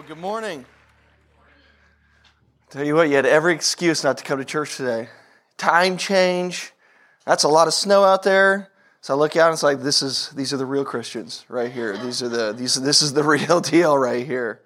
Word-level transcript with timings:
Well, 0.00 0.08
good 0.08 0.16
morning. 0.16 0.64
Tell 2.70 2.86
you 2.86 2.94
what, 2.94 3.10
you 3.10 3.16
had 3.16 3.26
every 3.26 3.52
excuse 3.52 4.02
not 4.02 4.16
to 4.16 4.24
come 4.24 4.38
to 4.38 4.46
church 4.46 4.78
today. 4.78 5.10
Time 5.58 5.98
change. 5.98 6.72
That's 7.26 7.44
a 7.44 7.48
lot 7.48 7.68
of 7.68 7.74
snow 7.74 8.02
out 8.02 8.22
there. 8.22 8.70
So 9.02 9.12
I 9.12 9.18
look 9.18 9.36
out 9.36 9.48
and 9.48 9.52
it's 9.52 9.62
like 9.62 9.82
this 9.82 10.00
is 10.00 10.30
these 10.30 10.54
are 10.54 10.56
the 10.56 10.64
real 10.64 10.86
Christians 10.86 11.44
right 11.50 11.70
here. 11.70 11.98
These 11.98 12.22
are 12.22 12.30
the 12.30 12.54
these 12.54 12.76
this 12.76 13.02
is 13.02 13.12
the 13.12 13.22
real 13.36 13.60
deal 13.60 13.98
right 13.98 14.24
here. 14.24 14.62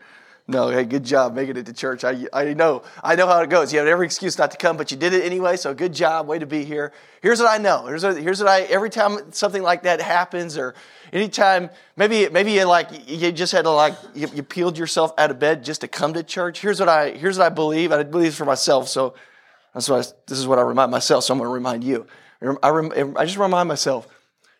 No, 0.47 0.69
hey, 0.69 0.85
good 0.85 1.04
job 1.04 1.35
making 1.35 1.56
it 1.56 1.65
to 1.67 1.72
church. 1.72 2.04
I, 2.04 2.27
I 2.31 2.53
know 2.53 2.83
I 3.03 3.15
know 3.15 3.27
how 3.27 3.40
it 3.40 3.49
goes. 3.49 3.72
You 3.72 3.79
had 3.79 3.88
every 3.88 4.04
excuse 4.04 4.37
not 4.37 4.51
to 4.51 4.59
come, 4.59 4.77
but 4.77 4.90
you 4.90 4.97
did 4.99 5.15
it 5.15 5.24
anyway. 5.24 5.56
So 5.56 5.72
good 5.72 5.95
job, 5.95 6.27
way 6.27 6.38
to 6.38 6.45
be 6.45 6.65
here. 6.65 6.92
Here's 7.22 7.40
what 7.40 7.51
I 7.51 7.56
know. 7.56 7.87
Here's 7.87 8.04
what, 8.04 8.19
here's 8.19 8.40
what 8.40 8.49
I 8.51 8.63
every 8.63 8.91
time 8.91 9.33
something 9.33 9.63
like 9.63 9.85
that 9.85 10.03
happens, 10.03 10.59
or 10.59 10.74
anytime 11.15 11.71
maybe 11.96 12.28
maybe 12.28 12.53
you 12.53 12.65
like 12.65 12.88
you 13.09 13.33
just 13.33 13.53
had 13.53 13.63
to 13.63 13.71
like 13.71 13.95
you, 14.15 14.28
you 14.35 14.42
peeled 14.42 14.77
yourself 14.77 15.15
out 15.17 15.31
of 15.31 15.38
bed 15.38 15.65
just 15.65 15.81
to 15.81 15.88
come 15.88 16.12
to 16.12 16.23
church. 16.23 16.60
Here's 16.60 16.79
what 16.79 16.90
I 16.90 17.12
here's 17.12 17.38
what 17.38 17.46
I 17.46 17.48
believe. 17.48 17.90
I 17.90 18.02
believe 18.02 18.34
for 18.34 18.45
myself. 18.45 18.88
So 18.88 19.15
that's 19.73 19.88
why 19.88 19.98
this 20.26 20.38
is 20.38 20.46
what 20.46 20.59
I 20.59 20.62
remind 20.62 20.90
myself. 20.90 21.24
So 21.24 21.32
I'm 21.32 21.38
going 21.38 21.48
to 21.48 21.54
remind 21.54 21.84
you. 21.84 22.06
I, 22.62 22.68
rem, 22.68 23.15
I 23.16 23.24
just 23.24 23.38
remind 23.38 23.68
myself 23.68 24.06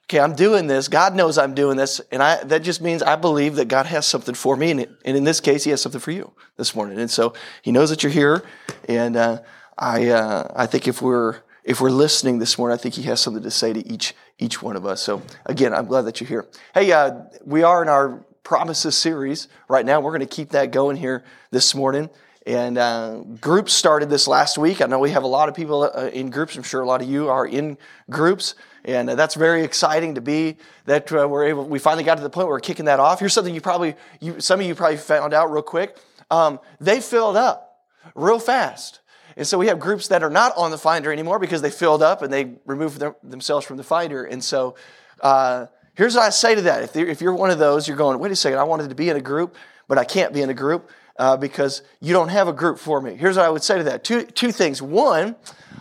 okay, 0.05 0.21
I'm 0.21 0.35
doing 0.35 0.67
this. 0.67 0.89
God 0.89 1.15
knows 1.15 1.39
I'm 1.39 1.55
doing 1.55 1.77
this. 1.77 2.01
And 2.13 2.23
I, 2.23 2.43
that 2.45 2.63
just 2.63 2.81
means 2.81 3.03
I 3.03 3.17
believe 3.17 3.57
that 3.57 3.69
God 3.69 3.87
has 3.87 4.07
something 4.07 4.35
for 4.35 4.57
me. 4.57 4.71
And, 4.71 4.81
and 5.05 5.17
in 5.17 5.25
this 5.25 5.41
case, 5.41 5.65
He 5.65 5.71
has 5.71 5.83
something 5.83 6.01
for 6.01 6.11
you 6.11 6.33
this 6.57 6.75
morning. 6.75 6.99
And 6.99 7.11
so 7.11 7.35
He 7.63 7.73
knows 7.73 7.91
that 7.91 8.03
you're 8.03 8.13
here. 8.13 8.45
And 8.89 9.17
uh, 9.17 9.41
I, 9.79 10.09
uh, 10.09 10.53
I 10.55 10.67
think 10.67 10.87
if 10.89 11.01
we're, 11.01 11.41
if 11.65 11.81
we're 11.81 11.91
listening 11.91 12.39
this 12.39 12.59
morning, 12.59 12.79
I 12.79 12.81
think 12.81 12.95
He 12.95 13.03
has 13.05 13.21
something 13.21 13.43
to 13.43 13.51
say 13.51 13.73
to 13.73 13.87
each, 13.87 14.15
each 14.39 14.63
one 14.63 14.77
of 14.77 14.85
us. 14.85 15.01
So 15.01 15.23
again, 15.47 15.73
I'm 15.73 15.87
glad 15.87 16.03
that 16.03 16.21
you're 16.21 16.29
here. 16.29 16.47
Hey, 16.75 16.93
uh, 16.93 17.23
we 17.45 17.63
are 17.63 17.83
in 17.83 17.89
our 17.89 18.25
Promises 18.43 18.95
series 18.95 19.49
right 19.69 19.87
now. 19.87 20.01
We're 20.01 20.11
going 20.11 20.21
to 20.21 20.27
keep 20.27 20.51
that 20.51 20.71
going 20.71 20.99
here 20.99 21.25
this 21.51 21.75
morning. 21.75 22.11
And 22.47 22.77
uh, 22.77 23.21
groups 23.41 23.73
started 23.73 24.11
this 24.11 24.29
last 24.29 24.59
week. 24.59 24.83
I 24.83 24.87
know 24.87 24.99
we 24.99 25.13
have 25.13 25.23
a 25.23 25.27
lot 25.27 25.49
of 25.49 25.55
people 25.55 25.85
uh, 25.85 26.11
in 26.13 26.29
groups. 26.29 26.55
I'm 26.55 26.63
sure 26.63 26.83
a 26.83 26.87
lot 26.87 27.01
of 27.01 27.09
you 27.09 27.31
are 27.31 27.47
in 27.47 27.79
groups. 28.11 28.55
And 28.85 29.09
uh, 29.11 29.15
that's 29.15 29.35
very 29.35 29.65
exciting 29.65 30.17
to 30.17 30.21
be 30.21 30.57
that 30.85 31.11
uh, 31.13 31.27
we're 31.29 31.45
able, 31.45 31.65
we 31.65 31.79
finally 31.79 32.05
got 32.05 32.17
to 32.17 32.23
the 32.23 32.31
point 32.31 32.49
where 32.49 32.57
we're 32.57 32.61
kicking 32.61 32.85
that 32.85 33.01
off. 33.01 33.21
Here's 33.21 33.33
something 33.33 33.55
you 33.55 33.61
probably, 33.61 33.95
you, 34.21 34.41
some 34.41 34.61
of 34.61 34.67
you 34.67 34.75
probably 34.75 34.99
found 34.99 35.33
out 35.33 35.51
real 35.51 35.63
quick. 35.63 35.97
Um, 36.31 36.61
they 36.81 37.01
filled 37.01 37.37
up 37.37 37.81
real 38.15 38.39
fast. 38.39 39.01
And 39.37 39.47
so 39.47 39.59
we 39.59 39.67
have 39.67 39.81
groups 39.81 40.09
that 40.09 40.23
are 40.23 40.31
not 40.31 40.57
on 40.57 40.71
the 40.71 40.79
Finder 40.79 41.13
anymore 41.13 41.39
because 41.39 41.63
they 41.63 41.71
filled 41.71 42.03
up 42.03 42.23
and 42.23 42.33
they 42.33 42.53
removed 42.67 42.99
their, 42.99 43.17
themselves 43.23 43.67
from 43.67 43.79
the 43.79 43.83
Finder. 43.83 44.25
And 44.25 44.45
so 44.45 44.77
uh, 45.21 45.67
here's 45.95 46.15
what 46.15 46.25
I 46.25 46.31
say 46.31 46.55
to 46.55 46.63
that. 46.63 46.83
If, 46.83 46.97
if 46.97 47.21
you're 47.21 47.35
one 47.35 47.51
of 47.51 47.59
those, 47.59 47.89
you're 47.89 47.97
going, 47.97 48.19
wait 48.19 48.33
a 48.33 48.37
second, 48.37 48.59
I 48.59 48.65
wanted 48.65 48.91
to 48.91 48.95
be 48.95 49.09
in 49.09 49.17
a 49.17 49.21
group, 49.21 49.57
but 49.89 49.99
I 49.99 50.05
can't 50.05 50.33
be 50.33 50.43
in 50.43 50.51
a 50.51 50.55
group 50.55 50.91
uh, 51.17 51.37
because 51.37 51.83
you 52.01 52.13
don't 52.13 52.29
have 52.29 52.49
a 52.49 52.53
group 52.53 52.79
for 52.79 53.01
me. 53.01 53.15
Here's 53.15 53.37
what 53.37 53.47
I 53.47 53.51
would 53.51 53.63
say 53.63 53.79
to 53.79 53.85
that. 53.85 54.05
Two, 54.05 54.23
two 54.23 54.53
things. 54.53 54.83
One, 54.83 55.37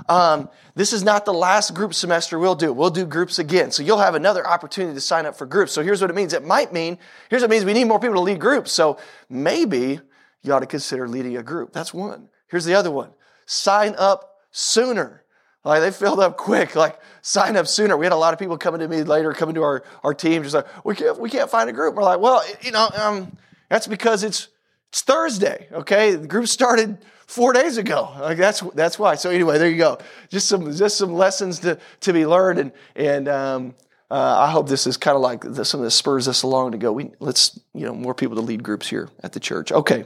um, 0.08 0.50
this 0.76 0.94
is 0.94 1.04
not 1.04 1.26
the 1.26 1.34
last 1.34 1.74
group 1.74 1.94
semester 1.94 2.40
we'll 2.40 2.56
do. 2.56 2.74
We'll 2.74 2.90
do 2.90 3.06
groups 3.06 3.40
again. 3.40 3.72
So 3.72 3.84
you'll 3.84 4.00
have 4.00 4.16
another 4.16 4.48
opportunity 4.48 4.96
to 4.96 5.02
sign 5.02 5.26
up 5.26 5.36
for 5.36 5.46
groups. 5.46 5.72
So 5.72 5.84
here's 5.84 6.02
what 6.02 6.10
it 6.10 6.16
means. 6.16 6.34
It 6.34 6.44
might 6.44 6.74
mean, 6.74 6.98
here's 7.30 7.42
what 7.42 7.50
it 7.50 7.54
means 7.54 7.66
we 7.66 7.74
need 7.74 7.86
more 7.86 8.00
people 8.00 8.16
to 8.16 8.22
lead 8.22 8.40
groups. 8.40 8.72
So 8.72 8.98
maybe 9.30 10.00
you 10.42 10.54
ought 10.54 10.60
to 10.60 10.66
consider 10.66 11.08
leading 11.08 11.38
a 11.38 11.44
group. 11.44 11.74
That's 11.74 11.94
one. 11.94 12.30
Here's 12.48 12.66
the 12.66 12.76
other 12.76 12.92
one. 12.92 13.12
Sign 13.46 13.96
up 13.98 14.38
sooner. 14.52 15.24
Like 15.64 15.82
they 15.82 15.92
filled 15.92 16.20
up 16.20 16.38
quick. 16.38 16.76
Like 16.76 17.00
sign 17.22 17.56
up 17.56 17.68
sooner. 17.68 17.96
We 17.96 18.06
had 18.06 18.14
a 18.14 18.18
lot 18.18 18.34
of 18.34 18.40
people 18.40 18.58
coming 18.58 18.82
to 18.82 18.88
me 18.88 19.04
later, 19.04 19.32
coming 19.34 19.56
to 19.56 19.64
our, 19.64 19.84
our 20.04 20.14
team, 20.14 20.44
just 20.44 20.56
like, 20.56 20.86
we 20.86 20.96
can't, 20.96 21.20
we 21.20 21.30
can't 21.30 21.50
find 21.50 21.70
a 21.70 21.74
group. 21.74 21.96
We're 21.96 22.04
like, 22.04 22.20
well, 22.20 22.44
you 22.62 22.72
know, 22.72 22.90
um, 22.96 23.38
that's 23.70 23.88
because 23.88 24.24
it's, 24.24 24.50
it's 24.94 25.02
Thursday. 25.02 25.68
Okay. 25.72 26.14
The 26.14 26.28
group 26.28 26.48
started 26.48 27.00
four 27.26 27.52
days 27.52 27.78
ago. 27.78 28.16
Like 28.20 28.38
that's 28.38 28.60
that's 28.76 29.00
why. 29.00 29.16
So 29.16 29.32
anyway, 29.32 29.58
there 29.58 29.68
you 29.68 29.80
go. 29.80 29.98
Just 30.30 30.48
some 30.48 30.72
just 30.72 31.00
some 31.00 31.14
lessons 31.14 31.58
to 31.62 31.80
to 32.02 32.14
be 32.14 32.28
learned, 32.28 32.60
and 32.60 32.72
and 32.96 33.28
um, 33.28 33.76
uh, 34.12 34.38
I 34.42 34.52
hope 34.52 34.70
this 34.70 34.86
is 34.86 34.98
kind 34.98 35.16
of 35.16 35.24
like 35.24 35.42
the, 35.42 35.66
something 35.66 35.86
that 35.86 35.90
spurs 35.90 36.28
us 36.28 36.44
along 36.44 36.74
to 36.74 36.78
go. 36.78 36.92
We 36.92 37.10
let's 37.20 37.60
you 37.74 37.88
know 37.88 37.96
more 37.96 38.14
people 38.14 38.36
to 38.36 38.44
lead 38.44 38.62
groups 38.62 38.88
here 38.88 39.10
at 39.24 39.34
the 39.34 39.40
church. 39.40 39.72
Okay. 39.72 40.06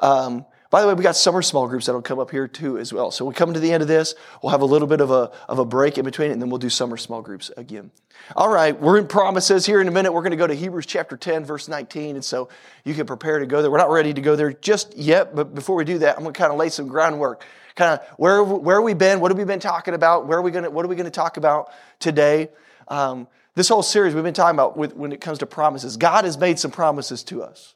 Um, 0.00 0.44
by 0.70 0.82
the 0.82 0.88
way, 0.88 0.92
we 0.92 1.02
got 1.02 1.16
summer 1.16 1.40
small 1.40 1.66
groups 1.66 1.86
that'll 1.86 2.02
come 2.02 2.18
up 2.18 2.30
here 2.30 2.46
too 2.46 2.78
as 2.78 2.92
well. 2.92 3.10
So 3.10 3.24
we 3.24 3.34
come 3.34 3.54
to 3.54 3.60
the 3.60 3.72
end 3.72 3.80
of 3.80 3.88
this, 3.88 4.14
we'll 4.42 4.50
have 4.50 4.60
a 4.60 4.66
little 4.66 4.86
bit 4.86 5.00
of 5.00 5.10
a, 5.10 5.30
of 5.48 5.58
a 5.58 5.64
break 5.64 5.96
in 5.96 6.04
between, 6.04 6.30
and 6.30 6.42
then 6.42 6.50
we'll 6.50 6.58
do 6.58 6.68
summer 6.68 6.98
small 6.98 7.22
groups 7.22 7.50
again. 7.56 7.90
All 8.36 8.50
right, 8.50 8.78
we're 8.78 8.98
in 8.98 9.06
promises 9.06 9.64
here 9.64 9.80
in 9.80 9.88
a 9.88 9.90
minute. 9.90 10.12
We're 10.12 10.20
going 10.20 10.32
to 10.32 10.36
go 10.36 10.46
to 10.46 10.54
Hebrews 10.54 10.84
chapter 10.84 11.16
10, 11.16 11.46
verse 11.46 11.68
19. 11.68 12.16
And 12.16 12.24
so 12.24 12.50
you 12.84 12.92
can 12.92 13.06
prepare 13.06 13.38
to 13.38 13.46
go 13.46 13.62
there. 13.62 13.70
We're 13.70 13.78
not 13.78 13.90
ready 13.90 14.12
to 14.12 14.20
go 14.20 14.36
there 14.36 14.52
just 14.52 14.94
yet, 14.94 15.34
but 15.34 15.54
before 15.54 15.76
we 15.76 15.84
do 15.84 15.98
that, 16.00 16.16
I'm 16.16 16.22
going 16.22 16.34
to 16.34 16.38
kind 16.38 16.52
of 16.52 16.58
lay 16.58 16.68
some 16.68 16.86
groundwork. 16.88 17.44
Kind 17.74 17.98
of 17.98 18.06
where, 18.18 18.42
where 18.42 18.76
have 18.76 18.84
we 18.84 18.92
been? 18.92 19.20
What 19.20 19.30
have 19.30 19.38
we 19.38 19.44
been 19.44 19.60
talking 19.60 19.94
about? 19.94 20.26
Where 20.26 20.38
are 20.38 20.42
we 20.42 20.50
going 20.50 20.64
to, 20.64 20.70
what 20.70 20.84
are 20.84 20.88
we 20.88 20.96
going 20.96 21.06
to 21.06 21.10
talk 21.10 21.38
about 21.38 21.70
today? 21.98 22.48
Um, 22.88 23.28
this 23.54 23.68
whole 23.68 23.82
series 23.82 24.14
we've 24.14 24.24
been 24.24 24.34
talking 24.34 24.56
about 24.56 24.76
with, 24.76 24.94
when 24.94 25.12
it 25.12 25.20
comes 25.20 25.38
to 25.38 25.46
promises. 25.46 25.96
God 25.96 26.24
has 26.24 26.36
made 26.36 26.58
some 26.58 26.70
promises 26.70 27.22
to 27.24 27.42
us. 27.42 27.74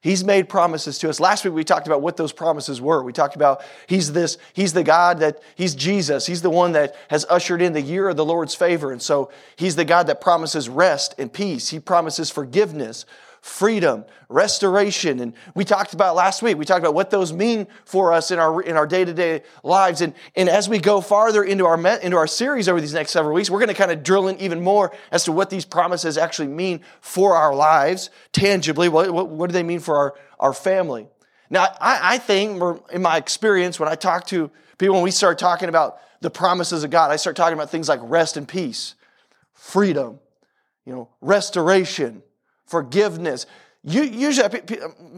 He's 0.00 0.22
made 0.22 0.48
promises 0.48 0.96
to 0.98 1.08
us. 1.08 1.18
Last 1.18 1.44
week 1.44 1.54
we 1.54 1.64
talked 1.64 1.88
about 1.88 2.02
what 2.02 2.16
those 2.16 2.32
promises 2.32 2.80
were. 2.80 3.02
We 3.02 3.12
talked 3.12 3.34
about 3.34 3.62
he's 3.88 4.12
this, 4.12 4.38
he's 4.52 4.72
the 4.72 4.84
God 4.84 5.18
that, 5.18 5.42
he's 5.56 5.74
Jesus. 5.74 6.24
He's 6.26 6.42
the 6.42 6.50
one 6.50 6.72
that 6.72 6.94
has 7.08 7.26
ushered 7.28 7.60
in 7.60 7.72
the 7.72 7.80
year 7.80 8.08
of 8.08 8.16
the 8.16 8.24
Lord's 8.24 8.54
favor. 8.54 8.92
And 8.92 9.02
so 9.02 9.30
he's 9.56 9.74
the 9.74 9.84
God 9.84 10.06
that 10.06 10.20
promises 10.20 10.68
rest 10.68 11.16
and 11.18 11.32
peace. 11.32 11.70
He 11.70 11.80
promises 11.80 12.30
forgiveness, 12.30 13.06
freedom, 13.48 14.04
restoration. 14.28 15.20
And 15.20 15.32
we 15.54 15.64
talked 15.64 15.94
about 15.94 16.14
last 16.14 16.42
week, 16.42 16.58
we 16.58 16.64
talked 16.64 16.80
about 16.80 16.94
what 16.94 17.10
those 17.10 17.32
mean 17.32 17.66
for 17.84 18.12
us 18.12 18.30
in 18.30 18.38
our, 18.38 18.60
in 18.60 18.76
our 18.76 18.86
day-to-day 18.86 19.42
lives. 19.64 20.00
And, 20.02 20.12
and 20.36 20.48
as 20.48 20.68
we 20.68 20.78
go 20.78 21.00
farther 21.00 21.42
into 21.42 21.64
our, 21.66 21.76
into 21.98 22.16
our 22.16 22.26
series 22.26 22.68
over 22.68 22.80
these 22.80 22.94
next 22.94 23.10
several 23.10 23.34
weeks, 23.34 23.50
we're 23.50 23.58
going 23.58 23.68
to 23.68 23.74
kind 23.74 23.90
of 23.90 24.02
drill 24.02 24.28
in 24.28 24.38
even 24.38 24.60
more 24.60 24.92
as 25.10 25.24
to 25.24 25.32
what 25.32 25.50
these 25.50 25.64
promises 25.64 26.18
actually 26.18 26.48
mean 26.48 26.80
for 27.00 27.34
our 27.34 27.54
lives, 27.54 28.10
tangibly. 28.32 28.88
What, 28.88 29.10
what, 29.10 29.28
what 29.28 29.48
do 29.48 29.54
they 29.54 29.62
mean 29.62 29.80
for 29.80 29.96
our, 29.96 30.14
our 30.38 30.52
family? 30.52 31.08
Now, 31.50 31.62
I, 31.80 32.14
I 32.14 32.18
think, 32.18 32.62
in 32.92 33.02
my 33.02 33.16
experience, 33.16 33.80
when 33.80 33.88
I 33.88 33.94
talk 33.94 34.26
to 34.26 34.50
people, 34.76 34.94
when 34.96 35.04
we 35.04 35.10
start 35.10 35.38
talking 35.38 35.70
about 35.70 35.98
the 36.20 36.30
promises 36.30 36.84
of 36.84 36.90
God, 36.90 37.10
I 37.10 37.16
start 37.16 37.34
talking 37.34 37.54
about 37.54 37.70
things 37.70 37.88
like 37.88 38.00
rest 38.02 38.36
and 38.36 38.46
peace, 38.46 38.94
freedom, 39.54 40.20
you 40.84 40.92
know, 40.92 41.08
restoration, 41.22 42.22
forgiveness. 42.68 43.46
You, 43.84 44.02
usually, 44.02 44.48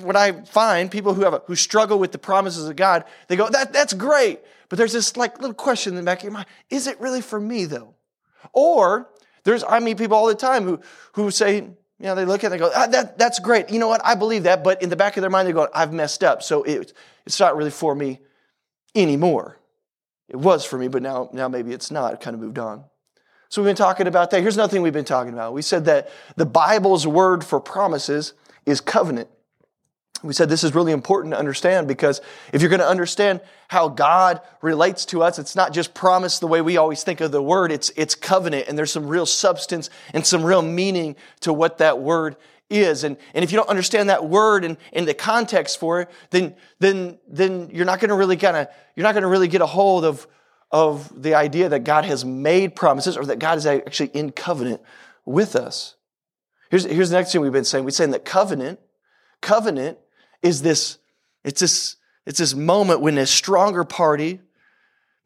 what 0.03 0.16
I 0.16 0.33
find 0.43 0.91
people 0.91 1.15
who 1.15 1.22
have 1.22 1.34
a, 1.34 1.43
who 1.47 1.56
struggle 1.56 1.99
with 1.99 2.12
the 2.12 2.19
promises 2.19 2.69
of 2.69 2.77
God, 2.77 3.05
they 3.28 3.37
go, 3.37 3.49
"That 3.49 3.72
that's 3.72 3.93
great," 3.93 4.41
but 4.69 4.78
there's 4.78 4.93
this 4.93 5.16
like 5.16 5.41
little 5.41 5.55
question 5.55 5.93
in 5.93 5.97
the 5.97 6.03
back 6.03 6.19
of 6.19 6.25
your 6.25 6.33
mind: 6.33 6.47
Is 6.69 6.87
it 6.87 7.00
really 7.00 7.21
for 7.21 7.41
me 7.41 7.65
though? 7.65 7.94
Or 8.53 9.10
there's 9.44 9.65
I 9.65 9.81
meet 9.81 9.99
people 9.99 10.16
all 10.16 10.27
the 10.27 10.34
time 10.34 10.65
who 10.65 10.81
who 11.12 11.31
say, 11.31 11.56
you 12.00 12.06
know, 12.06 12.15
they 12.15 12.25
look 12.25 12.44
at 12.44 12.50
it 12.50 12.55
and 12.55 12.55
they 12.55 12.66
go, 12.66 12.72
ah, 12.75 12.87
that, 12.87 13.19
that's 13.19 13.39
great. 13.41 13.69
You 13.69 13.78
know 13.78 13.89
what? 13.89 14.00
I 14.03 14.15
believe 14.15 14.44
that. 14.44 14.65
But 14.65 14.83
in 14.83 14.89
the 14.89 14.97
back 14.97 15.19
of 15.19 15.21
their 15.21 15.28
mind, 15.28 15.47
they 15.47 15.53
go, 15.53 15.69
I've 15.75 15.93
messed 15.93 16.25
up. 16.25 16.43
So 16.43 16.62
it, 16.62 16.94
it's 17.27 17.39
not 17.39 17.56
really 17.56 17.71
for 17.71 17.94
me 17.94 18.21
anymore. 18.94 19.59
It 20.27 20.37
was 20.37 20.65
for 20.65 20.78
me, 20.78 20.89
but 20.89 21.03
now, 21.03 21.28
now 21.34 21.49
maybe 21.49 21.72
it's 21.72 21.91
not. 21.91 22.19
Kind 22.22 22.34
of 22.34 22.41
moved 22.41 22.59
on. 22.59 22.84
So 23.50 23.61
we've 23.61 23.69
been 23.69 23.77
talking 23.77 24.06
about 24.06 24.31
that. 24.31 24.43
Here's 24.43 24.55
another 24.55 24.71
thing 24.71 24.81
we've 24.81 24.93
been 24.93 25.05
talking 25.05 25.33
about. 25.33 25.53
We 25.53 25.62
said 25.62 25.84
that 25.87 26.09
the 26.37 26.47
Bible's 26.47 27.05
word 27.05 27.43
for 27.43 27.59
promises 27.59 28.33
is 28.65 28.81
covenant. 28.81 29.28
We 30.22 30.34
said 30.34 30.49
this 30.49 30.62
is 30.62 30.72
really 30.72 30.93
important 30.93 31.34
to 31.34 31.38
understand 31.38 31.89
because 31.89 32.21
if 32.53 32.62
you're 32.62 32.69
going 32.69 32.81
to 32.81 32.87
understand 32.87 33.41
how 33.66 33.89
God 33.89 34.41
relates 34.62 35.05
to 35.06 35.25
us, 35.25 35.41
it's 35.41 35.56
not 35.56 35.72
just 35.72 35.94
promise 35.94 36.39
the 36.39 36.47
way 36.47 36.60
we 36.60 36.77
always 36.77 37.03
think 37.03 37.21
of 37.21 37.33
the 37.33 37.43
word, 37.43 37.72
it's, 37.72 37.91
it's 37.97 38.15
covenant, 38.15 38.69
and 38.69 38.78
there's 38.78 38.93
some 38.93 39.09
real 39.09 39.27
substance 39.27 39.91
and 40.15 40.25
some 40.25 40.44
real 40.44 40.62
meaning 40.62 41.16
to 41.41 41.53
what 41.53 41.78
that 41.78 41.99
word 41.99 42.37
is. 42.69 43.03
And, 43.03 43.16
and 43.34 43.43
if 43.43 43.50
you 43.50 43.56
don't 43.56 43.69
understand 43.69 44.10
that 44.10 44.28
word 44.28 44.65
and, 44.65 44.77
and 44.93 45.09
the 45.09 45.15
context 45.15 45.80
for 45.80 46.03
it, 46.03 46.10
then, 46.30 46.54
then, 46.78 47.19
then 47.27 47.69
you're 47.72 47.84
not 47.84 47.98
going 47.98 48.10
to 48.10 48.15
really 48.15 48.36
kind 48.36 48.57
of, 48.57 48.69
you're 48.95 49.04
not 49.04 49.13
going 49.15 49.22
to 49.22 49.28
really 49.28 49.48
get 49.48 49.60
a 49.60 49.66
hold 49.66 50.04
of, 50.04 50.28
of 50.72 51.22
the 51.22 51.34
idea 51.34 51.69
that 51.69 51.84
God 51.84 52.05
has 52.05 52.25
made 52.25 52.77
promises 52.77 53.17
or 53.17 53.25
that 53.27 53.39
God 53.39 53.59
is 53.59 53.67
actually 53.67 54.11
in 54.11 54.31
covenant 54.31 54.81
with 55.25 55.57
us. 55.57 55.97
Here's, 56.71 56.84
here's 56.84 57.11
the 57.11 57.17
next 57.17 57.33
thing 57.33 57.41
we've 57.41 57.53
been 57.53 57.65
saying. 57.65 57.84
We're 57.84 57.91
saying 57.91 58.13
that 58.13 58.25
covenant, 58.25 58.78
covenant 59.41 59.99
is 60.43 60.63
this, 60.63 60.99
it's 61.45 61.61
this, 61.61 61.97
it's 62.27 62.39
this 62.39 62.55
moment 62.55 63.01
when 63.01 63.19
a 63.19 63.27
stronger 63.27 63.84
party 63.84 64.41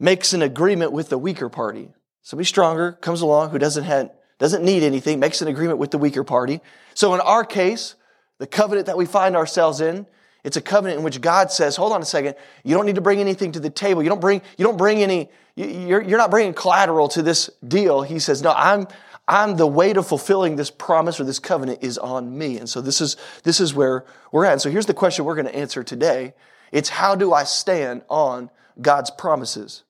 makes 0.00 0.32
an 0.32 0.42
agreement 0.42 0.92
with 0.92 1.10
the 1.10 1.18
weaker 1.18 1.48
party. 1.48 1.90
Somebody 2.22 2.46
stronger 2.46 2.92
comes 2.92 3.20
along 3.20 3.50
who 3.50 3.58
doesn't 3.58 3.84
have, 3.84 4.10
doesn't 4.38 4.64
need 4.64 4.82
anything, 4.82 5.20
makes 5.20 5.42
an 5.42 5.48
agreement 5.48 5.78
with 5.78 5.90
the 5.90 5.98
weaker 5.98 6.24
party. 6.24 6.60
So 6.94 7.12
in 7.14 7.20
our 7.20 7.44
case, 7.44 7.94
the 8.38 8.46
covenant 8.46 8.86
that 8.86 8.96
we 8.96 9.04
find 9.04 9.36
ourselves 9.36 9.80
in 9.80 10.06
it's 10.44 10.58
a 10.58 10.60
covenant 10.60 10.98
in 10.98 11.04
which 11.04 11.20
God 11.20 11.50
says, 11.50 11.74
hold 11.74 11.92
on 11.92 12.02
a 12.02 12.04
second, 12.04 12.36
you 12.62 12.74
don't 12.74 12.84
need 12.84 12.96
to 12.96 13.00
bring 13.00 13.18
anything 13.18 13.52
to 13.52 13.60
the 13.60 13.70
table. 13.70 14.02
You 14.02 14.10
don't 14.10 14.20
bring, 14.20 14.42
you 14.58 14.64
don't 14.64 14.76
bring 14.76 15.02
any, 15.02 15.30
you're, 15.56 16.02
you're 16.02 16.18
not 16.18 16.30
bringing 16.30 16.52
collateral 16.52 17.08
to 17.08 17.22
this 17.22 17.48
deal. 17.66 18.02
He 18.02 18.18
says, 18.18 18.42
no, 18.42 18.52
I'm, 18.54 18.86
I'm 19.26 19.56
the 19.56 19.66
weight 19.66 19.96
of 19.96 20.06
fulfilling 20.06 20.56
this 20.56 20.70
promise 20.70 21.18
or 21.18 21.24
this 21.24 21.38
covenant 21.38 21.78
is 21.82 21.96
on 21.96 22.36
me. 22.36 22.58
And 22.58 22.68
so 22.68 22.82
this 22.82 23.00
is, 23.00 23.16
this 23.42 23.58
is 23.58 23.74
where 23.74 24.04
we're 24.32 24.44
at. 24.44 24.52
And 24.52 24.60
so 24.60 24.70
here's 24.70 24.86
the 24.86 24.94
question 24.94 25.24
we're 25.24 25.34
going 25.34 25.46
to 25.46 25.56
answer 25.56 25.82
today. 25.82 26.34
It's 26.72 26.90
how 26.90 27.14
do 27.14 27.32
I 27.32 27.44
stand 27.44 28.02
on 28.10 28.50
God's 28.80 29.10
promises? 29.10 29.84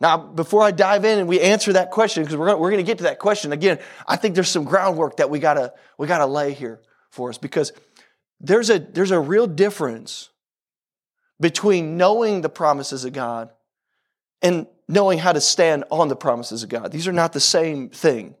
Now, 0.00 0.16
before 0.16 0.62
I 0.62 0.70
dive 0.70 1.04
in 1.04 1.18
and 1.18 1.28
we 1.28 1.40
answer 1.40 1.72
that 1.74 1.90
question, 1.90 2.22
because 2.22 2.36
we're, 2.36 2.46
going 2.46 2.60
we're 2.60 2.70
to 2.76 2.82
get 2.82 2.98
to 2.98 3.04
that 3.04 3.18
question 3.18 3.52
again, 3.52 3.78
I 4.06 4.16
think 4.16 4.34
there's 4.34 4.48
some 4.48 4.64
groundwork 4.64 5.18
that 5.18 5.28
we 5.28 5.38
gotta, 5.38 5.74
we 5.98 6.06
gotta 6.06 6.26
lay 6.26 6.52
here 6.52 6.80
for 7.10 7.30
us 7.30 7.38
because 7.38 7.72
there's 8.40 8.70
a, 8.70 8.78
there's 8.78 9.10
a 9.10 9.20
real 9.20 9.46
difference 9.46 10.30
between 11.40 11.96
knowing 11.96 12.40
the 12.40 12.48
promises 12.48 13.04
of 13.04 13.12
God 13.12 13.50
and 14.42 14.66
knowing 14.88 15.18
how 15.18 15.32
to 15.32 15.40
stand 15.40 15.84
on 15.90 16.08
the 16.08 16.16
promises 16.16 16.62
of 16.62 16.68
God. 16.68 16.92
These 16.92 17.08
are 17.08 17.12
not 17.12 17.32
the 17.32 17.40
same 17.40 17.90
thing. 17.90 18.34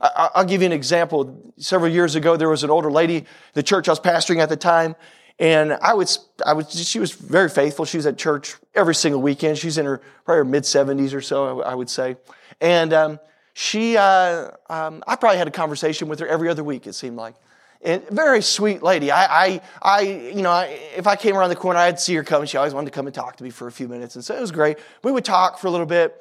I'll 0.00 0.44
give 0.44 0.62
you 0.62 0.66
an 0.66 0.72
example. 0.72 1.52
Several 1.58 1.90
years 1.90 2.14
ago, 2.14 2.36
there 2.36 2.48
was 2.48 2.64
an 2.64 2.70
older 2.70 2.90
lady, 2.90 3.24
the 3.54 3.62
church 3.62 3.88
I 3.88 3.92
was 3.92 4.00
pastoring 4.00 4.40
at 4.40 4.48
the 4.48 4.56
time, 4.56 4.94
and 5.40 5.72
I 5.72 5.94
would, 5.94 6.08
I 6.44 6.52
would, 6.52 6.70
she 6.70 7.00
was 7.00 7.12
very 7.12 7.48
faithful. 7.48 7.84
She 7.84 7.96
was 7.96 8.06
at 8.06 8.16
church 8.18 8.56
every 8.74 8.94
single 8.94 9.20
weekend. 9.20 9.58
She's 9.58 9.78
in 9.78 9.86
her 9.86 10.00
probably 10.24 10.50
mid 10.50 10.66
seventies 10.66 11.14
or 11.14 11.20
so, 11.20 11.62
I 11.62 11.74
would 11.74 11.90
say. 11.90 12.16
And 12.60 12.92
um, 12.92 13.20
she, 13.54 13.96
uh, 13.96 14.50
um, 14.68 15.02
I 15.06 15.16
probably 15.16 15.38
had 15.38 15.48
a 15.48 15.52
conversation 15.52 16.08
with 16.08 16.20
her 16.20 16.28
every 16.28 16.48
other 16.48 16.62
week. 16.62 16.86
It 16.86 16.94
seemed 16.94 17.16
like, 17.16 17.34
and 17.82 18.06
very 18.08 18.42
sweet 18.42 18.82
lady. 18.82 19.10
I, 19.10 19.46
I, 19.46 19.60
I 19.80 20.00
you 20.02 20.42
know, 20.42 20.50
I, 20.50 20.78
if 20.96 21.06
I 21.06 21.16
came 21.16 21.36
around 21.36 21.50
the 21.50 21.56
corner, 21.56 21.78
I'd 21.78 22.00
see 22.00 22.14
her 22.14 22.24
come. 22.24 22.44
She 22.46 22.56
always 22.56 22.74
wanted 22.74 22.86
to 22.86 22.92
come 22.92 23.06
and 23.06 23.14
talk 23.14 23.36
to 23.36 23.44
me 23.44 23.50
for 23.50 23.66
a 23.66 23.72
few 23.72 23.88
minutes, 23.88 24.16
and 24.16 24.24
so 24.24 24.36
it 24.36 24.40
was 24.40 24.52
great. 24.52 24.78
We 25.02 25.12
would 25.12 25.24
talk 25.24 25.58
for 25.58 25.68
a 25.68 25.70
little 25.70 25.86
bit, 25.86 26.14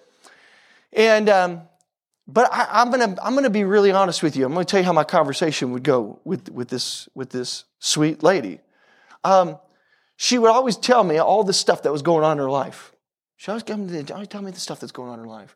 and 0.93 1.29
um, 1.29 1.61
but 2.27 2.51
I, 2.53 2.81
am 2.81 2.91
gonna 2.91 3.15
I'm 3.21 3.33
gonna 3.33 3.49
be 3.49 3.63
really 3.63 3.91
honest 3.91 4.21
with 4.21 4.35
you. 4.35 4.45
I'm 4.45 4.53
gonna 4.53 4.65
tell 4.65 4.79
you 4.79 4.85
how 4.85 4.93
my 4.93 5.03
conversation 5.03 5.71
would 5.71 5.83
go 5.83 6.19
with 6.23 6.49
with 6.49 6.69
this 6.69 7.09
with 7.15 7.29
this 7.29 7.65
sweet 7.79 8.21
lady. 8.21 8.59
Um, 9.23 9.57
she 10.15 10.37
would 10.37 10.49
always 10.49 10.77
tell 10.77 11.03
me 11.03 11.19
all 11.19 11.43
the 11.43 11.53
stuff 11.53 11.83
that 11.83 11.91
was 11.91 12.01
going 12.01 12.23
on 12.23 12.33
in 12.33 12.37
her 12.39 12.49
life. 12.49 12.91
She 13.37 13.51
always, 13.51 13.63
always 14.11 14.27
tell 14.27 14.41
me 14.41 14.51
the 14.51 14.59
stuff 14.59 14.79
that's 14.79 14.91
going 14.91 15.09
on 15.09 15.19
in 15.19 15.25
her 15.25 15.31
life. 15.31 15.55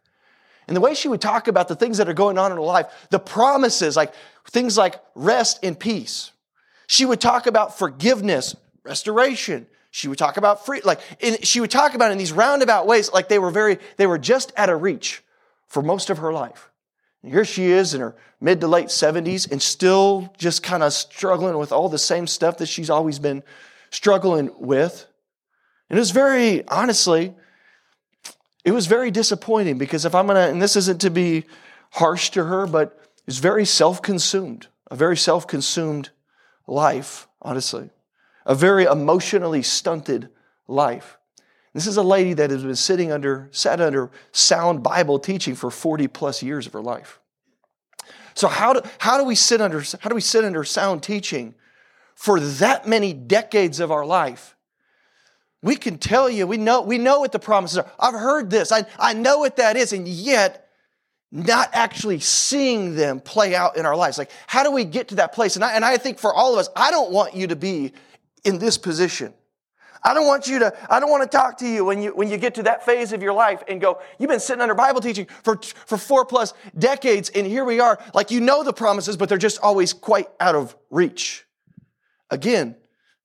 And 0.68 0.76
the 0.76 0.82
way 0.82 0.94
she 0.94 1.08
would 1.08 1.22
talk 1.22 1.48
about 1.48 1.68
the 1.68 1.76
things 1.76 1.98
that 1.98 2.08
are 2.08 2.14
going 2.14 2.38
on 2.38 2.52
in 2.52 2.58
her 2.58 2.64
life, 2.64 2.88
the 3.10 3.20
promises, 3.20 3.96
like 3.96 4.14
things 4.50 4.78
like 4.78 4.96
rest 5.16 5.60
and 5.64 5.78
peace. 5.78 6.32
She 6.88 7.06
would 7.06 7.22
talk 7.22 7.48
about 7.48 7.78
forgiveness, 7.78 8.56
restoration. 8.84 9.68
She 9.92 10.08
would 10.08 10.18
talk 10.18 10.38
about 10.38 10.66
free, 10.66 10.82
like, 10.84 11.02
she 11.44 11.60
would 11.60 11.72
talk 11.72 11.94
about 11.94 12.12
in 12.12 12.18
these 12.18 12.32
roundabout 12.32 12.88
ways, 12.88 13.12
like 13.12 13.28
they 13.28 13.40
were 13.40 13.52
very, 13.52 13.78
they 13.98 14.08
were 14.08 14.18
just 14.18 14.54
out 14.56 14.70
of 14.70 14.82
reach 14.82 15.22
for 15.68 15.82
most 15.82 16.10
of 16.10 16.20
her 16.20 16.32
life. 16.32 16.70
And 17.24 17.32
here 17.32 17.46
she 17.46 17.66
is 17.66 17.94
in 17.94 18.02
her 18.02 18.16
mid 18.40 18.62
to 18.62 18.68
late 18.68 18.88
70s 18.88 19.52
and 19.52 19.62
still 19.62 20.34
just 20.38 20.64
kind 20.64 20.84
of 20.84 20.94
struggling 20.94 21.58
with 21.58 21.72
all 21.72 21.90
the 21.90 21.98
same 21.98 22.26
stuff 22.28 22.58
that 22.58 22.68
she's 22.68 22.90
always 22.90 23.20
been 23.20 23.44
struggling 23.90 24.50
with. 24.58 25.06
And 25.90 25.98
it 25.98 26.00
was 26.00 26.12
very, 26.12 26.68
honestly, 26.68 27.36
it 28.64 28.72
was 28.72 28.88
very 28.88 29.12
disappointing 29.12 29.78
because 29.78 30.06
if 30.06 30.14
I'm 30.14 30.28
going 30.28 30.36
to, 30.36 30.52
and 30.52 30.62
this 30.62 30.76
isn't 30.76 31.02
to 31.02 31.10
be 31.10 31.46
harsh 31.92 32.30
to 32.32 32.46
her, 32.46 32.68
but 32.68 33.00
it's 33.28 33.40
very 33.40 33.66
self 33.66 34.02
consumed, 34.02 34.68
a 34.90 34.96
very 34.96 35.18
self 35.18 35.48
consumed 35.48 36.10
life, 36.68 37.28
honestly, 37.42 37.90
a 38.46 38.56
very 38.56 38.86
emotionally 38.86 39.64
stunted 39.64 40.30
life. 40.68 41.18
This 41.74 41.88
is 41.88 41.98
a 41.98 42.04
lady 42.04 42.34
that 42.34 42.50
has 42.50 42.64
been 42.64 42.76
sitting 42.76 43.12
under, 43.12 43.48
sat 43.52 43.80
under 43.80 44.12
sound 44.32 44.84
Bible 44.84 45.20
teaching 45.20 45.56
for 45.56 45.72
40 45.72 46.08
plus 46.10 46.44
years 46.44 46.68
of 46.68 46.74
her 46.74 46.82
life. 46.82 47.20
So 48.34 48.48
how 48.48 48.74
do, 48.74 48.82
how 49.00 49.18
do 49.18 49.24
we 49.24 49.36
sit 49.36 49.62
under, 49.62 49.82
how 50.00 50.10
do 50.10 50.16
we 50.16 50.22
sit 50.22 50.44
under 50.44 50.64
sound 50.64 51.04
teaching 51.04 51.56
for 52.16 52.40
that 52.40 52.88
many 52.88 53.14
decades 53.14 53.80
of 53.80 53.92
our 53.92 54.06
life? 54.06 54.56
We 55.64 55.76
can 55.76 55.98
tell 55.98 56.30
you, 56.30 56.48
we 56.48 56.58
know, 56.58 56.82
we 56.82 56.98
know 56.98 57.20
what 57.20 57.32
the 57.32 57.40
promises 57.40 57.78
are. 57.78 57.92
I've 58.00 58.14
heard 58.14 58.50
this. 58.50 58.72
I, 58.72 58.86
I 58.98 59.14
know 59.14 59.40
what 59.40 59.58
that 59.58 59.78
is. 59.78 59.94
And 59.94 60.08
yet, 60.08 60.68
not 61.32 61.70
actually 61.74 62.20
seeing 62.20 62.96
them 62.96 63.20
play 63.20 63.56
out 63.56 63.78
in 63.78 63.86
our 63.86 63.96
lives. 63.96 64.18
Like, 64.18 64.32
how 64.48 64.64
do 64.64 64.72
we 64.72 64.84
get 64.84 65.10
to 65.10 65.16
that 65.16 65.34
place? 65.34 65.56
And 65.56 65.64
I, 65.64 65.74
and 65.74 65.86
I 65.86 65.98
think 65.98 66.20
for 66.20 66.34
all 66.34 66.54
of 66.54 66.60
us, 66.60 66.68
I 66.76 66.92
don't 66.92 67.12
want 67.12 67.36
you 67.36 67.48
to 67.48 67.56
be 67.56 67.94
in 68.44 68.60
this 68.60 68.78
position. 68.78 69.34
I 70.04 70.14
don't 70.14 70.26
want 70.26 70.48
you 70.48 70.60
to, 70.60 70.74
I 70.90 71.00
don't 71.00 71.12
want 71.12 71.30
to 71.30 71.38
talk 71.38 71.60
to 71.60 71.68
you 71.68 71.86
when 71.86 72.02
you, 72.02 72.14
when 72.16 72.30
you 72.30 72.38
get 72.38 72.56
to 72.56 72.64
that 72.64 72.84
phase 72.84 73.14
of 73.14 73.22
your 73.22 73.34
life 73.34 73.64
and 73.68 73.80
go, 73.80 74.02
you've 74.18 74.30
been 74.30 74.40
sitting 74.40 74.62
under 74.62 74.74
Bible 74.74 75.00
teaching 75.00 75.28
for, 75.44 75.60
for 75.86 75.98
four 75.98 76.26
plus 76.26 76.54
decades 76.78 77.30
and 77.30 77.46
here 77.46 77.64
we 77.64 77.80
are. 77.80 78.00
Like 78.14 78.32
you 78.32 78.42
know 78.42 78.64
the 78.64 78.74
promises, 78.74 79.16
but 79.16 79.30
they're 79.30 79.38
just 79.38 79.60
always 79.62 79.94
quite 79.94 80.28
out 80.40 80.56
of 80.56 80.76
reach. 80.90 81.46
Again, 82.32 82.76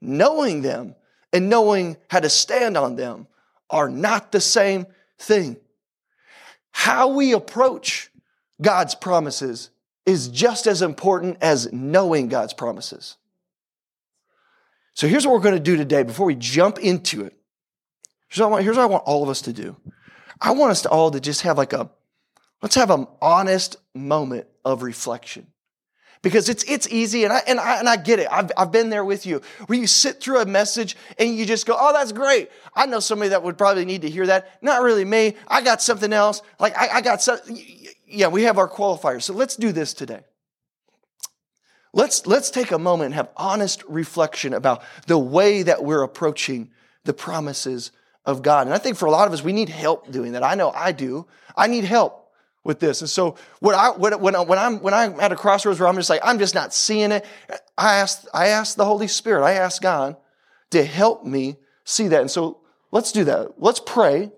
knowing 0.02 0.60
them 0.60 0.94
and 1.32 1.48
knowing 1.48 1.96
how 2.08 2.20
to 2.20 2.28
stand 2.28 2.76
on 2.76 2.96
them 2.96 3.26
are 3.70 3.88
not 3.88 4.32
the 4.32 4.40
same 4.40 4.86
thing. 5.18 5.56
How 6.70 7.08
we 7.08 7.32
approach 7.32 8.10
God's 8.60 8.94
promises 8.94 9.70
is 10.04 10.28
just 10.28 10.66
as 10.66 10.82
important 10.82 11.38
as 11.40 11.72
knowing 11.72 12.28
God's 12.28 12.52
promises. 12.52 13.16
So 14.94 15.08
here's 15.08 15.26
what 15.26 15.34
we're 15.34 15.40
going 15.40 15.54
to 15.54 15.60
do 15.60 15.76
today 15.76 16.04
before 16.04 16.26
we 16.26 16.36
jump 16.36 16.78
into 16.78 17.24
it. 17.24 17.36
Here's 18.28 18.40
what, 18.40 18.50
want, 18.50 18.64
here's 18.64 18.76
what 18.76 18.84
I 18.84 18.86
want 18.86 19.04
all 19.04 19.22
of 19.22 19.28
us 19.28 19.42
to 19.42 19.52
do. 19.52 19.76
I 20.40 20.52
want 20.52 20.70
us 20.70 20.82
to 20.82 20.88
all 20.88 21.10
to 21.10 21.20
just 21.20 21.42
have 21.42 21.58
like 21.58 21.72
a, 21.72 21.90
let's 22.62 22.76
have 22.76 22.90
an 22.90 23.06
honest 23.20 23.76
moment 23.94 24.46
of 24.64 24.82
reflection. 24.82 25.48
Because 26.22 26.48
it's, 26.48 26.64
it's 26.64 26.88
easy, 26.88 27.24
and 27.24 27.32
I, 27.32 27.42
and, 27.46 27.60
I, 27.60 27.78
and 27.78 27.88
I 27.88 27.96
get 27.96 28.18
it. 28.18 28.26
I've, 28.30 28.50
I've 28.56 28.72
been 28.72 28.90
there 28.90 29.04
with 29.04 29.26
you, 29.26 29.42
where 29.66 29.78
you 29.78 29.86
sit 29.86 30.20
through 30.20 30.40
a 30.40 30.46
message 30.46 30.96
and 31.18 31.36
you 31.36 31.46
just 31.46 31.66
go, 31.66 31.76
oh, 31.78 31.92
that's 31.92 32.10
great. 32.10 32.50
I 32.74 32.86
know 32.86 33.00
somebody 33.00 33.28
that 33.28 33.42
would 33.42 33.56
probably 33.58 33.84
need 33.84 34.02
to 34.02 34.10
hear 34.10 34.26
that. 34.26 34.58
Not 34.62 34.82
really 34.82 35.04
me. 35.04 35.36
I 35.46 35.62
got 35.62 35.82
something 35.82 36.12
else. 36.12 36.42
Like, 36.58 36.76
I, 36.76 36.88
I 36.96 37.00
got 37.00 37.22
some, 37.22 37.38
yeah, 38.06 38.28
we 38.28 38.44
have 38.44 38.58
our 38.58 38.68
qualifiers. 38.68 39.22
So 39.22 39.34
let's 39.34 39.56
do 39.56 39.72
this 39.72 39.94
today. 39.94 40.20
Let's, 41.92 42.26
let's 42.26 42.50
take 42.50 42.72
a 42.72 42.78
moment 42.78 43.06
and 43.06 43.14
have 43.14 43.28
honest 43.36 43.84
reflection 43.88 44.52
about 44.52 44.82
the 45.06 45.18
way 45.18 45.62
that 45.62 45.84
we're 45.84 46.02
approaching 46.02 46.70
the 47.04 47.14
promises 47.14 47.92
of 48.24 48.42
God. 48.42 48.66
And 48.66 48.74
I 48.74 48.78
think 48.78 48.96
for 48.96 49.06
a 49.06 49.10
lot 49.10 49.28
of 49.28 49.32
us, 49.32 49.44
we 49.44 49.52
need 49.52 49.68
help 49.68 50.10
doing 50.10 50.32
that. 50.32 50.42
I 50.42 50.56
know 50.56 50.70
I 50.70 50.92
do. 50.92 51.26
I 51.56 51.68
need 51.68 51.84
help 51.84 52.25
with 52.66 52.80
this. 52.80 53.00
And 53.00 53.08
so 53.08 53.36
what 53.60 53.74
I, 53.74 53.90
when, 53.90 54.20
when, 54.20 54.34
when 54.34 54.58
I'm, 54.58 54.80
when 54.80 54.92
I'm 54.92 55.18
at 55.20 55.32
a 55.32 55.36
crossroads 55.36 55.80
where 55.80 55.88
I'm 55.88 55.96
just 55.96 56.10
like, 56.10 56.20
I'm 56.22 56.38
just 56.38 56.54
not 56.54 56.74
seeing 56.74 57.12
it, 57.12 57.24
I 57.78 57.96
ask, 57.96 58.26
I 58.34 58.48
ask 58.48 58.76
the 58.76 58.84
Holy 58.84 59.08
Spirit, 59.08 59.44
I 59.44 59.52
ask 59.52 59.80
God 59.80 60.16
to 60.70 60.84
help 60.84 61.24
me 61.24 61.56
see 61.84 62.08
that. 62.08 62.20
And 62.20 62.30
so 62.30 62.60
let's 62.90 63.12
do 63.12 63.24
that. 63.24 63.54
Let's 63.58 63.80
pray 63.80 64.32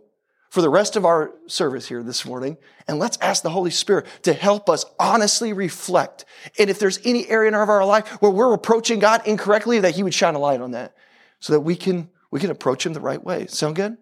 for 0.50 0.62
the 0.62 0.70
rest 0.70 0.96
of 0.96 1.04
our 1.04 1.32
service 1.46 1.88
here 1.88 2.02
this 2.02 2.24
morning. 2.24 2.56
And 2.86 2.98
let's 2.98 3.18
ask 3.20 3.42
the 3.42 3.50
Holy 3.50 3.70
Spirit 3.70 4.06
to 4.22 4.32
help 4.32 4.70
us 4.70 4.84
honestly 4.98 5.52
reflect. 5.52 6.24
And 6.58 6.70
if 6.70 6.78
there's 6.78 7.00
any 7.04 7.28
area 7.28 7.48
in 7.48 7.54
our 7.54 7.84
life 7.84 8.08
where 8.20 8.30
we're 8.30 8.54
approaching 8.54 8.98
God 8.98 9.26
incorrectly, 9.26 9.80
that 9.80 9.94
He 9.94 10.02
would 10.02 10.14
shine 10.14 10.34
a 10.34 10.38
light 10.38 10.60
on 10.60 10.70
that 10.72 10.94
so 11.40 11.52
that 11.52 11.60
we 11.60 11.76
can, 11.76 12.08
we 12.30 12.40
can 12.40 12.50
approach 12.50 12.86
Him 12.86 12.94
the 12.94 13.00
right 13.00 13.22
way. 13.22 13.46
Sound 13.46 13.76
good? 13.76 13.98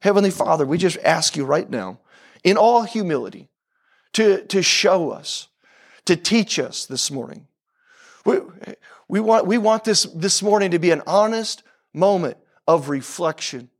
Heavenly 0.00 0.30
Father, 0.30 0.64
we 0.64 0.78
just 0.78 0.98
ask 0.98 1.36
you 1.36 1.44
right 1.44 1.68
now, 1.68 2.00
in 2.42 2.56
all 2.56 2.84
humility, 2.84 3.50
to, 4.14 4.44
to 4.46 4.62
show 4.62 5.10
us, 5.10 5.48
to 6.04 6.16
teach 6.16 6.58
us 6.58 6.86
this 6.86 7.10
morning. 7.10 7.46
We, 8.24 8.38
we, 9.08 9.20
want, 9.20 9.46
we 9.46 9.58
want 9.58 9.84
this, 9.84 10.04
this 10.04 10.42
morning 10.42 10.72
to 10.72 10.78
be 10.78 10.90
an 10.90 11.02
honest 11.06 11.62
moment 11.92 12.36
of 12.66 12.88
reflection 12.88 13.70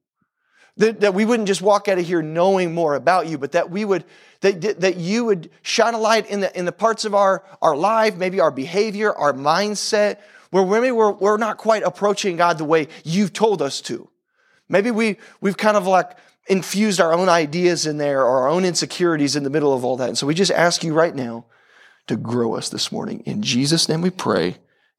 that, 0.81 1.01
that 1.01 1.15
we 1.15 1.25
wouldn't 1.25 1.47
just 1.47 1.61
walk 1.61 1.89
out 1.89 1.99
of 1.99 2.07
here 2.07 2.23
knowing 2.23 2.73
more 2.73 2.95
about 2.95 3.27
you, 3.27 3.37
but 3.37 3.53
that 3.53 3.71
we 3.71 3.85
would, 3.85 4.05
that, 4.41 4.81
that 4.81 4.97
you 4.97 5.27
would 5.27 5.51
shine 5.63 5.95
a 5.95 5.99
light 5.99 6.29
in 6.31 6.41
the, 6.41 6.59
in 6.59 6.65
the 6.65 6.73
parts 6.73 7.05
of 7.05 7.15
our, 7.15 7.45
our 7.61 7.77
life, 7.77 8.17
maybe 8.17 8.41
our 8.41 8.51
behavior, 8.51 9.13
our 9.15 9.33
mindset, 9.33 10.19
where 10.51 10.65
maybe 10.65 10.91
we're, 10.91 11.13
we're 11.13 11.37
not 11.37 11.59
quite 11.59 11.83
approaching 11.83 12.37
God 12.37 12.57
the 12.59 12.65
way 12.65 12.89
you've 13.05 13.33
told 13.33 13.61
us 13.61 13.81
to. 13.83 14.09
Maybe 14.69 14.91
we, 14.91 15.19
we've 15.41 15.57
kind 15.57 15.77
of 15.77 15.87
like 15.87 16.13
infused 16.49 17.01
our 17.01 17.13
own 17.13 17.29
ideas 17.29 17.87
in 17.87 17.99
there 17.99 18.23
or 18.23 18.43
our 18.43 18.49
own 18.49 18.65
insecurities 18.65 19.37
in 19.37 19.45
the 19.45 19.51
middle 19.51 19.73
of 19.73 19.85
all 19.85 19.97
that. 19.99 20.09
And 20.09 20.19
so 20.19 20.27
we 20.27 20.35
just 20.35 20.51
ask 20.51 20.83
you 20.83 20.95
right 20.95 21.15
now 21.15 21.47
to 22.07 22.17
grow 22.17 22.55
us 22.55 22.69
this 22.69 22.91
morning. 22.91 23.23
In 23.27 23.43
Jesus' 23.43 23.89
name 23.89 24.01
we 24.01 24.11
pray. 24.11 24.57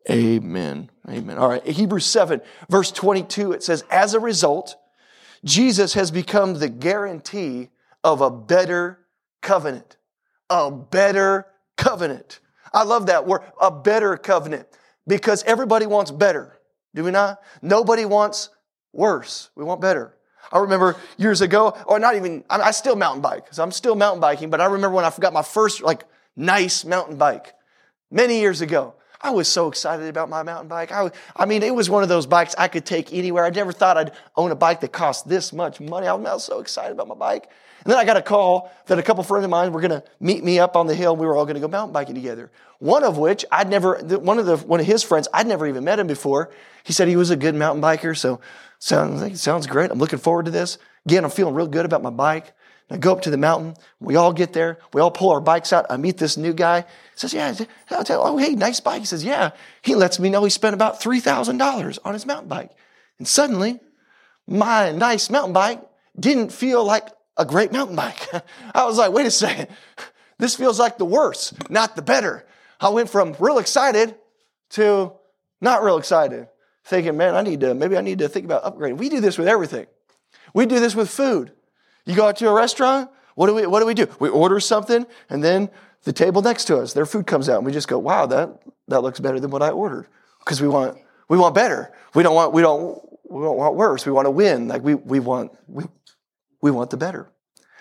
Amen. 0.09 0.89
Amen. 1.09 1.37
All 1.37 1.49
right. 1.49 1.65
Hebrews 1.65 2.05
7, 2.05 2.41
verse 2.69 2.91
22, 2.91 3.51
it 3.51 3.63
says, 3.63 3.83
As 3.91 4.13
a 4.13 4.19
result, 4.19 4.75
Jesus 5.43 5.93
has 5.93 6.11
become 6.11 6.55
the 6.55 6.69
guarantee 6.69 7.69
of 8.03 8.21
a 8.21 8.31
better 8.31 8.99
covenant. 9.41 9.97
A 10.49 10.71
better 10.71 11.47
covenant. 11.77 12.39
I 12.73 12.83
love 12.83 13.07
that 13.07 13.27
word, 13.27 13.41
a 13.59 13.71
better 13.71 14.17
covenant, 14.17 14.67
because 15.05 15.43
everybody 15.43 15.85
wants 15.85 16.11
better. 16.11 16.57
Do 16.95 17.03
we 17.03 17.11
not? 17.11 17.39
Nobody 17.61 18.05
wants 18.05 18.49
worse. 18.93 19.49
We 19.55 19.63
want 19.63 19.81
better. 19.81 20.15
I 20.51 20.59
remember 20.59 20.97
years 21.17 21.41
ago, 21.41 21.77
or 21.85 21.99
not 21.99 22.15
even, 22.15 22.43
I 22.49 22.71
still 22.71 22.95
mountain 22.95 23.21
bike, 23.21 23.47
I'm 23.57 23.71
still 23.71 23.95
mountain 23.95 24.19
biking, 24.19 24.49
but 24.49 24.61
I 24.61 24.65
remember 24.65 24.95
when 24.95 25.05
I 25.05 25.09
forgot 25.09 25.33
my 25.33 25.43
first, 25.43 25.81
like, 25.81 26.03
nice 26.35 26.85
mountain 26.85 27.17
bike 27.17 27.53
many 28.09 28.39
years 28.39 28.61
ago. 28.61 28.95
I 29.23 29.29
was 29.29 29.47
so 29.47 29.67
excited 29.67 30.07
about 30.07 30.29
my 30.29 30.41
mountain 30.41 30.67
bike. 30.67 30.91
I, 30.91 31.11
I 31.35 31.45
mean, 31.45 31.61
it 31.61 31.75
was 31.75 31.89
one 31.89 32.01
of 32.01 32.09
those 32.09 32.25
bikes 32.25 32.55
I 32.57 32.67
could 32.67 32.85
take 32.85 33.13
anywhere. 33.13 33.45
I 33.45 33.51
never 33.51 33.71
thought 33.71 33.95
I'd 33.95 34.13
own 34.35 34.49
a 34.51 34.55
bike 34.55 34.81
that 34.81 34.91
cost 34.91 35.29
this 35.29 35.53
much 35.53 35.79
money. 35.79 36.07
I 36.07 36.13
was 36.13 36.43
so 36.43 36.59
excited 36.59 36.93
about 36.93 37.07
my 37.07 37.15
bike. 37.15 37.47
And 37.83 37.91
then 37.91 37.99
I 37.99 38.05
got 38.05 38.17
a 38.17 38.21
call 38.21 38.71
that 38.87 38.97
a 38.97 39.03
couple 39.03 39.23
friends 39.23 39.43
of 39.43 39.51
mine 39.51 39.73
were 39.73 39.81
going 39.81 39.91
to 39.91 40.03
meet 40.19 40.43
me 40.43 40.59
up 40.59 40.75
on 40.75 40.87
the 40.87 40.95
hill. 40.95 41.15
We 41.15 41.25
were 41.25 41.35
all 41.35 41.45
going 41.45 41.55
to 41.55 41.61
go 41.61 41.67
mountain 41.67 41.93
biking 41.93 42.15
together. 42.15 42.51
One 42.79 43.03
of 43.03 43.17
which 43.17 43.45
I'd 43.51 43.69
never, 43.69 43.97
one 43.99 44.39
of 44.39 44.47
the, 44.47 44.57
one 44.57 44.79
of 44.79 44.85
his 44.85 45.03
friends, 45.03 45.27
I'd 45.33 45.47
never 45.47 45.67
even 45.67 45.83
met 45.83 45.99
him 45.99 46.07
before. 46.07 46.51
He 46.83 46.93
said 46.93 47.07
he 47.07 47.15
was 47.15 47.29
a 47.29 47.35
good 47.35 47.53
mountain 47.53 47.81
biker. 47.81 48.17
So 48.17 48.39
sounds, 48.81 49.41
sounds 49.41 49.67
great. 49.67 49.91
I'm 49.91 49.99
looking 49.99 50.19
forward 50.19 50.45
to 50.45 50.51
this. 50.51 50.77
Again, 51.05 51.23
I'm 51.23 51.29
feeling 51.29 51.53
real 51.53 51.67
good 51.67 51.85
about 51.85 52.01
my 52.01 52.09
bike. 52.09 52.53
I 52.89 52.97
go 52.97 53.13
up 53.13 53.21
to 53.21 53.29
the 53.29 53.37
mountain. 53.37 53.75
We 54.01 54.17
all 54.17 54.33
get 54.33 54.51
there. 54.51 54.79
We 54.91 54.99
all 54.99 55.11
pull 55.11 55.29
our 55.29 55.39
bikes 55.39 55.71
out. 55.71 55.85
I 55.89 55.95
meet 55.95 56.17
this 56.17 56.35
new 56.35 56.51
guy. 56.51 56.81
He 56.81 56.87
says, 57.15 57.33
yeah, 57.33 57.55
I'll 57.89 58.03
tell, 58.03 58.21
oh, 58.27 58.37
hey, 58.37 58.53
nice 58.53 58.81
bike. 58.81 58.99
He 58.99 59.05
says, 59.05 59.23
yeah. 59.23 59.51
He 59.81 59.95
lets 59.95 60.19
me 60.19 60.29
know 60.29 60.43
he 60.43 60.49
spent 60.49 60.73
about 60.73 60.99
$3,000 60.99 61.99
on 62.03 62.13
his 62.13 62.25
mountain 62.25 62.49
bike. 62.49 62.71
And 63.17 63.27
suddenly, 63.27 63.79
my 64.45 64.91
nice 64.91 65.29
mountain 65.29 65.53
bike 65.53 65.81
didn't 66.19 66.51
feel 66.51 66.83
like 66.83 67.07
a 67.37 67.45
great 67.45 67.71
mountain 67.71 67.95
bike. 67.95 68.27
I 68.75 68.83
was 68.85 68.97
like, 68.97 69.13
wait 69.13 69.25
a 69.25 69.31
second. 69.31 69.69
This 70.37 70.55
feels 70.55 70.79
like 70.79 70.97
the 70.97 71.05
worse, 71.05 71.53
not 71.69 71.95
the 71.95 72.01
better. 72.01 72.45
I 72.79 72.89
went 72.89 73.09
from 73.09 73.35
real 73.39 73.59
excited 73.59 74.15
to 74.71 75.13
not 75.61 75.83
real 75.83 75.97
excited, 75.97 76.47
thinking, 76.83 77.17
man, 77.17 77.35
I 77.35 77.41
need 77.41 77.59
to, 77.61 77.73
maybe 77.73 77.97
I 77.97 78.01
need 78.01 78.19
to 78.19 78.29
think 78.29 78.45
about 78.45 78.63
upgrading. 78.63 78.97
We 78.97 79.09
do 79.09 79.21
this 79.21 79.37
with 79.37 79.47
everything. 79.47 79.87
We 80.53 80.65
do 80.65 80.79
this 80.79 80.95
with 80.95 81.09
food. 81.09 81.51
You 82.05 82.15
go 82.15 82.27
out 82.27 82.37
to 82.37 82.49
a 82.49 82.53
restaurant, 82.53 83.09
what 83.35 83.47
do 83.47 83.53
we, 83.53 83.65
what 83.65 83.79
do, 83.79 83.85
we 83.85 83.93
do? 83.93 84.07
We 84.19 84.29
order 84.29 84.59
something, 84.59 85.05
and 85.29 85.43
then 85.43 85.69
the 86.03 86.13
table 86.13 86.41
next 86.41 86.65
to 86.65 86.77
us, 86.77 86.93
their 86.93 87.05
food 87.05 87.27
comes 87.27 87.47
out, 87.47 87.57
and 87.57 87.65
we 87.65 87.71
just 87.71 87.87
go, 87.87 87.97
wow, 87.99 88.25
that, 88.25 88.61
that 88.87 89.01
looks 89.01 89.19
better 89.19 89.39
than 89.39 89.51
what 89.51 89.61
I 89.61 89.69
ordered. 89.69 90.07
Because 90.39 90.61
we 90.61 90.67
want, 90.67 90.97
we 91.29 91.37
want 91.37 91.55
better. 91.55 91.93
We 92.13 92.23
don't 92.23 92.35
want, 92.35 92.53
we 92.53 92.61
don't, 92.61 92.99
we 93.29 93.43
don't 93.43 93.57
want 93.57 93.75
worse. 93.75 94.05
We 94.05 94.11
want 94.11 94.25
to 94.25 94.31
win. 94.31 94.67
Like 94.67 94.83
we, 94.83 94.95
we 94.95 95.19
want, 95.19 95.51
we, 95.67 95.85
we 96.61 96.71
want 96.71 96.89
the 96.89 96.97
better. 96.97 97.31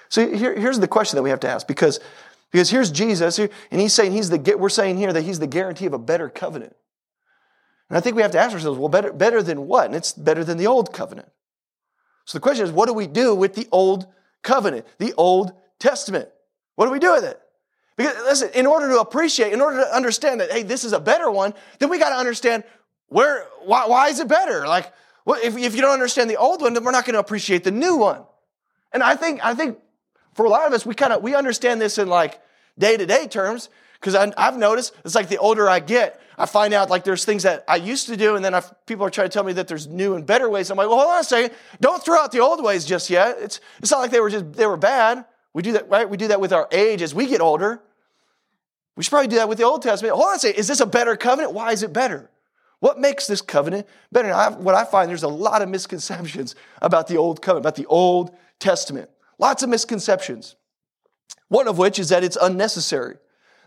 So 0.09 0.29
here, 0.35 0.59
here's 0.59 0.79
the 0.79 0.89
question 0.89 1.17
that 1.17 1.23
we 1.23 1.31
have 1.31 1.41
to 1.41 1.49
ask 1.49 1.67
because, 1.67 2.01
because 2.51 2.71
here's 2.71 2.91
Jesus, 2.91 3.39
and 3.39 3.51
he's 3.71 3.93
saying 3.93 4.13
he's 4.13 4.29
the, 4.29 4.57
we're 4.57 4.69
saying 4.69 4.99
here 4.99 5.13
that 5.13 5.23
he's 5.23 5.39
the 5.39 5.47
guarantee 5.47 5.87
of 5.87 5.93
a 5.93 5.99
better 5.99 6.29
covenant. 6.29 6.77
And 7.91 7.99
I 7.99 8.01
think 8.01 8.17
we 8.17 8.23
have 8.23 8.31
to 8.31 8.39
ask 8.39 8.55
ourselves, 8.55 8.79
well, 8.79 8.89
better, 8.89 9.13
better 9.13 9.43
than 9.43 9.67
what? 9.67 9.87
And 9.87 9.95
it's 9.95 10.13
better 10.13 10.45
than 10.45 10.57
the 10.57 10.69
old 10.69 10.93
covenant. 10.93 11.29
So 12.25 12.39
the 12.39 12.43
question 12.43 12.65
is, 12.65 12.71
what 12.71 12.87
do 12.87 12.95
we 12.95 13.09
do 13.09 13.35
with 13.35 13.55
the 13.55 13.69
old 13.73 14.07
covenant, 14.43 14.87
the 14.99 15.13
Old 15.15 15.53
Testament? 15.81 16.29
What 16.77 16.87
do 16.87 16.93
we 16.93 17.01
do 17.01 17.13
with 17.13 17.25
it? 17.25 17.41
Because 17.97 18.15
listen, 18.23 18.51
in 18.55 18.67
order 18.67 18.89
to 18.91 19.01
appreciate, 19.01 19.53
in 19.53 19.61
order 19.61 19.79
to 19.79 19.95
understand 19.95 20.41
that, 20.41 20.51
hey, 20.51 20.63
this 20.63 20.85
is 20.85 20.93
a 20.93 21.01
better 21.01 21.31
one, 21.31 21.53
then 21.81 21.91
we 21.91 21.99
got 21.99 22.11
to 22.11 22.15
understand 22.15 22.63
where, 23.09 23.45
why, 23.65 23.87
why 23.87 24.09
is 24.09 24.21
it 24.21 24.29
better? 24.29 24.67
Like, 24.67 24.93
well, 25.25 25.41
if, 25.43 25.57
if 25.57 25.75
you 25.75 25.81
don't 25.81 25.93
understand 25.93 26.31
the 26.31 26.37
old 26.37 26.63
one, 26.63 26.73
then 26.73 26.85
we're 26.85 26.93
not 26.93 27.05
going 27.05 27.15
to 27.15 27.21
appreciate 27.21 27.65
the 27.65 27.73
new 27.73 27.97
one. 27.97 28.23
And 28.93 29.03
I 29.03 29.17
think, 29.17 29.45
I 29.45 29.55
think 29.55 29.79
for 30.35 30.47
a 30.47 30.49
lot 30.49 30.67
of 30.67 30.73
us, 30.73 30.87
we 30.87 30.95
kind 30.95 31.13
of, 31.13 31.23
we 31.23 31.35
understand 31.35 31.81
this 31.81 31.99
in 31.99 32.09
like 32.09 32.41
day 32.79 32.97
to 32.97 33.05
day 33.05 33.27
terms, 33.27 33.69
because 33.95 34.15
I've 34.15 34.57
noticed 34.57 34.95
it's 35.05 35.15
like 35.15 35.29
the 35.29 35.39
older 35.39 35.69
I 35.69 35.81
get, 35.81 36.21
I 36.41 36.47
find 36.47 36.73
out 36.73 36.89
like 36.89 37.05
there's 37.05 37.27
things 37.27 37.43
that 37.43 37.65
I 37.69 37.77
used 37.77 38.07
to 38.07 38.17
do, 38.17 38.35
and 38.35 38.43
then 38.43 38.55
I've, 38.55 38.87
people 38.87 39.05
are 39.05 39.11
trying 39.11 39.29
to 39.29 39.33
tell 39.33 39.45
me 39.45 39.53
that 39.53 39.69
there's 39.69 39.87
new 39.87 40.15
and 40.15 40.25
better 40.25 40.49
ways. 40.49 40.71
I'm 40.71 40.79
like, 40.79 40.89
well, 40.89 40.99
hold 40.99 41.11
on 41.11 41.21
a 41.21 41.25
second. 41.25 41.55
Don't 41.83 42.03
throw 42.03 42.19
out 42.19 42.33
the 42.33 42.41
old 42.41 42.65
ways 42.65 42.87
just 42.87 43.11
yet. 43.11 43.37
It's, 43.41 43.61
it's 43.79 43.91
not 43.91 43.99
like 43.99 44.11
they 44.11 44.21
were 44.21 44.31
just, 44.31 44.55
they 44.55 44.67
were 44.67 44.79
bad. 44.79 45.27
We 45.53 45.63
do 45.63 45.73
that, 45.73 45.91
right? 45.91 46.09
We 46.09 46.17
do 46.17 46.29
that 46.29 46.41
with 46.41 46.55
our 46.55 46.67
age 46.73 47.03
as 47.03 47.15
we 47.15 47.27
get 47.27 47.43
older. 47.43 47.83
We 48.97 49.03
should 49.03 49.11
probably 49.11 49.29
do 49.29 49.37
that 49.37 49.51
with 49.51 49.59
the 49.59 49.65
Old 49.65 49.83
Testament. 49.83 50.15
Hold 50.15 50.29
on 50.29 50.37
a 50.37 50.39
second. 50.39 50.59
Is 50.59 50.67
this 50.67 50.81
a 50.81 50.87
better 50.87 51.15
covenant? 51.15 51.53
Why 51.53 51.73
is 51.73 51.83
it 51.83 51.93
better? 51.93 52.31
What 52.79 52.99
makes 52.99 53.27
this 53.27 53.43
covenant 53.43 53.87
better? 54.11 54.33
I, 54.33 54.49
what 54.49 54.75
I 54.75 54.85
find, 54.85 55.11
there's 55.11 55.23
a 55.23 55.29
lot 55.29 55.61
of 55.61 55.69
misconceptions 55.69 56.55
about 56.81 57.07
the 57.07 57.19
Old 57.19 57.43
Covenant, 57.43 57.67
about 57.67 57.77
the 57.77 57.87
Old 57.87 58.35
Testament. 58.59 59.11
Lots 59.39 59.63
of 59.63 59.69
misconceptions. 59.69 60.57
One 61.49 61.69
of 61.69 61.77
which 61.77 61.99
is 61.99 62.09
that 62.09 62.25
it's 62.25 62.39
unnecessary. 62.41 63.17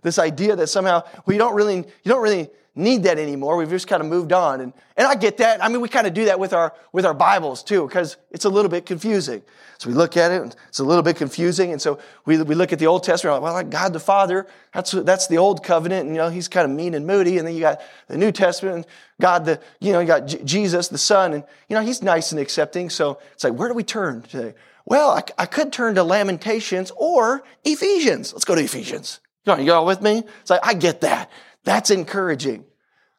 This 0.01 0.17
idea 0.17 0.55
that 0.55 0.67
somehow 0.67 1.03
we 1.27 1.37
don't 1.37 1.53
really, 1.53 1.75
you 1.75 1.85
don't 2.05 2.23
really 2.23 2.49
need 2.75 3.03
that 3.03 3.19
anymore. 3.19 3.55
We've 3.55 3.69
just 3.69 3.87
kind 3.87 4.01
of 4.01 4.07
moved 4.07 4.33
on. 4.33 4.59
And, 4.59 4.73
and 4.97 5.07
I 5.07 5.15
get 5.15 5.37
that. 5.37 5.63
I 5.63 5.69
mean, 5.69 5.81
we 5.81 5.89
kind 5.89 6.07
of 6.07 6.13
do 6.13 6.25
that 6.25 6.39
with 6.39 6.53
our, 6.53 6.73
with 6.91 7.05
our 7.05 7.13
Bibles 7.13 7.63
too, 7.63 7.87
because 7.87 8.17
it's 8.31 8.45
a 8.45 8.49
little 8.49 8.69
bit 8.69 8.85
confusing. 8.85 9.43
So 9.77 9.89
we 9.89 9.95
look 9.95 10.15
at 10.17 10.31
it, 10.31 10.41
and 10.41 10.55
it's 10.69 10.79
a 10.79 10.83
little 10.83 11.03
bit 11.03 11.17
confusing. 11.17 11.71
And 11.71 11.81
so 11.81 11.99
we, 12.25 12.41
we 12.41 12.55
look 12.55 12.71
at 12.73 12.79
the 12.79 12.87
Old 12.87 13.03
Testament, 13.03 13.35
like, 13.35 13.43
well, 13.43 13.53
like 13.53 13.69
God 13.69 13.93
the 13.93 13.99
Father, 13.99 14.47
that's, 14.73 14.91
that's 14.91 15.27
the 15.27 15.37
Old 15.37 15.63
Covenant, 15.63 16.07
and 16.07 16.15
you 16.15 16.21
know, 16.21 16.29
he's 16.29 16.47
kind 16.47 16.69
of 16.69 16.75
mean 16.75 16.93
and 16.93 17.05
moody. 17.05 17.37
And 17.37 17.47
then 17.47 17.53
you 17.53 17.59
got 17.59 17.81
the 18.07 18.17
New 18.17 18.31
Testament, 18.31 18.75
and 18.75 18.85
God 19.19 19.45
the, 19.45 19.59
you 19.79 19.91
know, 19.91 19.99
you 19.99 20.07
got 20.07 20.27
J- 20.27 20.43
Jesus, 20.43 20.87
the 20.87 20.97
Son, 20.97 21.33
and 21.33 21.43
you 21.67 21.75
know, 21.75 21.81
he's 21.81 22.01
nice 22.01 22.31
and 22.31 22.39
accepting. 22.39 22.89
So 22.89 23.19
it's 23.33 23.43
like, 23.43 23.53
where 23.53 23.67
do 23.67 23.75
we 23.75 23.83
turn 23.83 24.21
today? 24.21 24.53
Well, 24.85 25.11
I, 25.11 25.23
I 25.37 25.45
could 25.45 25.71
turn 25.71 25.95
to 25.95 26.03
Lamentations 26.03 26.91
or 26.95 27.43
Ephesians. 27.63 28.33
Let's 28.33 28.45
go 28.45 28.55
to 28.55 28.61
Ephesians. 28.61 29.19
You 29.45 29.57
you 29.59 29.73
all 29.73 29.85
with 29.85 30.01
me? 30.01 30.23
It's 30.41 30.49
like, 30.49 30.61
I 30.63 30.73
get 30.73 31.01
that. 31.01 31.29
That's 31.63 31.89
encouraging. 31.89 32.65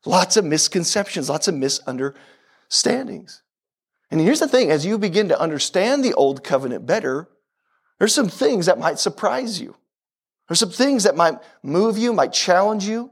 Lots 0.05 0.37
of 0.37 0.45
misconceptions, 0.45 1.31
lots 1.31 1.49
of 1.49 1.55
misunderstandings. 1.55 3.43
And 4.11 4.21
here's 4.21 4.41
the 4.41 4.49
thing 4.49 4.71
as 4.71 4.85
you 4.85 4.99
begin 4.99 5.29
to 5.29 5.41
understand 5.41 6.05
the 6.05 6.15
old 6.15 6.45
covenant 6.45 6.87
better, 6.87 7.29
there's 7.99 8.15
some 8.15 8.29
things 8.29 8.67
that 8.67 8.79
might 8.79 8.99
surprise 8.99 9.61
you. 9.61 9.77
There's 10.49 10.61
some 10.61 10.71
things 10.71 11.05
that 11.05 11.17
might 11.17 11.39
move 11.63 11.97
you, 11.97 12.13
might 12.13 12.33
challenge 12.33 12.85
you. 12.87 13.11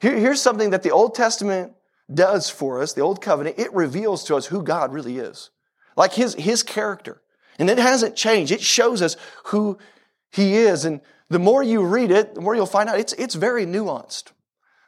Here, 0.00 0.16
here's 0.16 0.40
something 0.40 0.70
that 0.70 0.82
the 0.82 0.92
Old 0.92 1.14
Testament 1.14 1.72
does 2.12 2.48
for 2.48 2.80
us, 2.80 2.92
the 2.92 3.02
Old 3.02 3.20
Covenant, 3.20 3.58
it 3.58 3.72
reveals 3.72 4.24
to 4.24 4.36
us 4.36 4.46
who 4.46 4.62
God 4.62 4.92
really 4.92 5.18
is. 5.18 5.50
Like 5.96 6.12
his, 6.12 6.34
his 6.34 6.62
character. 6.62 7.20
And 7.58 7.68
it 7.68 7.78
hasn't 7.78 8.16
changed. 8.16 8.52
It 8.52 8.62
shows 8.62 9.02
us 9.02 9.16
who 9.46 9.78
he 10.30 10.54
is. 10.54 10.84
And 10.84 11.00
the 11.28 11.38
more 11.38 11.62
you 11.62 11.82
read 11.84 12.10
it, 12.10 12.34
the 12.34 12.40
more 12.40 12.54
you'll 12.54 12.66
find 12.66 12.88
out 12.88 12.98
it's, 12.98 13.12
it's 13.14 13.34
very 13.34 13.66
nuanced. 13.66 14.32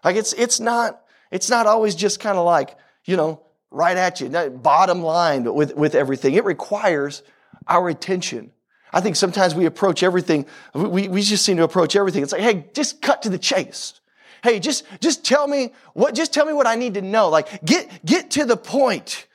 Like 0.04 0.16
it's, 0.16 0.32
it's 0.32 0.60
not, 0.60 1.02
it's 1.30 1.48
not 1.48 1.66
always 1.66 1.94
just 1.94 2.20
kind 2.20 2.38
of 2.38 2.44
like, 2.44 2.76
you 3.04 3.16
know, 3.16 3.40
right 3.70 3.96
at 3.96 4.20
you, 4.20 4.28
bottom 4.28 5.02
line 5.02 5.44
with, 5.54 5.74
with 5.74 5.94
everything. 5.94 6.34
It 6.34 6.44
requires 6.44 7.22
our 7.66 7.88
attention. 7.88 8.52
I 8.92 9.00
think 9.00 9.16
sometimes 9.16 9.54
we 9.54 9.64
approach 9.64 10.02
everything, 10.02 10.44
we, 10.74 11.08
we 11.08 11.22
just 11.22 11.44
seem 11.44 11.56
to 11.56 11.62
approach 11.62 11.96
everything. 11.96 12.22
It's 12.22 12.32
like, 12.32 12.42
hey, 12.42 12.66
just 12.74 13.00
cut 13.00 13.22
to 13.22 13.30
the 13.30 13.38
chase. 13.38 14.00
Hey, 14.42 14.58
just, 14.58 14.84
just 15.00 15.24
tell 15.24 15.46
me 15.46 15.72
what, 15.94 16.14
just 16.14 16.34
tell 16.34 16.44
me 16.44 16.52
what 16.52 16.66
I 16.66 16.74
need 16.74 16.94
to 16.94 17.02
know. 17.02 17.28
Like, 17.28 17.64
get, 17.64 18.04
get 18.04 18.32
to 18.32 18.44
the 18.44 18.56
point. 18.56 19.26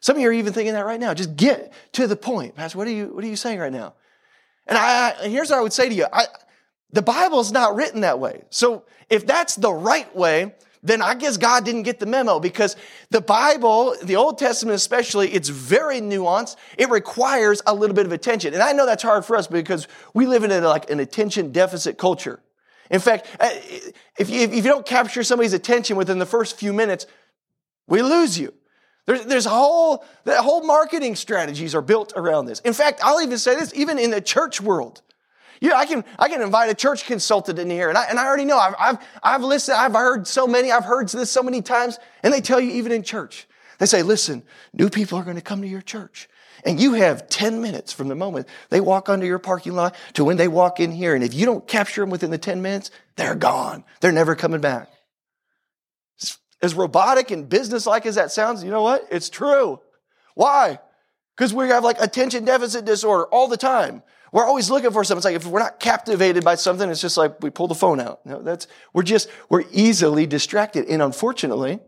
Some 0.00 0.16
of 0.16 0.22
you 0.22 0.28
are 0.28 0.32
even 0.32 0.52
thinking 0.52 0.74
that 0.74 0.84
right 0.84 1.00
now. 1.00 1.14
Just 1.14 1.36
get 1.36 1.72
to 1.92 2.06
the 2.06 2.16
point. 2.16 2.54
Pastor, 2.54 2.76
what 2.76 2.86
are 2.86 2.92
you, 2.92 3.06
what 3.06 3.24
are 3.24 3.28
you 3.28 3.36
saying 3.36 3.58
right 3.58 3.72
now? 3.72 3.94
And 4.66 4.76
I, 4.76 5.14
I 5.22 5.28
here's 5.28 5.50
what 5.50 5.58
I 5.58 5.62
would 5.62 5.72
say 5.72 5.88
to 5.88 5.94
you. 5.94 6.06
I, 6.12 6.24
the 6.92 7.02
Bible's 7.02 7.52
not 7.52 7.74
written 7.74 8.02
that 8.02 8.18
way. 8.18 8.44
So 8.50 8.84
if 9.10 9.26
that's 9.26 9.56
the 9.56 9.72
right 9.72 10.14
way, 10.14 10.54
then 10.82 11.02
I 11.02 11.14
guess 11.14 11.36
God 11.36 11.64
didn't 11.64 11.82
get 11.82 11.98
the 11.98 12.06
memo 12.06 12.38
because 12.38 12.76
the 13.10 13.20
Bible, 13.20 13.96
the 14.02 14.16
Old 14.16 14.38
Testament 14.38 14.76
especially, 14.76 15.32
it's 15.32 15.48
very 15.48 16.00
nuanced. 16.00 16.56
It 16.78 16.88
requires 16.90 17.60
a 17.66 17.74
little 17.74 17.94
bit 17.94 18.06
of 18.06 18.12
attention. 18.12 18.54
And 18.54 18.62
I 18.62 18.72
know 18.72 18.86
that's 18.86 19.02
hard 19.02 19.24
for 19.24 19.36
us 19.36 19.48
because 19.48 19.88
we 20.14 20.26
live 20.26 20.44
in 20.44 20.52
a, 20.52 20.60
like 20.60 20.88
an 20.90 21.00
attention 21.00 21.50
deficit 21.50 21.98
culture. 21.98 22.40
In 22.88 23.00
fact, 23.00 23.26
uh, 23.40 23.50
if 24.16 24.30
you, 24.30 24.42
if 24.42 24.54
you 24.54 24.62
don't 24.62 24.86
capture 24.86 25.24
somebody's 25.24 25.54
attention 25.54 25.96
within 25.96 26.20
the 26.20 26.26
first 26.26 26.56
few 26.56 26.72
minutes, 26.72 27.06
we 27.88 28.00
lose 28.00 28.38
you. 28.38 28.54
There's, 29.06 29.24
there's 29.24 29.44
whole, 29.44 30.04
the 30.24 30.40
whole 30.40 30.64
marketing 30.64 31.16
strategies 31.16 31.74
are 31.74 31.82
built 31.82 32.12
around 32.14 32.46
this. 32.46 32.60
In 32.60 32.72
fact, 32.72 33.00
I'll 33.02 33.20
even 33.20 33.38
say 33.38 33.56
this, 33.56 33.72
even 33.74 33.98
in 33.98 34.10
the 34.10 34.20
church 34.20 34.60
world. 34.60 35.02
Yeah, 35.60 35.74
I 35.76 35.86
can, 35.86 36.04
I 36.18 36.28
can 36.28 36.42
invite 36.42 36.70
a 36.70 36.74
church 36.74 37.06
consultant 37.06 37.58
in 37.58 37.70
here. 37.70 37.88
And 37.88 37.96
I, 37.96 38.04
and 38.04 38.18
I 38.18 38.26
already 38.26 38.44
know, 38.44 38.58
I've, 38.58 38.74
I've, 38.78 38.98
I've 39.22 39.42
listened, 39.42 39.78
I've 39.78 39.94
heard 39.94 40.26
so 40.26 40.46
many, 40.46 40.70
I've 40.70 40.84
heard 40.84 41.08
this 41.08 41.30
so 41.30 41.42
many 41.42 41.62
times. 41.62 41.98
And 42.22 42.32
they 42.32 42.40
tell 42.40 42.60
you 42.60 42.70
even 42.72 42.92
in 42.92 43.02
church, 43.02 43.46
they 43.78 43.86
say, 43.86 44.02
listen, 44.02 44.42
new 44.72 44.90
people 44.90 45.18
are 45.18 45.24
going 45.24 45.36
to 45.36 45.42
come 45.42 45.62
to 45.62 45.68
your 45.68 45.82
church. 45.82 46.28
And 46.64 46.80
you 46.80 46.94
have 46.94 47.28
10 47.28 47.60
minutes 47.60 47.92
from 47.92 48.08
the 48.08 48.14
moment 48.14 48.48
they 48.70 48.80
walk 48.80 49.08
onto 49.08 49.26
your 49.26 49.38
parking 49.38 49.74
lot 49.74 49.94
to 50.14 50.24
when 50.24 50.36
they 50.36 50.48
walk 50.48 50.80
in 50.80 50.90
here. 50.90 51.14
And 51.14 51.22
if 51.22 51.34
you 51.34 51.46
don't 51.46 51.66
capture 51.66 52.00
them 52.00 52.10
within 52.10 52.30
the 52.30 52.38
10 52.38 52.62
minutes, 52.62 52.90
they're 53.16 53.34
gone. 53.34 53.84
They're 54.00 54.12
never 54.12 54.34
coming 54.34 54.60
back. 54.60 54.88
As 56.62 56.74
robotic 56.74 57.30
and 57.30 57.48
businesslike 57.48 58.06
as 58.06 58.14
that 58.14 58.32
sounds, 58.32 58.64
you 58.64 58.70
know 58.70 58.82
what? 58.82 59.06
It's 59.10 59.28
true. 59.28 59.80
Why? 60.34 60.80
Because 61.36 61.52
we 61.52 61.68
have 61.68 61.84
like 61.84 62.00
attention 62.00 62.44
deficit 62.44 62.84
disorder 62.84 63.26
all 63.26 63.46
the 63.46 63.58
time. 63.58 64.02
We're 64.36 64.44
always 64.44 64.68
looking 64.68 64.90
for 64.90 65.02
something. 65.02 65.20
It's 65.20 65.24
like 65.24 65.34
if 65.36 65.46
we're 65.46 65.60
not 65.60 65.80
captivated 65.80 66.44
by 66.44 66.56
something, 66.56 66.90
it's 66.90 67.00
just 67.00 67.16
like 67.16 67.40
we 67.40 67.48
pull 67.48 67.68
the 67.68 67.74
phone 67.74 68.00
out. 68.00 68.26
No, 68.26 68.42
that's, 68.42 68.66
we're 68.92 69.02
just, 69.02 69.30
we're 69.48 69.64
easily 69.72 70.26
distracted. 70.26 70.84
And 70.88 71.00
unfortunately, 71.00 71.78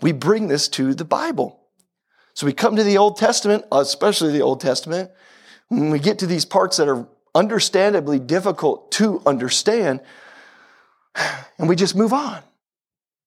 we 0.00 0.10
bring 0.10 0.48
this 0.48 0.66
to 0.70 0.94
the 0.94 1.04
Bible. 1.04 1.60
So 2.32 2.44
we 2.44 2.52
come 2.52 2.74
to 2.74 2.82
the 2.82 2.98
Old 2.98 3.18
Testament, 3.18 3.66
especially 3.70 4.32
the 4.32 4.42
Old 4.42 4.60
Testament. 4.60 5.12
When 5.68 5.90
we 5.90 6.00
get 6.00 6.18
to 6.18 6.26
these 6.26 6.44
parts 6.44 6.78
that 6.78 6.88
are 6.88 7.06
understandably 7.36 8.18
difficult 8.18 8.90
to 8.92 9.22
understand, 9.24 10.00
And 11.58 11.68
we 11.68 11.76
just 11.76 11.94
move 11.94 12.12
on. 12.12 12.42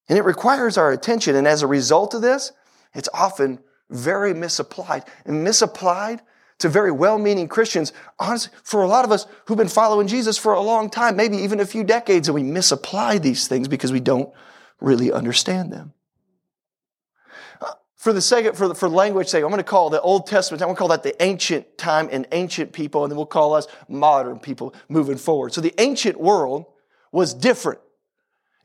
And 0.10 0.18
it 0.18 0.24
requires 0.24 0.78
our 0.78 0.92
attention. 0.92 1.36
And 1.36 1.48
as 1.48 1.62
a 1.62 1.68
result 1.68 2.14
of 2.14 2.22
this, 2.22 2.52
it's 2.94 3.10
often 3.14 3.60
very 3.90 4.34
misapplied. 4.34 5.04
And 5.26 5.44
misapplied 5.44 6.22
to 6.60 6.70
very 6.70 6.92
well 6.92 7.18
meaning 7.18 7.48
Christians, 7.48 7.94
honestly, 8.20 8.52
for 8.64 8.82
a 8.84 8.88
lot 8.88 9.06
of 9.06 9.12
us 9.12 9.28
who've 9.46 9.58
been 9.58 9.68
following 9.68 10.08
Jesus 10.08 10.38
for 10.38 10.54
a 10.54 10.62
long 10.62 10.90
time, 10.90 11.16
maybe 11.16 11.38
even 11.38 11.60
a 11.60 11.66
few 11.66 11.84
decades, 11.84 12.28
and 12.28 12.36
we 12.36 12.44
misapply 12.44 13.18
these 13.18 13.48
things 13.48 13.68
because 13.68 13.92
we 13.92 14.00
don't 14.00 14.32
really 14.80 15.12
understand 15.12 15.72
them. 15.72 15.94
Uh, 17.62 17.72
for 17.96 18.14
the 18.14 18.22
second, 18.22 18.56
for 18.56 18.68
the, 18.68 18.76
for 18.76 18.90
language 18.90 19.28
sake, 19.28 19.44
I'm 19.44 19.50
going 19.50 19.58
to 19.58 19.64
call 19.64 19.90
the 19.90 20.02
Old 20.02 20.28
Testament, 20.28 20.62
I'm 20.62 20.68
going 20.68 20.76
to 20.76 20.80
call 20.80 20.88
that 20.90 21.04
the 21.04 21.22
ancient 21.22 21.78
time 21.78 22.10
and 22.12 22.28
ancient 22.32 22.74
people, 22.74 23.04
and 23.04 23.12
then 23.12 23.18
we'll 23.18 23.26
call 23.26 23.54
us 23.54 23.68
modern 23.88 24.40
people 24.40 24.74
moving 24.90 25.18
forward. 25.18 25.54
So 25.54 25.62
the 25.62 25.74
ancient 25.80 26.20
world 26.20 26.66
was 27.12 27.34
different. 27.34 27.80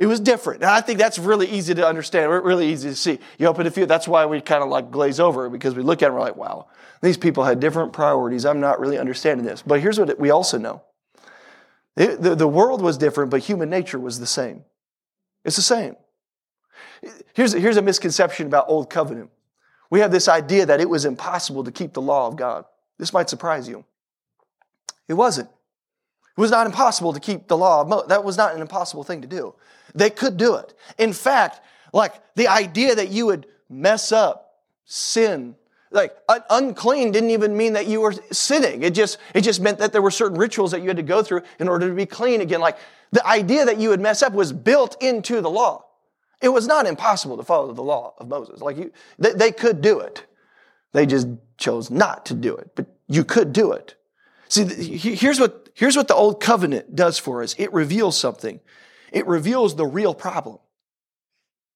It 0.02 0.06
was 0.06 0.18
different. 0.18 0.62
And 0.62 0.70
I 0.70 0.80
think 0.80 0.98
that's 0.98 1.16
really 1.16 1.46
easy 1.48 1.74
to 1.74 1.86
understand, 1.86 2.28
really 2.28 2.72
easy 2.72 2.88
to 2.88 2.96
see. 2.96 3.20
You 3.38 3.46
open 3.46 3.68
a 3.68 3.70
few, 3.70 3.86
that's 3.86 4.08
why 4.08 4.26
we 4.26 4.40
kind 4.40 4.60
of 4.60 4.68
like 4.68 4.90
glaze 4.90 5.20
over 5.20 5.48
because 5.48 5.76
we 5.76 5.84
look 5.84 6.02
at 6.02 6.06
it 6.06 6.08
and 6.08 6.16
we're 6.16 6.22
like, 6.22 6.34
wow, 6.34 6.66
these 7.02 7.16
people 7.16 7.44
had 7.44 7.60
different 7.60 7.92
priorities. 7.92 8.44
I'm 8.44 8.58
not 8.58 8.80
really 8.80 8.98
understanding 8.98 9.46
this. 9.46 9.62
But 9.62 9.80
here's 9.80 10.00
what 10.00 10.18
we 10.18 10.30
also 10.30 10.58
know 10.58 10.82
it, 11.96 12.20
the, 12.20 12.34
the 12.34 12.48
world 12.48 12.82
was 12.82 12.98
different, 12.98 13.30
but 13.30 13.42
human 13.42 13.70
nature 13.70 14.00
was 14.00 14.18
the 14.18 14.26
same. 14.26 14.64
It's 15.44 15.54
the 15.54 15.62
same. 15.62 15.94
Here's, 17.34 17.52
here's 17.52 17.76
a 17.76 17.82
misconception 17.82 18.48
about 18.48 18.64
Old 18.66 18.90
Covenant. 18.90 19.30
We 19.88 20.00
have 20.00 20.10
this 20.10 20.26
idea 20.26 20.66
that 20.66 20.80
it 20.80 20.90
was 20.90 21.04
impossible 21.04 21.62
to 21.62 21.70
keep 21.70 21.92
the 21.92 22.02
law 22.02 22.26
of 22.26 22.34
God. 22.34 22.64
This 22.98 23.12
might 23.12 23.30
surprise 23.30 23.68
you. 23.68 23.84
It 25.06 25.14
wasn't. 25.14 25.48
It 26.36 26.40
was 26.40 26.50
not 26.50 26.66
impossible 26.66 27.12
to 27.12 27.20
keep 27.20 27.48
the 27.48 27.56
law. 27.56 27.84
Mo- 27.84 28.06
that 28.06 28.24
was 28.24 28.36
not 28.36 28.54
an 28.54 28.60
impossible 28.60 29.04
thing 29.04 29.20
to 29.22 29.28
do. 29.28 29.54
They 29.94 30.10
could 30.10 30.36
do 30.36 30.54
it. 30.56 30.74
In 30.98 31.12
fact, 31.12 31.60
like 31.92 32.14
the 32.34 32.48
idea 32.48 32.94
that 32.94 33.10
you 33.10 33.26
would 33.26 33.46
mess 33.68 34.12
up, 34.12 34.60
sin, 34.84 35.54
like 35.90 36.16
unclean 36.48 37.12
didn't 37.12 37.30
even 37.30 37.56
mean 37.56 37.74
that 37.74 37.86
you 37.86 38.00
were 38.00 38.14
sinning. 38.30 38.82
It 38.82 38.94
just, 38.94 39.18
it 39.34 39.42
just 39.42 39.60
meant 39.60 39.78
that 39.78 39.92
there 39.92 40.00
were 40.00 40.10
certain 40.10 40.38
rituals 40.38 40.70
that 40.70 40.80
you 40.80 40.88
had 40.88 40.96
to 40.96 41.02
go 41.02 41.22
through 41.22 41.42
in 41.58 41.68
order 41.68 41.88
to 41.88 41.94
be 41.94 42.06
clean 42.06 42.40
again. 42.40 42.60
Like 42.60 42.78
the 43.10 43.26
idea 43.26 43.66
that 43.66 43.78
you 43.78 43.90
would 43.90 44.00
mess 44.00 44.22
up 44.22 44.32
was 44.32 44.52
built 44.52 45.02
into 45.02 45.42
the 45.42 45.50
law. 45.50 45.84
It 46.40 46.48
was 46.48 46.66
not 46.66 46.86
impossible 46.86 47.36
to 47.36 47.42
follow 47.42 47.72
the 47.72 47.82
law 47.82 48.14
of 48.18 48.28
Moses. 48.28 48.60
Like 48.60 48.78
you, 48.78 48.90
they, 49.18 49.32
they 49.32 49.52
could 49.52 49.80
do 49.82 50.00
it. 50.00 50.24
They 50.92 51.06
just 51.06 51.28
chose 51.56 51.90
not 51.90 52.26
to 52.26 52.34
do 52.34 52.56
it, 52.56 52.70
but 52.74 52.86
you 53.06 53.24
could 53.24 53.52
do 53.52 53.72
it. 53.72 53.94
See, 54.48 54.64
here's 54.64 55.38
what, 55.38 55.61
here's 55.74 55.96
what 55.96 56.08
the 56.08 56.14
old 56.14 56.40
covenant 56.40 56.94
does 56.94 57.18
for 57.18 57.42
us. 57.42 57.54
It 57.58 57.72
reveals 57.72 58.18
something. 58.18 58.60
It 59.12 59.26
reveals 59.26 59.76
the 59.76 59.86
real 59.86 60.14
problem. 60.14 60.58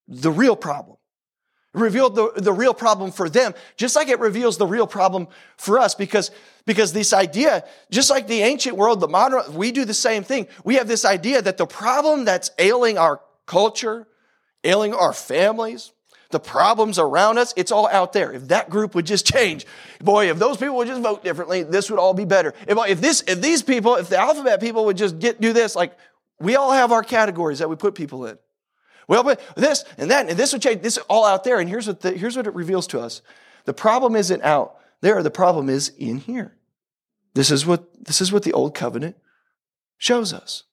The 0.09 0.31
real 0.31 0.57
problem 0.57 0.97
revealed 1.77 2.15
the, 2.15 2.33
the 2.37 2.53
real 2.53 2.75
problem 2.75 3.13
for 3.13 3.29
them, 3.29 3.55
just 3.77 3.95
like 3.95 4.09
it 4.09 4.19
reveals 4.19 4.57
the 4.57 4.67
real 4.67 4.87
problem 4.87 5.29
for 5.57 5.79
us, 5.79 5.95
because, 5.95 6.31
because 6.65 6.93
this 6.93 7.13
idea, 7.13 7.65
just 7.91 8.09
like 8.11 8.27
the 8.27 8.41
ancient 8.41 8.77
world, 8.77 9.01
the 9.01 9.09
modern, 9.09 9.55
we 9.55 9.71
do 9.73 9.85
the 9.85 9.95
same 9.95 10.25
thing. 10.25 10.49
We 10.65 10.77
have 10.77 10.89
this 10.89 11.05
idea 11.05 11.43
that 11.43 11.59
the 11.59 11.67
problem 11.67 12.25
that's 12.25 12.51
ailing 12.59 12.99
our 12.99 13.21
culture, 13.45 14.07
ailing 14.65 14.95
our 14.95 15.13
families, 15.13 15.93
the 16.31 16.41
problems 16.41 16.99
around 16.99 17.39
us, 17.39 17.55
it's 17.57 17.71
all 17.71 17.89
out 17.89 18.13
there. 18.13 18.33
If 18.33 18.49
that 18.49 18.69
group 18.69 18.95
would 18.95 19.07
just 19.07 19.27
change, 19.27 19.67
boy, 20.01 20.31
if 20.31 20.39
those 20.39 20.57
people 20.57 20.77
would 20.77 20.89
just 20.89 21.03
vote 21.03 21.23
differently, 21.23 21.63
this 21.63 21.91
would 21.91 21.99
all 21.99 22.15
be 22.15 22.25
better. 22.25 22.55
If, 22.67 22.79
if 22.89 23.01
this, 23.01 23.23
if 23.27 23.41
these 23.41 23.63
people, 23.63 23.97
if 23.97 24.09
the 24.09 24.19
alphabet 24.19 24.61
people 24.61 24.85
would 24.87 24.97
just 24.97 25.19
get, 25.19 25.41
do 25.41 25.53
this, 25.53 25.77
like, 25.77 25.97
we 26.39 26.57
all 26.57 26.73
have 26.73 26.93
our 26.93 27.03
categories 27.03 27.61
that 27.61 27.71
we 27.71 27.77
put 27.77 27.95
people 27.95 28.27
in. 28.27 28.39
Well, 29.09 29.23
but 29.23 29.41
this 29.57 29.85
and 29.99 30.11
that 30.11 30.29
and 30.29 30.39
this 30.39 30.53
would 30.53 30.63
change. 30.63 30.83
This 30.83 30.97
is 30.97 31.03
all 31.09 31.25
out 31.25 31.45
there. 31.45 31.61
And 31.61 31.69
here's 31.69 31.87
what 31.87 32.01
the, 32.01 32.13
here's 32.13 32.37
what 32.37 32.47
it 32.47 32.55
reveals 32.55 32.87
to 32.89 33.01
us: 33.01 33.23
the 33.65 33.73
problem 33.73 34.17
isn't 34.17 34.43
out 34.43 34.79
there. 35.01 35.23
The 35.23 35.31
problem 35.31 35.69
is 35.69 35.91
in 35.97 36.19
here. 36.19 36.57
This 37.35 37.51
is 37.51 37.65
what 37.65 38.05
this 38.05 38.21
is 38.21 38.33
what 38.33 38.43
the 38.43 38.53
old 38.53 38.75
covenant 38.75 39.17
shows 39.97 40.33
us. 40.33 40.65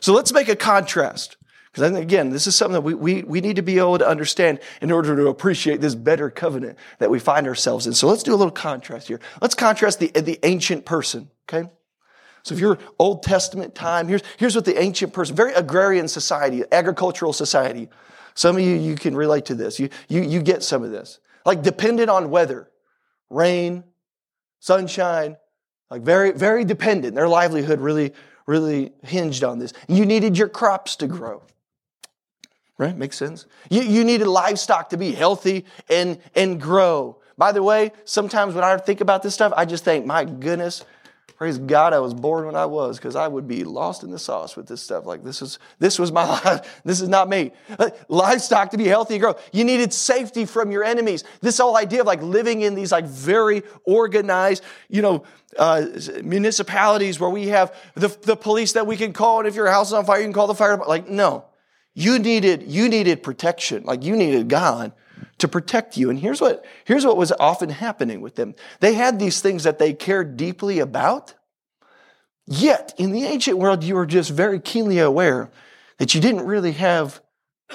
So 0.00 0.12
let's 0.12 0.32
make 0.32 0.48
a 0.48 0.56
contrast. 0.56 1.36
Because 1.76 1.94
again, 1.94 2.30
this 2.30 2.46
is 2.46 2.56
something 2.56 2.72
that 2.72 2.80
we, 2.80 2.94
we, 2.94 3.22
we 3.24 3.42
need 3.42 3.56
to 3.56 3.62
be 3.62 3.76
able 3.76 3.98
to 3.98 4.08
understand 4.08 4.60
in 4.80 4.90
order 4.90 5.14
to 5.14 5.28
appreciate 5.28 5.82
this 5.82 5.94
better 5.94 6.30
covenant 6.30 6.78
that 7.00 7.10
we 7.10 7.18
find 7.18 7.46
ourselves 7.46 7.86
in. 7.86 7.92
So 7.92 8.08
let's 8.08 8.22
do 8.22 8.32
a 8.32 8.36
little 8.36 8.50
contrast 8.50 9.08
here. 9.08 9.20
Let's 9.42 9.54
contrast 9.54 10.00
the, 10.00 10.06
the 10.08 10.38
ancient 10.42 10.86
person, 10.86 11.28
okay? 11.46 11.68
So 12.44 12.54
if 12.54 12.60
you're 12.60 12.78
Old 12.98 13.22
Testament 13.22 13.74
time, 13.74 14.08
here's, 14.08 14.22
here's 14.38 14.56
what 14.56 14.64
the 14.64 14.80
ancient 14.80 15.12
person, 15.12 15.36
very 15.36 15.52
agrarian 15.52 16.08
society, 16.08 16.64
agricultural 16.72 17.34
society. 17.34 17.90
Some 18.32 18.56
of 18.56 18.62
you, 18.62 18.74
you 18.74 18.94
can 18.94 19.14
relate 19.14 19.44
to 19.46 19.54
this. 19.54 19.78
You, 19.78 19.90
you, 20.08 20.22
you 20.22 20.40
get 20.40 20.62
some 20.62 20.82
of 20.82 20.90
this. 20.90 21.20
Like 21.44 21.62
dependent 21.62 22.08
on 22.08 22.30
weather, 22.30 22.70
rain, 23.28 23.84
sunshine, 24.60 25.36
like 25.90 26.00
very, 26.00 26.32
very 26.32 26.64
dependent. 26.64 27.16
Their 27.16 27.28
livelihood 27.28 27.80
really, 27.80 28.14
really 28.46 28.92
hinged 29.02 29.44
on 29.44 29.58
this. 29.58 29.74
You 29.88 30.06
needed 30.06 30.38
your 30.38 30.48
crops 30.48 30.96
to 30.96 31.06
grow. 31.06 31.42
Right? 32.78 32.96
Makes 32.96 33.16
sense? 33.16 33.46
You, 33.70 33.82
you 33.82 34.04
needed 34.04 34.26
livestock 34.26 34.90
to 34.90 34.96
be 34.96 35.12
healthy 35.12 35.64
and, 35.88 36.18
and 36.34 36.60
grow. 36.60 37.18
By 37.38 37.52
the 37.52 37.62
way, 37.62 37.92
sometimes 38.04 38.54
when 38.54 38.64
I 38.64 38.76
think 38.76 39.00
about 39.00 39.22
this 39.22 39.34
stuff, 39.34 39.52
I 39.56 39.64
just 39.64 39.84
think, 39.84 40.04
my 40.04 40.24
goodness, 40.24 40.84
Praise 41.36 41.58
God, 41.58 41.92
I 41.92 41.98
was 41.98 42.14
born 42.14 42.46
when 42.46 42.56
I 42.56 42.64
was 42.64 42.96
because 42.96 43.14
I 43.14 43.28
would 43.28 43.46
be 43.46 43.62
lost 43.62 44.02
in 44.02 44.10
the 44.10 44.18
sauce 44.18 44.56
with 44.56 44.66
this 44.66 44.80
stuff. 44.80 45.04
Like 45.04 45.22
this 45.22 45.42
is 45.42 45.58
this 45.78 45.98
was 45.98 46.10
my 46.10 46.24
life. 46.44 46.80
This 46.82 47.02
is 47.02 47.10
not 47.10 47.28
me. 47.28 47.52
Livestock 48.08 48.70
to 48.70 48.78
be 48.78 48.86
healthy 48.86 49.16
and 49.16 49.22
grow. 49.22 49.34
You 49.52 49.64
needed 49.64 49.92
safety 49.92 50.46
from 50.46 50.70
your 50.70 50.82
enemies. 50.82 51.24
This 51.42 51.58
whole 51.58 51.76
idea 51.76 52.00
of 52.00 52.06
like 52.06 52.22
living 52.22 52.62
in 52.62 52.74
these 52.74 52.90
like 52.90 53.04
very 53.04 53.64
organized, 53.84 54.64
you 54.88 55.02
know, 55.02 55.24
uh, 55.58 55.84
municipalities 56.24 57.20
where 57.20 57.30
we 57.30 57.48
have 57.48 57.74
the, 57.94 58.08
the 58.22 58.36
police 58.36 58.72
that 58.72 58.86
we 58.86 58.96
can 58.96 59.12
call, 59.12 59.40
and 59.40 59.48
if 59.48 59.54
your 59.54 59.66
house 59.66 59.88
is 59.88 59.92
on 59.92 60.06
fire, 60.06 60.20
you 60.20 60.24
can 60.24 60.32
call 60.32 60.46
the 60.46 60.54
fire. 60.54 60.78
Like 60.78 61.06
no, 61.06 61.44
you 61.98 62.18
needed 62.18 62.64
you 62.64 62.90
needed 62.90 63.22
protection. 63.22 63.82
Like 63.84 64.04
you 64.04 64.16
needed 64.16 64.48
God 64.48 64.92
to 65.38 65.48
protect 65.48 65.96
you. 65.96 66.10
And 66.10 66.18
here's 66.18 66.42
what, 66.42 66.64
here's 66.84 67.06
what 67.06 67.16
was 67.16 67.32
often 67.32 67.70
happening 67.70 68.20
with 68.20 68.36
them. 68.36 68.54
They 68.80 68.92
had 68.92 69.18
these 69.18 69.40
things 69.40 69.64
that 69.64 69.78
they 69.78 69.94
cared 69.94 70.36
deeply 70.36 70.78
about. 70.78 71.34
Yet, 72.46 72.94
in 72.98 73.12
the 73.12 73.24
ancient 73.24 73.58
world, 73.58 73.82
you 73.82 73.94
were 73.94 74.06
just 74.06 74.30
very 74.30 74.60
keenly 74.60 74.98
aware 74.98 75.50
that 75.98 76.14
you 76.14 76.20
didn't 76.20 76.46
really 76.46 76.72
have 76.72 77.20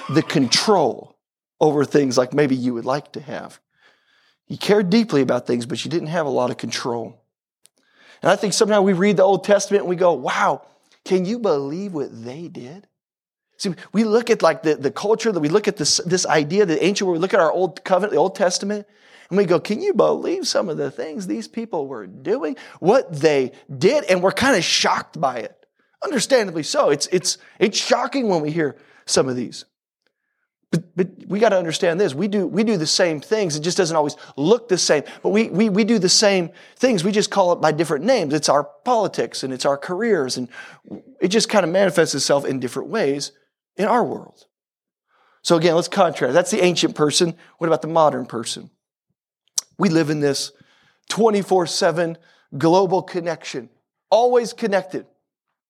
the 0.08 0.22
control 0.22 1.18
over 1.60 1.84
things 1.84 2.16
like 2.16 2.32
maybe 2.32 2.54
you 2.54 2.74
would 2.74 2.84
like 2.84 3.12
to 3.12 3.20
have. 3.20 3.60
You 4.46 4.56
cared 4.56 4.88
deeply 4.88 5.20
about 5.20 5.48
things, 5.48 5.66
but 5.66 5.84
you 5.84 5.90
didn't 5.90 6.08
have 6.08 6.26
a 6.26 6.30
lot 6.30 6.50
of 6.50 6.58
control. 6.58 7.20
And 8.22 8.30
I 8.30 8.36
think 8.36 8.52
sometimes 8.52 8.84
we 8.84 8.92
read 8.92 9.16
the 9.16 9.24
Old 9.24 9.42
Testament 9.44 9.82
and 9.82 9.90
we 9.90 9.96
go, 9.96 10.12
wow, 10.12 10.64
can 11.04 11.24
you 11.24 11.40
believe 11.40 11.92
what 11.92 12.24
they 12.24 12.46
did? 12.46 12.86
See, 13.62 13.72
we 13.92 14.02
look 14.02 14.28
at 14.28 14.42
like 14.42 14.64
the, 14.64 14.74
the 14.74 14.90
culture 14.90 15.30
that 15.30 15.38
we 15.38 15.48
look 15.48 15.68
at 15.68 15.76
this, 15.76 15.98
this 15.98 16.26
idea, 16.26 16.66
the 16.66 16.82
ancient 16.84 17.06
world, 17.06 17.18
we 17.18 17.22
look 17.22 17.32
at 17.32 17.38
our 17.38 17.52
old 17.52 17.84
covenant, 17.84 18.10
the 18.10 18.18
Old 18.18 18.34
Testament, 18.34 18.88
and 19.28 19.38
we 19.38 19.44
go, 19.44 19.60
can 19.60 19.80
you 19.80 19.94
believe 19.94 20.48
some 20.48 20.68
of 20.68 20.78
the 20.78 20.90
things 20.90 21.28
these 21.28 21.46
people 21.46 21.86
were 21.86 22.08
doing? 22.08 22.56
What 22.80 23.12
they 23.12 23.52
did? 23.78 24.02
And 24.04 24.20
we're 24.20 24.32
kind 24.32 24.56
of 24.56 24.64
shocked 24.64 25.20
by 25.20 25.38
it. 25.38 25.64
Understandably 26.02 26.64
so. 26.64 26.90
It's, 26.90 27.06
it's, 27.12 27.38
it's 27.60 27.78
shocking 27.78 28.28
when 28.28 28.40
we 28.40 28.50
hear 28.50 28.76
some 29.06 29.28
of 29.28 29.36
these. 29.36 29.64
But, 30.72 30.96
but 30.96 31.08
we 31.28 31.38
got 31.38 31.50
to 31.50 31.56
understand 31.56 32.00
this. 32.00 32.16
We 32.16 32.26
do, 32.26 32.48
we 32.48 32.64
do 32.64 32.76
the 32.76 32.84
same 32.84 33.20
things. 33.20 33.54
It 33.54 33.60
just 33.60 33.76
doesn't 33.76 33.96
always 33.96 34.16
look 34.36 34.70
the 34.70 34.76
same. 34.76 35.04
But 35.22 35.28
we, 35.28 35.50
we, 35.50 35.68
we 35.68 35.84
do 35.84 36.00
the 36.00 36.08
same 36.08 36.50
things. 36.74 37.04
We 37.04 37.12
just 37.12 37.30
call 37.30 37.52
it 37.52 37.60
by 37.60 37.70
different 37.70 38.04
names. 38.04 38.34
It's 38.34 38.48
our 38.48 38.64
politics 38.64 39.44
and 39.44 39.52
it's 39.52 39.64
our 39.64 39.78
careers. 39.78 40.36
And 40.36 40.48
it 41.20 41.28
just 41.28 41.48
kind 41.48 41.64
of 41.64 41.70
manifests 41.70 42.16
itself 42.16 42.44
in 42.44 42.58
different 42.58 42.88
ways 42.88 43.30
in 43.76 43.86
our 43.86 44.04
world. 44.04 44.46
So 45.42 45.56
again, 45.56 45.74
let's 45.74 45.88
contrast. 45.88 46.34
That's 46.34 46.50
the 46.50 46.62
ancient 46.62 46.94
person. 46.94 47.34
What 47.58 47.66
about 47.66 47.82
the 47.82 47.88
modern 47.88 48.26
person? 48.26 48.70
We 49.78 49.88
live 49.88 50.10
in 50.10 50.20
this 50.20 50.52
24 51.08 51.66
7 51.66 52.16
global 52.56 53.02
connection, 53.02 53.70
always 54.10 54.52
connected. 54.52 55.06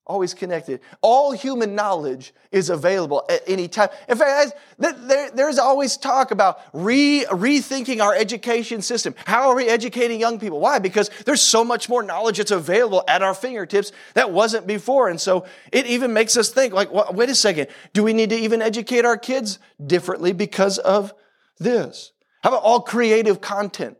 Always 0.04 0.34
connected. 0.34 0.80
All 1.00 1.30
human 1.30 1.76
knowledge 1.76 2.34
is 2.50 2.70
available 2.70 3.24
at 3.30 3.42
any 3.46 3.68
time. 3.68 3.88
In 4.08 4.18
fact, 4.18 4.52
there, 4.76 5.30
there's 5.30 5.60
always 5.60 5.96
talk 5.96 6.32
about 6.32 6.60
re, 6.72 7.24
rethinking 7.30 8.02
our 8.02 8.12
education 8.12 8.82
system. 8.82 9.14
How 9.26 9.48
are 9.48 9.54
we 9.54 9.68
educating 9.68 10.18
young 10.18 10.40
people? 10.40 10.58
Why? 10.58 10.80
Because 10.80 11.08
there's 11.24 11.40
so 11.40 11.62
much 11.62 11.88
more 11.88 12.02
knowledge 12.02 12.38
that's 12.38 12.50
available 12.50 13.04
at 13.06 13.22
our 13.22 13.32
fingertips 13.32 13.92
that 14.14 14.32
wasn't 14.32 14.66
before. 14.66 15.08
And 15.08 15.20
so 15.20 15.46
it 15.70 15.86
even 15.86 16.12
makes 16.12 16.36
us 16.36 16.50
think, 16.50 16.74
like, 16.74 16.92
wait 17.12 17.28
a 17.28 17.34
second, 17.36 17.68
do 17.92 18.02
we 18.02 18.12
need 18.12 18.30
to 18.30 18.36
even 18.36 18.60
educate 18.60 19.04
our 19.04 19.16
kids 19.16 19.60
differently 19.84 20.32
because 20.32 20.78
of 20.78 21.14
this? 21.60 22.10
How 22.42 22.50
about 22.50 22.64
all 22.64 22.80
creative 22.80 23.40
content? 23.40 23.96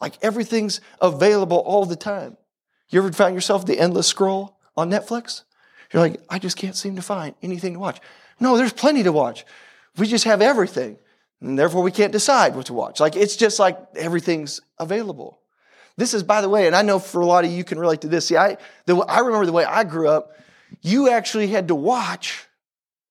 Like 0.00 0.14
everything's 0.22 0.80
available 1.00 1.58
all 1.58 1.86
the 1.86 1.94
time. 1.94 2.36
You 2.88 3.00
ever 3.00 3.12
found 3.12 3.36
yourself 3.36 3.64
the 3.64 3.78
endless 3.78 4.08
scroll? 4.08 4.56
On 4.76 4.90
Netflix. 4.90 5.42
You're 5.92 6.02
like, 6.02 6.20
I 6.28 6.38
just 6.38 6.56
can't 6.56 6.76
seem 6.76 6.96
to 6.96 7.02
find 7.02 7.34
anything 7.42 7.74
to 7.74 7.80
watch. 7.80 8.00
No, 8.38 8.56
there's 8.56 8.72
plenty 8.72 9.02
to 9.02 9.12
watch. 9.12 9.44
We 9.96 10.06
just 10.06 10.24
have 10.24 10.40
everything. 10.40 10.98
And 11.40 11.58
therefore, 11.58 11.82
we 11.82 11.90
can't 11.90 12.12
decide 12.12 12.54
what 12.54 12.66
to 12.66 12.74
watch. 12.74 13.00
Like, 13.00 13.16
it's 13.16 13.36
just 13.36 13.58
like 13.58 13.78
everything's 13.96 14.60
available. 14.78 15.40
This 15.96 16.14
is, 16.14 16.22
by 16.22 16.40
the 16.40 16.48
way, 16.48 16.66
and 16.66 16.76
I 16.76 16.82
know 16.82 16.98
for 16.98 17.20
a 17.20 17.26
lot 17.26 17.44
of 17.44 17.50
you 17.50 17.64
can 17.64 17.78
relate 17.78 18.02
to 18.02 18.08
this. 18.08 18.26
See, 18.26 18.36
I, 18.36 18.56
the, 18.86 18.96
I 18.96 19.20
remember 19.20 19.46
the 19.46 19.52
way 19.52 19.64
I 19.64 19.84
grew 19.84 20.08
up, 20.08 20.32
you 20.80 21.10
actually 21.10 21.48
had 21.48 21.68
to 21.68 21.74
watch 21.74 22.46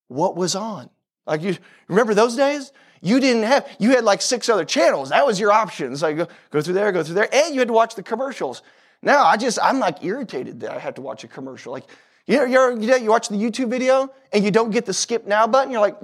what 0.07 0.35
was 0.35 0.55
on. 0.55 0.89
Like, 1.25 1.41
you 1.41 1.57
remember 1.87 2.13
those 2.13 2.35
days? 2.35 2.71
You 3.01 3.19
didn't 3.19 3.43
have, 3.43 3.67
you 3.79 3.91
had 3.91 4.03
like 4.03 4.21
six 4.21 4.49
other 4.49 4.65
channels. 4.65 5.09
That 5.09 5.25
was 5.25 5.39
your 5.39 5.51
options. 5.51 6.01
Like, 6.01 6.17
go, 6.17 6.27
go 6.51 6.61
through 6.61 6.73
there, 6.75 6.91
go 6.91 7.03
through 7.03 7.15
there, 7.15 7.33
and 7.33 7.53
you 7.53 7.59
had 7.59 7.67
to 7.67 7.73
watch 7.73 7.95
the 7.95 8.03
commercials. 8.03 8.61
Now, 9.01 9.23
I 9.23 9.37
just, 9.37 9.59
I'm 9.61 9.79
like 9.79 10.03
irritated 10.03 10.59
that 10.61 10.71
I 10.71 10.79
have 10.79 10.95
to 10.95 11.01
watch 11.01 11.23
a 11.23 11.27
commercial. 11.27 11.71
Like, 11.71 11.85
you 12.27 12.37
know, 12.37 12.45
you're, 12.45 12.79
you 12.97 13.09
watch 13.09 13.29
the 13.29 13.35
YouTube 13.35 13.69
video 13.69 14.11
and 14.33 14.43
you 14.43 14.51
don't 14.51 14.71
get 14.71 14.85
the 14.85 14.93
skip 14.93 15.25
now 15.25 15.47
button. 15.47 15.71
You're 15.71 15.81
like, 15.81 15.97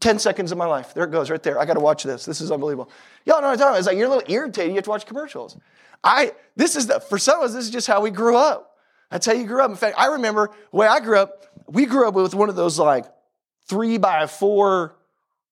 10 0.00 0.18
seconds 0.18 0.50
of 0.50 0.58
my 0.58 0.66
life. 0.66 0.94
There 0.94 1.04
it 1.04 1.10
goes, 1.10 1.30
right 1.30 1.42
there. 1.42 1.58
I 1.58 1.66
got 1.66 1.74
to 1.74 1.80
watch 1.80 2.02
this. 2.04 2.24
This 2.24 2.40
is 2.40 2.50
unbelievable. 2.50 2.90
Y'all 3.26 3.40
know 3.40 3.48
what 3.48 3.52
I'm 3.52 3.58
talking 3.58 3.68
about. 3.70 3.78
It's 3.78 3.86
like 3.86 3.98
you're 3.98 4.06
a 4.06 4.14
little 4.14 4.32
irritated. 4.32 4.70
You 4.70 4.76
have 4.76 4.84
to 4.84 4.90
watch 4.90 5.06
commercials. 5.06 5.56
I, 6.02 6.32
this 6.56 6.74
is 6.76 6.86
the, 6.86 7.00
for 7.00 7.18
some 7.18 7.38
of 7.40 7.44
us, 7.44 7.54
this 7.54 7.64
is 7.64 7.70
just 7.70 7.86
how 7.86 8.00
we 8.00 8.10
grew 8.10 8.36
up. 8.36 8.78
That's 9.10 9.26
how 9.26 9.32
you 9.32 9.44
grew 9.44 9.62
up. 9.62 9.70
In 9.70 9.76
fact, 9.76 9.98
I 9.98 10.06
remember 10.06 10.50
the 10.70 10.76
way 10.76 10.86
I 10.86 11.00
grew 11.00 11.18
up, 11.18 11.46
we 11.66 11.84
grew 11.84 12.08
up 12.08 12.14
with 12.14 12.34
one 12.34 12.48
of 12.48 12.56
those 12.56 12.78
like 12.78 13.04
three 13.68 13.98
by 13.98 14.26
four 14.26 14.96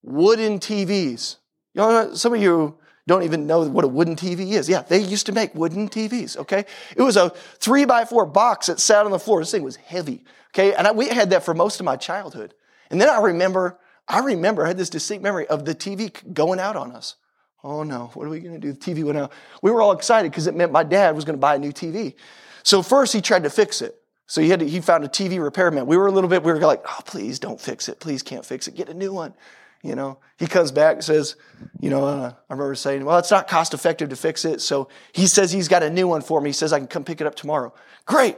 wooden 0.03 0.59
TVs. 0.59 1.37
You 1.75 1.83
know, 1.83 2.15
some 2.15 2.33
of 2.33 2.41
you 2.41 2.79
don't 3.09 3.25
even 3.25 3.47
know 3.47 3.69
what 3.69 3.85
a 3.85 3.89
wooden 3.89 4.15
TV 4.15 4.53
is. 4.53 4.69
Yeah, 4.69 4.83
they 4.83 5.01
used 5.01 5.27
to 5.27 5.33
make 5.33 5.55
wooden 5.55 5.89
TVs, 5.89 6.37
okay? 6.37 6.65
It 6.97 7.03
was 7.03 7.17
a 7.17 7.31
three 7.59 7.85
by 7.85 8.05
four 8.05 8.25
box 8.27 8.67
that 8.67 8.79
sat 8.79 9.05
on 9.05 9.11
the 9.11 9.19
floor. 9.19 9.41
This 9.41 9.51
thing 9.51 9.65
was 9.65 9.77
heavy, 9.77 10.25
okay? 10.55 10.75
And 10.75 10.87
I, 10.87 10.93
we 10.93 11.09
had 11.09 11.31
that 11.31 11.45
for 11.45 11.55
most 11.55 11.81
of 11.81 11.85
my 11.85 11.97
childhood. 11.97 12.55
And 12.91 13.01
then 13.01 13.09
I 13.09 13.21
remember 13.21 13.79
I 14.09 14.21
remember, 14.21 14.65
I 14.65 14.69
had 14.69 14.79
this 14.79 14.89
distinct 14.89 15.23
memory 15.23 15.47
of 15.49 15.65
the 15.65 15.75
TV 15.75 16.13
going 16.33 16.59
out 16.59 16.77
on 16.77 16.93
us. 16.93 17.17
Oh 17.63 17.83
no, 17.83 18.11
what 18.15 18.27
are 18.27 18.31
we 18.31 18.41
to 18.41 18.59
do? 18.59 18.73
The 18.73 18.79
TV 18.79 19.05
went 19.05 19.19
out. 19.19 19.33
We 19.63 19.71
were 19.71 19.83
all 19.83 19.93
excited 19.93 20.31
because 20.31 20.47
it 20.47 20.57
meant 20.57 20.73
my 20.73 20.85
dad 20.85 21.15
was 21.15 21.25
to 21.25 21.33
buy 21.35 21.57
a 21.57 21.59
new 21.59 21.73
TV. 21.73 22.15
So 22.63 22.83
first 22.83 23.13
he 23.13 23.21
tried 23.21 23.43
to 23.43 23.51
fix 23.51 23.83
it. 23.83 24.01
So 24.27 24.41
he 24.41 24.49
had 24.49 24.61
to, 24.61 24.69
he 24.69 24.81
found 24.81 25.05
a 25.05 25.09
TV 25.09 25.43
repairman. 25.43 25.87
We 25.87 25.97
were 25.97 26.07
a 26.07 26.13
little 26.13 26.31
bit, 26.31 26.43
we 26.43 26.53
were 26.53 26.59
like, 26.59 26.85
oh, 26.87 27.01
please 27.05 27.39
don't 27.39 27.61
fix 27.61 27.89
it. 27.89 27.99
Please 27.99 28.23
can't 28.23 28.45
fix 28.45 28.69
it. 28.69 28.75
Get 28.75 28.89
a 28.89 28.95
new 28.95 29.13
one. 29.13 29.35
You 29.83 29.95
know, 29.95 30.19
he 30.39 30.47
comes 30.47 30.73
back 30.73 30.97
and 30.97 31.05
says, 31.05 31.37
you 31.81 31.89
know, 31.89 32.05
uh, 32.05 32.33
I 32.51 32.53
remember 32.53 32.75
saying, 32.75 33.05
well, 33.05 33.19
it's 33.19 33.31
not 33.31 33.47
cost 33.47 33.75
effective 33.75 34.09
to 34.09 34.17
fix 34.17 34.45
it. 34.45 34.61
So 34.61 34.89
he 35.13 35.27
says 35.27 35.53
he's 35.53 35.69
got 35.69 35.83
a 35.83 35.91
new 35.91 36.09
one 36.09 36.21
for 36.21 36.41
me. 36.41 36.49
He 36.49 36.55
says 36.55 36.73
I 36.73 36.79
can 36.79 36.89
come 36.89 37.05
pick 37.05 37.21
it 37.21 37.27
up 37.27 37.37
tomorrow. 37.37 37.73
Great. 38.05 38.37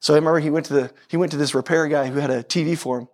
So 0.00 0.12
I 0.14 0.16
remember 0.16 0.40
he 0.40 0.50
went 0.50 0.66
to 0.66 0.74
the, 0.74 0.90
he 1.08 1.16
went 1.16 1.32
to 1.32 1.38
this 1.38 1.54
repair 1.54 1.88
guy 1.88 2.08
who 2.08 2.18
had 2.18 2.30
a 2.30 2.42
TV 2.42 2.76
for 2.76 2.98
him. 2.98 3.08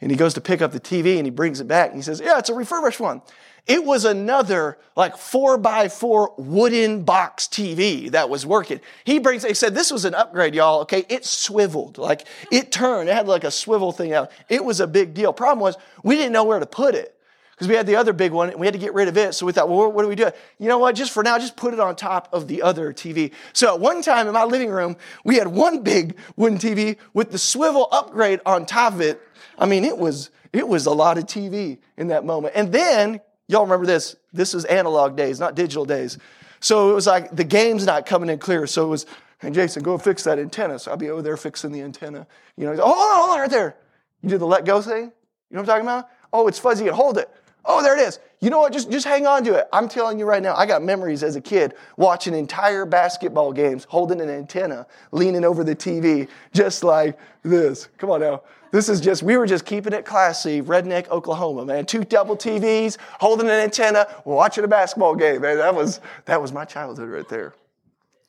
And 0.00 0.10
he 0.10 0.16
goes 0.16 0.34
to 0.34 0.40
pick 0.40 0.60
up 0.60 0.72
the 0.72 0.80
TV 0.80 1.16
and 1.16 1.26
he 1.26 1.30
brings 1.30 1.60
it 1.60 1.68
back 1.68 1.90
and 1.90 1.96
he 1.96 2.02
says, 2.02 2.20
Yeah, 2.20 2.38
it's 2.38 2.50
a 2.50 2.54
refurbished 2.54 2.98
one. 2.98 3.22
It 3.68 3.84
was 3.84 4.04
another 4.04 4.76
like 4.96 5.16
four 5.16 5.56
by 5.56 5.88
four 5.88 6.34
wooden 6.36 7.04
box 7.04 7.46
TV 7.46 8.10
that 8.10 8.28
was 8.28 8.44
working. 8.44 8.80
He 9.04 9.20
brings, 9.20 9.44
he 9.44 9.54
said, 9.54 9.76
This 9.76 9.92
was 9.92 10.04
an 10.04 10.16
upgrade, 10.16 10.56
y'all. 10.56 10.80
Okay. 10.80 11.06
It 11.08 11.24
swiveled, 11.24 11.98
like 11.98 12.26
it 12.50 12.72
turned. 12.72 13.08
It 13.08 13.14
had 13.14 13.28
like 13.28 13.44
a 13.44 13.50
swivel 13.52 13.92
thing 13.92 14.12
out. 14.12 14.32
It 14.48 14.64
was 14.64 14.80
a 14.80 14.88
big 14.88 15.14
deal. 15.14 15.32
Problem 15.32 15.60
was, 15.60 15.76
we 16.02 16.16
didn't 16.16 16.32
know 16.32 16.44
where 16.44 16.58
to 16.58 16.66
put 16.66 16.96
it 16.96 17.16
because 17.52 17.68
we 17.68 17.74
had 17.74 17.86
the 17.86 17.96
other 17.96 18.12
big 18.12 18.32
one 18.32 18.50
and 18.50 18.58
we 18.58 18.66
had 18.66 18.74
to 18.74 18.80
get 18.80 18.92
rid 18.92 19.08
of 19.08 19.16
it. 19.16 19.34
So 19.34 19.46
we 19.46 19.52
thought, 19.52 19.68
well, 19.68 19.92
what 19.92 20.02
do 20.02 20.08
we 20.08 20.16
do? 20.16 20.30
You 20.58 20.68
know 20.68 20.78
what? 20.78 20.94
Just 20.94 21.12
for 21.12 21.22
now, 21.22 21.38
just 21.38 21.56
put 21.56 21.72
it 21.72 21.80
on 21.80 21.94
top 21.94 22.28
of 22.32 22.48
the 22.48 22.62
other 22.62 22.92
TV. 22.92 23.32
So 23.52 23.74
at 23.74 23.80
one 23.80 24.02
time 24.02 24.26
in 24.26 24.32
my 24.32 24.44
living 24.44 24.70
room, 24.70 24.96
we 25.24 25.36
had 25.36 25.46
one 25.46 25.82
big 25.82 26.16
wooden 26.36 26.58
TV 26.58 26.96
with 27.14 27.30
the 27.30 27.38
swivel 27.38 27.88
upgrade 27.92 28.40
on 28.44 28.66
top 28.66 28.94
of 28.94 29.00
it 29.00 29.22
I 29.58 29.66
mean, 29.66 29.84
it 29.84 29.96
was, 29.96 30.30
it 30.52 30.66
was 30.66 30.86
a 30.86 30.90
lot 30.90 31.18
of 31.18 31.24
TV 31.24 31.78
in 31.96 32.08
that 32.08 32.24
moment. 32.24 32.54
And 32.56 32.72
then, 32.72 33.20
y'all 33.48 33.62
remember 33.62 33.86
this, 33.86 34.16
this 34.32 34.54
is 34.54 34.64
analog 34.64 35.16
days, 35.16 35.38
not 35.38 35.54
digital 35.54 35.84
days. 35.84 36.18
So 36.60 36.90
it 36.90 36.94
was 36.94 37.06
like 37.06 37.34
the 37.34 37.44
game's 37.44 37.86
not 37.86 38.06
coming 38.06 38.28
in 38.28 38.38
clear. 38.38 38.66
So 38.66 38.84
it 38.86 38.88
was, 38.88 39.06
hey, 39.40 39.50
Jason, 39.50 39.82
go 39.82 39.98
fix 39.98 40.24
that 40.24 40.38
antenna. 40.38 40.78
So 40.78 40.90
I'll 40.90 40.96
be 40.96 41.10
over 41.10 41.22
there 41.22 41.36
fixing 41.36 41.72
the 41.72 41.82
antenna. 41.82 42.26
You 42.56 42.66
know, 42.66 42.76
oh, 42.82 43.20
hold 43.20 43.30
on, 43.30 43.40
right 43.40 43.50
there. 43.50 43.76
You 44.22 44.30
did 44.30 44.40
the 44.40 44.46
let 44.46 44.64
go 44.64 44.80
thing? 44.80 44.94
You 44.96 45.02
know 45.02 45.10
what 45.50 45.58
I'm 45.60 45.66
talking 45.66 45.82
about? 45.82 46.08
Oh, 46.32 46.48
it's 46.48 46.58
fuzzy. 46.58 46.86
Hold 46.86 47.18
it. 47.18 47.28
Oh, 47.64 47.82
there 47.82 47.96
it 47.96 48.00
is. 48.00 48.18
You 48.40 48.50
know 48.50 48.58
what? 48.58 48.72
Just, 48.72 48.90
just 48.90 49.06
hang 49.06 49.26
on 49.26 49.44
to 49.44 49.54
it. 49.54 49.68
I'm 49.72 49.88
telling 49.88 50.18
you 50.18 50.24
right 50.24 50.42
now, 50.42 50.56
I 50.56 50.66
got 50.66 50.82
memories 50.82 51.22
as 51.22 51.36
a 51.36 51.40
kid 51.40 51.74
watching 51.96 52.34
entire 52.34 52.84
basketball 52.84 53.52
games, 53.52 53.84
holding 53.88 54.20
an 54.20 54.28
antenna, 54.28 54.86
leaning 55.12 55.44
over 55.44 55.62
the 55.62 55.76
TV, 55.76 56.28
just 56.52 56.82
like 56.82 57.18
this. 57.44 57.88
Come 57.98 58.10
on 58.10 58.20
now. 58.20 58.42
This 58.72 58.88
is 58.88 59.00
just, 59.00 59.22
we 59.22 59.36
were 59.36 59.46
just 59.46 59.66
keeping 59.66 59.92
it 59.92 60.04
classy, 60.04 60.62
redneck 60.62 61.08
Oklahoma, 61.10 61.66
man. 61.66 61.84
Two 61.84 62.04
double 62.04 62.36
TVs, 62.36 62.96
holding 63.20 63.46
an 63.46 63.52
antenna, 63.52 64.08
watching 64.24 64.64
a 64.64 64.68
basketball 64.68 65.14
game, 65.14 65.42
man. 65.42 65.58
That 65.58 65.74
was, 65.74 66.00
that 66.24 66.40
was 66.40 66.52
my 66.52 66.64
childhood 66.64 67.10
right 67.10 67.28
there. 67.28 67.54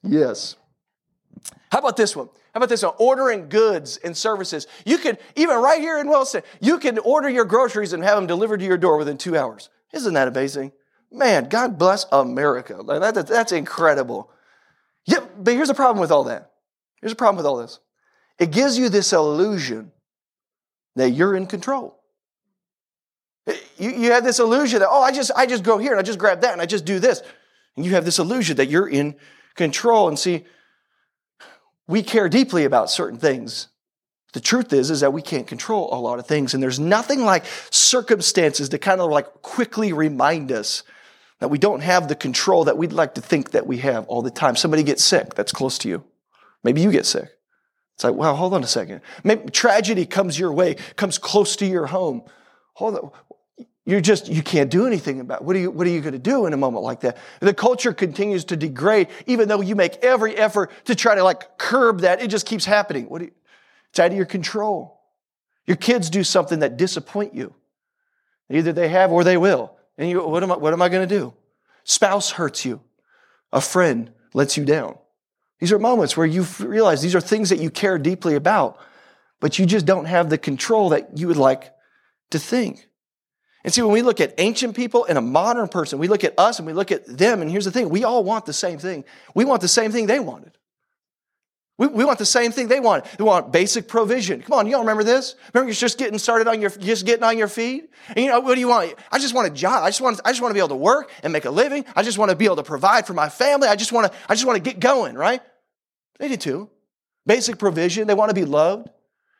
Yes. 0.04 0.58
How 1.72 1.80
about 1.80 1.98
this 1.98 2.16
one? 2.16 2.30
How 2.54 2.60
about 2.60 2.70
this 2.70 2.84
one? 2.84 2.94
Ordering 3.00 3.50
goods 3.50 3.98
and 3.98 4.16
services. 4.16 4.68
You 4.86 4.98
could, 4.98 5.18
even 5.36 5.58
right 5.58 5.82
here 5.82 6.00
in 6.00 6.08
Wilson, 6.08 6.44
you 6.62 6.78
can 6.78 7.00
order 7.00 7.30
your 7.30 7.46
groceries 7.46 7.94
and 7.94 8.04
have 8.04 8.16
them 8.16 8.28
delivered 8.28 8.60
to 8.60 8.66
your 8.66 8.78
door 8.78 8.98
within 8.98 9.18
two 9.18 9.38
hours. 9.38 9.70
Isn't 9.92 10.14
that 10.14 10.28
amazing? 10.28 10.72
Man, 11.12 11.50
God 11.50 11.78
bless 11.78 12.06
America. 12.12 12.82
That, 12.88 13.16
that, 13.16 13.28
that's 13.28 13.52
incredible. 13.52 14.30
Yep, 15.06 15.32
but 15.40 15.54
here's 15.54 15.68
the 15.68 15.74
problem 15.74 16.00
with 16.00 16.12
all 16.12 16.26
that. 16.26 16.52
Here's 17.02 17.12
the 17.12 17.18
problem 17.18 17.38
with 17.38 17.46
all 17.46 17.58
this. 17.58 17.80
It 18.40 18.52
gives 18.52 18.78
you 18.78 18.90
this 18.90 19.14
illusion 19.14 19.92
that 20.96 21.12
you're 21.12 21.36
in 21.36 21.48
control. 21.48 22.00
Eh, 23.48 23.56
you, 23.78 23.92
you 23.92 24.12
have 24.12 24.24
this 24.24 24.40
illusion 24.40 24.80
that, 24.80 24.90
oh, 24.90 25.02
I 25.02 25.12
just, 25.12 25.32
I 25.36 25.46
just 25.46 25.64
go 25.64 25.78
here 25.78 25.92
and 25.92 26.00
I 26.00 26.04
just 26.04 26.20
grab 26.20 26.42
that 26.42 26.54
and 26.54 26.62
I 26.62 26.66
just 26.66 26.86
do 26.86 27.00
this. 27.00 27.22
And 27.76 27.86
you 27.86 27.92
have 27.92 28.06
this 28.06 28.20
illusion 28.20 28.58
that 28.58 28.68
you're 28.68 28.88
in 28.88 29.16
control. 29.56 30.08
And 30.08 30.18
see, 30.18 30.46
we 31.88 32.04
care 32.04 32.30
deeply 32.30 32.64
about 32.66 32.90
certain 32.90 33.20
things. 33.20 33.68
The 34.34 34.40
truth 34.40 34.74
is, 34.74 34.90
is 34.90 35.02
that 35.02 35.14
we 35.14 35.22
can't 35.22 35.46
control 35.46 35.94
a 35.94 36.00
lot 36.00 36.18
of 36.18 36.26
things. 36.26 36.54
And 36.54 36.64
there's 36.64 36.80
nothing 36.80 37.24
like 37.24 37.46
circumstances 37.70 38.70
to 38.70 38.80
kind 38.80 39.00
of 39.00 39.12
like 39.12 39.42
quickly 39.42 39.94
remind 39.94 40.52
us 40.52 40.84
that 41.40 41.50
we 41.50 41.58
don't 41.60 41.82
have 41.82 42.08
the 42.08 42.16
control 42.16 42.64
that 42.64 42.78
we'd 42.78 42.94
like 42.94 43.16
to 43.16 43.22
think 43.22 43.52
that 43.52 43.68
we 43.68 43.78
have 43.78 44.08
all 44.08 44.22
the 44.22 44.32
time. 44.32 44.56
Somebody 44.56 44.82
gets 44.82 45.04
sick 45.04 45.36
that's 45.36 45.52
close 45.52 45.78
to 45.80 45.90
you. 45.90 46.04
Maybe 46.64 46.82
you 46.82 46.92
get 46.92 47.06
sick. 47.06 47.30
It's 47.96 48.04
like, 48.04 48.16
well, 48.16 48.36
hold 48.36 48.54
on 48.54 48.64
a 48.64 48.68
second. 48.68 49.02
Maybe 49.24 49.52
tragedy 49.52 50.06
comes 50.06 50.40
your 50.40 50.52
way, 50.52 50.76
comes 50.96 51.18
close 51.18 51.56
to 51.58 51.66
your 51.66 51.88
home. 51.88 52.24
Hold 52.76 52.96
on. 52.96 53.12
You're 53.86 54.02
just, 54.02 54.30
you 54.30 54.42
can't 54.42 54.70
do 54.70 54.88
anything 54.88 55.20
about 55.20 55.42
it. 55.42 55.46
What 55.46 55.56
are 55.58 55.60
you, 55.60 55.70
what 55.70 55.86
are 55.86 55.90
you 55.90 56.00
going 56.00 56.14
to 56.14 56.20
do 56.20 56.46
in 56.46 56.54
a 56.54 56.58
moment 56.58 56.84
like 56.84 57.02
that? 57.02 57.18
The 57.42 57.54
culture 57.54 57.94
continues 57.94 58.46
to 58.46 58.56
degrade, 58.56 59.10
even 59.26 59.50
though 59.50 59.60
you 59.60 59.76
make 59.76 59.98
every 60.04 60.36
effort 60.38 60.72
to 60.86 60.96
try 60.96 61.16
to 61.16 61.24
like 61.24 61.58
curb 61.58 62.02
that. 62.02 62.22
It 62.22 62.30
just 62.30 62.46
keeps 62.46 62.64
happening. 62.64 63.10
What 63.10 63.22
you, 63.22 63.32
it's 63.90 64.00
out 64.00 64.12
of 64.12 64.18
your 64.18 64.26
control. 64.26 65.02
Your 65.66 65.78
kids 65.78 66.10
do 66.10 66.24
something 66.24 66.60
that 66.60 66.78
disappoint 66.78 67.34
you. 67.34 67.54
Either 68.50 68.72
they 68.72 68.90
have 68.90 69.12
or 69.12 69.24
they 69.24 69.38
will. 69.38 69.76
And 69.98 70.10
you, 70.10 70.26
what 70.26 70.44
am 70.44 70.52
I, 70.52 70.58
what 70.58 70.74
am 70.74 70.82
I 70.82 70.90
going 70.90 71.08
to 71.08 71.16
do? 71.20 71.34
Spouse 71.84 72.32
hurts 72.32 72.64
you. 72.66 72.82
A 73.52 73.62
friend 73.62 74.12
lets 74.34 74.58
you 74.58 74.66
down. 74.66 74.98
These 75.60 75.72
are 75.72 75.80
moments 75.80 76.16
where 76.18 76.26
you 76.26 76.46
realize 76.60 77.02
these 77.02 77.16
are 77.16 77.22
things 77.22 77.50
that 77.50 77.60
you 77.60 77.70
care 77.70 77.98
deeply 77.98 78.36
about, 78.36 78.80
but 79.40 79.60
you 79.60 79.66
just 79.66 79.86
don't 79.86 80.06
have 80.06 80.30
the 80.30 80.38
control 80.38 80.90
that 80.90 81.18
you 81.18 81.28
would 81.28 81.38
like 81.38 81.74
to 82.32 82.40
think. 82.40 82.88
And 83.64 83.74
see, 83.74 83.82
when 83.82 83.94
we 83.94 84.02
look 84.02 84.20
at 84.20 84.34
ancient 84.40 84.76
people 84.76 85.06
and 85.06 85.18
a 85.18 85.22
modern 85.22 85.70
person, 85.70 85.98
we 85.98 86.08
look 86.08 86.24
at 86.24 86.38
us 86.38 86.60
and 86.60 86.66
we 86.66 86.74
look 86.74 86.92
at 86.92 87.06
them, 87.06 87.42
and 87.42 87.50
here's 87.50 87.66
the 87.66 87.72
thing 87.72 87.90
we 87.90 88.04
all 88.04 88.24
want 88.24 88.46
the 88.46 88.54
same 88.54 88.78
thing. 88.78 89.06
We 89.34 89.46
want 89.46 89.62
the 89.62 89.68
same 89.68 89.92
thing 89.92 90.08
they 90.08 90.20
wanted. 90.20 90.58
We, 91.78 91.88
we 91.88 92.06
want 92.06 92.20
the 92.20 92.26
same 92.26 92.52
thing 92.52 92.68
they 92.68 92.80
want. 92.80 93.06
They 93.18 93.24
want 93.24 93.52
basic 93.52 93.88
provision. 93.88 94.42
Come 94.42 94.60
on, 94.60 94.68
y'all 94.68 94.82
remember 94.82 95.04
this? 95.04 95.36
Remember 95.54 95.70
you're 95.70 95.76
just 95.76 95.98
getting 95.98 96.20
started 96.20 96.48
on 96.48 96.62
your, 96.62 96.70
just 96.70 97.06
getting 97.06 97.24
on 97.24 97.38
your 97.38 97.48
feet? 97.48 97.90
And 98.10 98.20
you 98.20 98.28
know, 98.28 98.42
what 98.42 98.54
do 98.54 98.60
you 98.60 98.68
want? 98.68 98.94
I 99.12 99.18
just 99.18 99.34
want 99.34 99.48
a 99.48 99.52
job. 99.52 99.84
I 99.84 99.90
just 99.90 100.02
want, 100.02 100.22
I 100.24 100.30
just 100.30 100.42
want 100.42 100.52
to 100.52 100.54
be 100.54 100.60
able 100.60 100.70
to 100.70 100.76
work 100.76 101.10
and 101.24 101.34
make 101.34 101.46
a 101.46 101.50
living. 101.50 101.84
I 101.96 102.04
just 102.04 102.18
want 102.18 102.30
to 102.30 102.38
be 102.38 102.46
able 102.46 102.58
to 102.58 102.64
provide 102.64 103.08
for 103.08 103.14
my 103.14 103.28
family. 103.28 103.68
I 103.70 103.76
just 103.76 103.92
want 103.92 104.12
to, 104.12 104.18
I 104.30 104.36
just 104.36 104.46
want 104.46 104.64
to 104.64 104.70
get 104.70 104.80
going, 104.80 105.16
right? 105.16 105.42
They 106.20 106.28
did 106.28 106.42
too. 106.42 106.70
Basic 107.26 107.58
provision. 107.58 108.08
They 108.08 108.14
want 108.14 108.30
to 108.30 108.36
be 108.36 108.46
loved. 108.46 108.90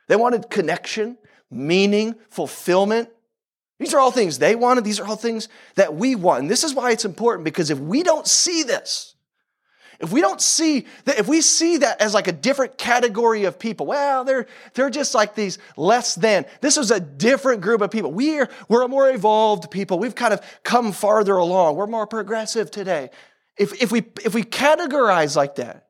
They 0.08 0.16
wanted 0.16 0.50
connection, 0.50 1.18
meaning, 1.50 2.16
fulfillment. 2.30 3.10
These 3.78 3.92
are 3.92 4.00
all 4.00 4.10
things 4.10 4.38
they 4.38 4.54
wanted. 4.54 4.84
These 4.84 5.00
are 5.00 5.06
all 5.06 5.16
things 5.16 5.48
that 5.74 5.94
we 5.94 6.14
want. 6.14 6.42
And 6.42 6.50
this 6.50 6.64
is 6.64 6.74
why 6.74 6.92
it's 6.92 7.04
important 7.04 7.44
because 7.44 7.70
if 7.70 7.78
we 7.78 8.02
don't 8.02 8.26
see 8.26 8.62
this, 8.62 9.14
if 10.00 10.12
we 10.12 10.20
don't 10.20 10.40
see 10.40 10.86
that, 11.04 11.18
if 11.18 11.28
we 11.28 11.40
see 11.40 11.78
that 11.78 12.00
as 12.00 12.14
like 12.14 12.28
a 12.28 12.32
different 12.32 12.78
category 12.78 13.44
of 13.44 13.58
people, 13.58 13.86
well, 13.86 14.24
they're, 14.24 14.46
they're 14.74 14.90
just 14.90 15.14
like 15.14 15.34
these 15.34 15.58
less 15.76 16.14
than. 16.14 16.46
This 16.60 16.76
is 16.76 16.90
a 16.90 17.00
different 17.00 17.62
group 17.62 17.80
of 17.80 17.90
people. 17.90 18.12
We're, 18.12 18.48
we're 18.68 18.82
a 18.82 18.88
more 18.88 19.08
evolved 19.08 19.70
people. 19.70 19.98
We've 19.98 20.14
kind 20.14 20.34
of 20.34 20.40
come 20.62 20.92
farther 20.92 21.36
along. 21.36 21.76
We're 21.76 21.86
more 21.86 22.06
progressive 22.06 22.70
today. 22.70 23.10
If, 23.56 23.80
if, 23.80 23.92
we, 23.92 24.04
if 24.24 24.34
we 24.34 24.42
categorize 24.42 25.36
like 25.36 25.56
that, 25.56 25.88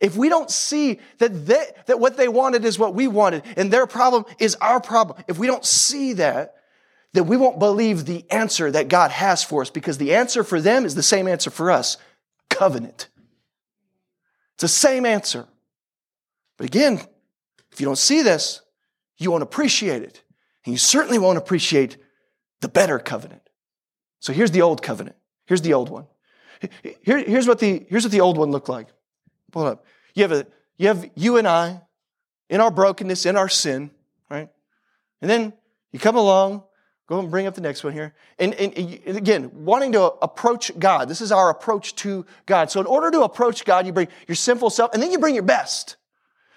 if 0.00 0.16
we 0.16 0.28
don't 0.28 0.50
see 0.50 1.00
that 1.18 1.46
they, 1.46 1.66
that 1.86 1.98
what 1.98 2.16
they 2.16 2.28
wanted 2.28 2.64
is 2.64 2.78
what 2.78 2.94
we 2.94 3.08
wanted 3.08 3.42
and 3.56 3.70
their 3.72 3.86
problem 3.86 4.26
is 4.38 4.54
our 4.56 4.80
problem, 4.80 5.22
if 5.28 5.38
we 5.38 5.46
don't 5.46 5.64
see 5.64 6.14
that, 6.14 6.56
then 7.14 7.28
we 7.28 7.36
won't 7.36 7.60
believe 7.60 8.04
the 8.04 8.24
answer 8.30 8.70
that 8.72 8.88
God 8.88 9.12
has 9.12 9.42
for 9.42 9.62
us 9.62 9.70
because 9.70 9.98
the 9.98 10.14
answer 10.14 10.42
for 10.42 10.60
them 10.60 10.84
is 10.84 10.96
the 10.96 11.02
same 11.02 11.28
answer 11.28 11.48
for 11.48 11.70
us 11.70 11.96
covenant. 12.50 13.08
It's 14.54 14.62
the 14.62 14.68
same 14.68 15.06
answer. 15.06 15.46
But 16.56 16.66
again, 16.66 17.00
if 17.72 17.80
you 17.80 17.86
don't 17.86 17.98
see 17.98 18.22
this, 18.22 18.60
you 19.16 19.30
won't 19.30 19.44
appreciate 19.44 20.02
it. 20.02 20.22
And 20.64 20.72
you 20.72 20.78
certainly 20.78 21.18
won't 21.18 21.38
appreciate 21.38 21.98
the 22.60 22.68
better 22.68 22.98
covenant. 22.98 23.42
So 24.18 24.32
here's 24.32 24.50
the 24.50 24.62
old 24.62 24.82
covenant. 24.82 25.16
Here's 25.46 25.62
the 25.62 25.74
old 25.74 25.90
one. 25.90 26.06
Here, 26.82 27.18
here's, 27.18 27.46
what 27.46 27.60
the, 27.60 27.86
here's 27.88 28.04
what 28.04 28.12
the 28.12 28.22
old 28.22 28.38
one 28.38 28.50
looked 28.50 28.68
like. 28.68 28.88
Pull 29.52 29.68
it 29.68 29.70
up. 29.70 29.84
You 30.14 30.22
have, 30.22 30.32
a, 30.32 30.46
you 30.78 30.88
have 30.88 31.10
you 31.14 31.36
and 31.36 31.46
I 31.46 31.82
in 32.50 32.60
our 32.60 32.72
brokenness, 32.72 33.24
in 33.24 33.36
our 33.36 33.48
sin, 33.48 33.90
right? 34.28 34.48
And 35.20 35.30
then 35.30 35.52
you 35.92 36.00
come 36.00 36.16
along, 36.16 36.64
go 37.06 37.18
and 37.18 37.30
bring 37.30 37.46
up 37.46 37.54
the 37.54 37.60
next 37.60 37.84
one 37.84 37.92
here. 37.92 38.14
And, 38.38 38.54
and, 38.54 38.74
and 38.74 39.16
again, 39.16 39.50
wanting 39.52 39.92
to 39.92 40.02
approach 40.22 40.76
God. 40.78 41.08
This 41.08 41.20
is 41.20 41.32
our 41.32 41.50
approach 41.50 41.94
to 41.96 42.24
God. 42.46 42.70
So 42.70 42.80
in 42.80 42.86
order 42.86 43.10
to 43.10 43.22
approach 43.22 43.64
God, 43.64 43.86
you 43.86 43.92
bring 43.92 44.08
your 44.26 44.36
sinful 44.36 44.70
self, 44.70 44.92
and 44.94 45.02
then 45.02 45.12
you 45.12 45.18
bring 45.18 45.34
your 45.34 45.44
best. 45.44 45.96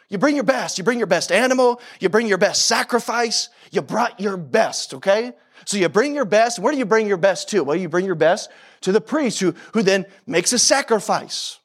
You 0.09 0.17
bring 0.17 0.35
your 0.35 0.45
best. 0.45 0.77
You 0.77 0.83
bring 0.83 0.99
your 0.99 1.07
best 1.07 1.31
animal. 1.31 1.81
You 1.99 2.09
bring 2.09 2.27
your 2.27 2.37
best 2.37 2.65
sacrifice. 2.65 3.49
You 3.71 3.81
brought 3.81 4.19
your 4.19 4.37
best, 4.37 4.93
okay? 4.93 5.33
So 5.65 5.77
you 5.77 5.89
bring 5.89 6.15
your 6.15 6.25
best. 6.25 6.59
Where 6.59 6.71
do 6.71 6.79
you 6.79 6.85
bring 6.85 7.07
your 7.07 7.17
best 7.17 7.49
to? 7.49 7.63
Well, 7.63 7.75
you 7.75 7.89
bring 7.89 8.05
your 8.05 8.15
best 8.15 8.49
to 8.81 8.91
the 8.91 9.01
priest 9.01 9.39
who, 9.39 9.53
who 9.73 9.81
then 9.81 10.05
makes 10.25 10.53
a 10.53 10.59
sacrifice 10.59 11.59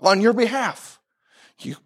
on 0.00 0.20
your 0.20 0.34
behalf. 0.34 1.00
You 1.60 1.76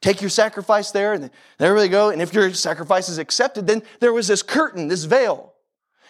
take 0.00 0.20
your 0.20 0.30
sacrifice 0.30 0.90
there 0.90 1.12
and 1.12 1.30
there 1.58 1.74
we 1.74 1.88
go. 1.88 2.10
And 2.10 2.22
if 2.22 2.32
your 2.32 2.52
sacrifice 2.54 3.08
is 3.08 3.18
accepted, 3.18 3.66
then 3.66 3.82
there 4.00 4.12
was 4.12 4.28
this 4.28 4.42
curtain, 4.42 4.88
this 4.88 5.04
veil. 5.04 5.54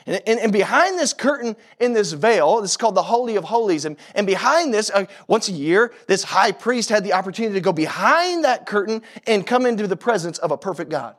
And, 0.07 0.23
and, 0.27 0.41
and, 0.41 0.53
behind 0.53 0.99
this 0.99 1.13
curtain 1.13 1.55
in 1.79 1.93
this 1.93 2.13
veil, 2.13 2.63
this 2.63 2.71
is 2.71 2.77
called 2.79 2.95
the 2.95 3.03
Holy 3.03 3.37
of 3.37 3.45
Holies. 3.45 3.85
And, 3.85 3.99
and 4.15 4.27
behind 4.27 4.73
this, 4.73 4.91
uh, 4.91 5.05
once 5.27 5.49
a 5.49 5.53
year, 5.53 5.93
this 6.07 6.25
high 6.25 6.53
priest 6.53 6.89
had 6.89 7.05
the 7.05 7.13
opportunity 7.13 7.55
to 7.55 7.61
go 7.61 7.73
behind 7.73 8.45
that 8.45 8.65
curtain 8.65 9.03
and 9.27 9.47
come 9.47 9.67
into 9.67 9.87
the 9.87 9.97
presence 9.97 10.39
of 10.39 10.51
a 10.51 10.57
perfect 10.57 10.91
God. 10.91 11.15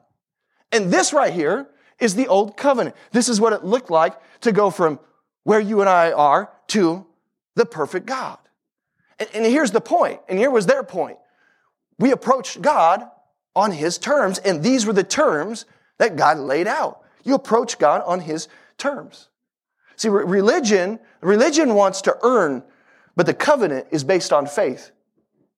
And 0.71 0.91
this 0.91 1.13
right 1.13 1.32
here 1.32 1.67
is 1.99 2.15
the 2.15 2.27
old 2.27 2.58
covenant. 2.58 2.95
This 3.12 3.29
is 3.29 3.39
what 3.39 3.53
it 3.53 3.63
looked 3.63 3.91
like 3.91 4.15
to 4.41 4.51
go 4.51 4.71
from 4.71 4.99
where 5.43 5.60
you 5.60 5.82
and 5.82 5.89
I 5.89 6.12
are 6.12 6.51
to 6.69 7.05
the 7.55 7.65
perfect 7.65 8.08
God. 8.08 8.39
And, 9.19 9.29
and 9.36 9.45
here's 9.45 9.71
the 9.71 9.82
point, 9.82 10.19
and 10.27 10.39
here 10.39 10.49
was 10.49 10.65
their 10.65 10.84
point. 10.84 11.17
We 11.99 12.12
approached 12.12 12.62
God 12.62 13.03
on 13.55 13.71
His 13.71 13.97
terms, 13.97 14.39
and 14.39 14.63
these 14.63 14.85
were 14.85 14.93
the 14.93 15.03
terms 15.03 15.65
that 15.99 16.15
God 16.15 16.38
laid 16.38 16.67
out. 16.67 17.01
You 17.23 17.35
approach 17.35 17.77
God 17.77 18.01
on 18.05 18.21
His 18.21 18.47
terms. 18.77 19.29
See, 19.97 20.07
religion, 20.09 20.99
religion 21.21 21.75
wants 21.75 22.01
to 22.03 22.17
earn, 22.23 22.63
but 23.17 23.25
the 23.25 23.33
covenant 23.33 23.88
is 23.91 24.05
based 24.05 24.31
on 24.31 24.47
faith. 24.47 24.91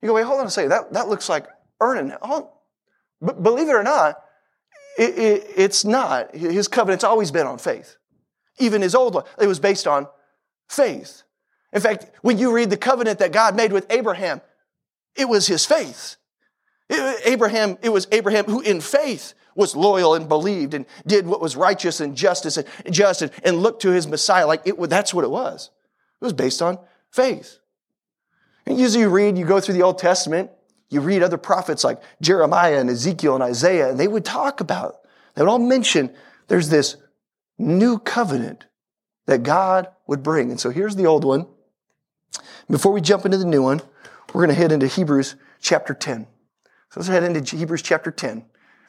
You 0.01 0.07
go, 0.07 0.15
wait, 0.15 0.25
hold 0.25 0.39
on 0.39 0.47
a 0.47 0.49
second. 0.49 0.71
That, 0.71 0.91
that 0.93 1.07
looks 1.07 1.29
like 1.29 1.45
earning. 1.79 2.13
Oh, 2.23 2.51
but 3.21 3.43
believe 3.43 3.69
it 3.69 3.73
or 3.73 3.83
not, 3.83 4.19
it, 4.97 5.17
it, 5.17 5.47
it's 5.55 5.85
not. 5.85 6.35
His 6.35 6.67
covenant's 6.67 7.03
always 7.03 7.29
been 7.29 7.45
on 7.45 7.59
faith. 7.59 7.97
Even 8.57 8.81
his 8.81 8.95
old 8.95 9.13
one, 9.13 9.25
it 9.39 9.45
was 9.45 9.59
based 9.59 9.87
on 9.87 10.07
faith. 10.67 11.21
In 11.71 11.81
fact, 11.81 12.07
when 12.21 12.37
you 12.37 12.51
read 12.51 12.71
the 12.71 12.77
covenant 12.77 13.19
that 13.19 13.31
God 13.31 13.55
made 13.55 13.71
with 13.71 13.85
Abraham, 13.91 14.41
it 15.15 15.29
was 15.29 15.47
his 15.47 15.65
faith. 15.65 16.17
It, 16.91 17.21
Abraham, 17.25 17.77
it 17.81 17.89
was 17.89 18.07
Abraham 18.11 18.45
who 18.45 18.59
in 18.59 18.81
faith 18.81 19.33
was 19.55 19.75
loyal 19.75 20.13
and 20.13 20.27
believed 20.27 20.73
and 20.73 20.85
did 21.07 21.25
what 21.25 21.41
was 21.41 21.55
righteous 21.55 22.01
and 22.01 22.15
justice 22.15 22.57
and 22.57 22.67
just 22.89 23.21
and, 23.21 23.31
and 23.43 23.61
looked 23.61 23.81
to 23.83 23.91
his 23.91 24.07
Messiah 24.07 24.45
like 24.45 24.61
it, 24.65 24.77
that's 24.89 25.13
what 25.13 25.23
it 25.23 25.31
was. 25.31 25.69
It 26.21 26.25
was 26.25 26.33
based 26.33 26.61
on 26.61 26.77
faith. 27.09 27.59
And 28.65 28.77
usually 28.77 29.01
you 29.01 29.09
read, 29.09 29.37
you 29.37 29.45
go 29.45 29.59
through 29.59 29.73
the 29.75 29.81
Old 29.83 29.97
Testament, 29.97 30.51
you 30.89 30.99
read 30.99 31.23
other 31.23 31.37
prophets 31.37 31.83
like 31.83 32.01
Jeremiah 32.21 32.77
and 32.77 32.89
Ezekiel 32.89 33.35
and 33.35 33.43
Isaiah, 33.43 33.89
and 33.89 33.99
they 33.99 34.07
would 34.07 34.25
talk 34.25 34.59
about, 34.59 34.99
they 35.33 35.41
would 35.41 35.49
all 35.49 35.59
mention 35.59 36.13
there's 36.49 36.69
this 36.69 36.97
new 37.57 37.99
covenant 37.99 38.65
that 39.27 39.43
God 39.43 39.87
would 40.07 40.23
bring. 40.23 40.51
And 40.51 40.59
so 40.59 40.69
here's 40.69 40.97
the 40.97 41.05
old 41.05 41.23
one. 41.23 41.47
Before 42.69 42.91
we 42.91 42.99
jump 42.99 43.25
into 43.25 43.37
the 43.37 43.45
new 43.45 43.63
one, 43.63 43.81
we're 44.33 44.45
going 44.45 44.55
to 44.55 44.61
head 44.61 44.71
into 44.73 44.87
Hebrews 44.87 45.35
chapter 45.61 45.93
10. 45.93 46.27
So 46.91 46.99
let's 46.99 47.07
head 47.07 47.23
into 47.23 47.55
Hebrews 47.55 47.81
chapter 47.81 48.11
10, 48.11 48.43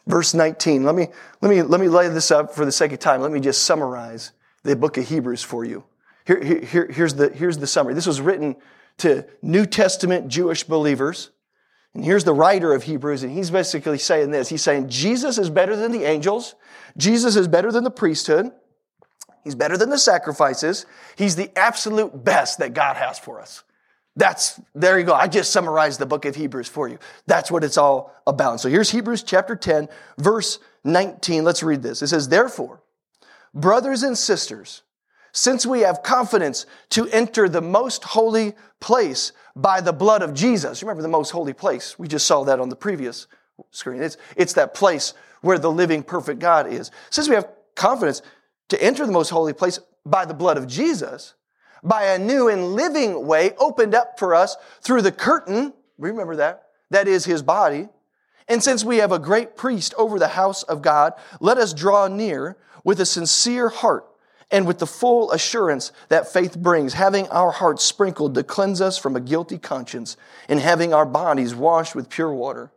verse 0.08 0.34
19. 0.34 0.82
Let 0.82 0.96
me, 0.96 1.06
let 1.40 1.48
me, 1.48 1.62
let 1.62 1.80
me 1.80 1.88
lay 1.88 2.08
this 2.08 2.32
up 2.32 2.52
for 2.52 2.64
the 2.64 2.72
sake 2.72 2.92
of 2.92 2.98
time. 2.98 3.20
Let 3.20 3.30
me 3.30 3.38
just 3.38 3.62
summarize 3.62 4.32
the 4.64 4.74
book 4.74 4.98
of 4.98 5.08
Hebrews 5.08 5.44
for 5.44 5.64
you. 5.64 5.84
Here, 6.26 6.42
here, 6.42 6.90
here's, 6.90 7.14
the, 7.14 7.30
here's 7.30 7.58
the 7.58 7.66
summary. 7.68 7.94
This 7.94 8.08
was 8.08 8.20
written 8.20 8.56
to 8.98 9.24
New 9.40 9.66
Testament 9.66 10.26
Jewish 10.26 10.64
believers. 10.64 11.30
And 11.94 12.04
here's 12.04 12.24
the 12.24 12.34
writer 12.34 12.74
of 12.74 12.82
Hebrews, 12.84 13.22
and 13.22 13.32
he's 13.32 13.50
basically 13.50 13.98
saying 13.98 14.32
this. 14.32 14.48
He's 14.48 14.62
saying 14.62 14.88
Jesus 14.88 15.38
is 15.38 15.48
better 15.48 15.76
than 15.76 15.92
the 15.92 16.04
angels. 16.04 16.56
Jesus 16.96 17.36
is 17.36 17.46
better 17.46 17.70
than 17.70 17.84
the 17.84 17.90
priesthood. 17.90 18.50
He's 19.44 19.54
better 19.54 19.76
than 19.76 19.90
the 19.90 19.98
sacrifices. 19.98 20.86
He's 21.16 21.36
the 21.36 21.56
absolute 21.56 22.24
best 22.24 22.58
that 22.58 22.74
God 22.74 22.96
has 22.96 23.18
for 23.18 23.40
us. 23.40 23.62
That's, 24.14 24.61
there 24.75 24.98
you 24.98 25.07
go. 25.07 25.14
I 25.14 25.27
just 25.27 25.53
summarized 25.53 25.98
the 25.98 26.07
book 26.07 26.25
of 26.25 26.35
Hebrews 26.35 26.68
for 26.68 26.88
you. 26.88 26.98
That's 27.27 27.51
what 27.51 27.64
it's 27.64 27.79
all 27.79 28.14
about. 28.27 28.61
So 28.61 28.68
here's 28.68 28.90
Hebrews 28.90 29.22
chapter 29.22 29.57
10, 29.57 29.88
verse 30.18 30.59
19. 30.85 31.44
Let's 31.44 31.62
read 31.62 31.83
this. 31.83 32.03
It 32.03 32.09
says, 32.09 32.29
Therefore, 32.29 32.83
brothers 33.55 34.03
and 34.03 34.16
sisters, 34.16 34.83
since 35.33 35.64
we 35.64 35.81
have 35.81 36.03
confidence 36.03 36.66
to 36.90 37.09
enter 37.09 37.48
the 37.48 37.62
most 37.62 38.05
holy 38.05 38.53
place 38.81 39.33
by 39.57 39.81
the 39.81 39.92
blood 39.92 40.22
of 40.22 40.35
Jesus. 40.35 40.83
Remember 40.83 41.03
the 41.03 41.09
most 41.09 41.31
holy 41.31 41.53
place? 41.53 41.98
We 41.98 42.09
just 42.09 42.27
saw 42.27 42.44
that 42.44 42.61
on 42.61 42.68
the 42.68 42.77
previous 42.77 43.27
screen. 43.70 44.03
It's, 44.03 44.16
it's 44.37 44.55
that 44.55 44.75
place 44.75 45.14
where 45.40 45.59
the 45.59 45.70
living, 45.70 46.03
perfect 46.03 46.38
God 46.38 46.66
is. 46.66 46.90
Since 47.11 47.29
we 47.29 47.35
have 47.35 47.48
confidence 47.75 48.22
to 48.68 48.83
enter 48.83 49.07
the 49.07 49.12
most 49.12 49.31
holy 49.31 49.53
place 49.53 49.79
by 50.05 50.25
the 50.25 50.35
blood 50.35 50.57
of 50.57 50.66
Jesus, 50.66 51.35
by 51.83 52.05
a 52.05 52.18
new 52.18 52.49
and 52.49 52.75
living 52.75 53.27
way 53.27 53.53
opened 53.59 53.95
up 53.95 54.18
for 54.18 54.35
us 54.35 54.57
through 54.81 55.03
the 55.03 55.12
curtain, 55.12 55.73
remember 55.99 56.37
that? 56.37 56.68
That 56.90 57.09
is 57.09 57.25
his 57.25 57.42
body. 57.42 57.88
And 58.49 58.62
since 58.62 58.85
we 58.85 58.99
have 58.99 59.12
a 59.12 59.18
great 59.18 59.57
priest 59.57 59.95
over 59.97 60.18
the 60.18 60.29
house 60.29 60.62
of 60.64 60.83
God, 60.83 61.14
let 61.40 61.59
us 61.59 61.73
draw 61.73 62.09
near 62.09 62.57
with 62.85 63.01
a 63.01 63.07
sincere 63.07 63.68
heart 63.68 64.07
and 64.51 64.66
with 64.66 64.79
the 64.79 64.87
full 64.87 65.33
assurance 65.33 65.92
that 66.09 66.31
faith 66.31 66.59
brings, 66.59 66.92
having 66.92 67.27
our 67.29 67.51
hearts 67.51 67.83
sprinkled 67.83 68.35
to 68.35 68.45
cleanse 68.45 68.81
us 68.81 68.99
from 68.99 69.16
a 69.16 69.21
guilty 69.21 69.57
conscience, 69.57 70.16
and 70.49 70.61
having 70.61 70.92
our 70.92 71.07
bodies 71.07 71.55
washed 71.55 71.95
with 71.95 72.11
pure 72.11 72.33
water. 72.33 72.71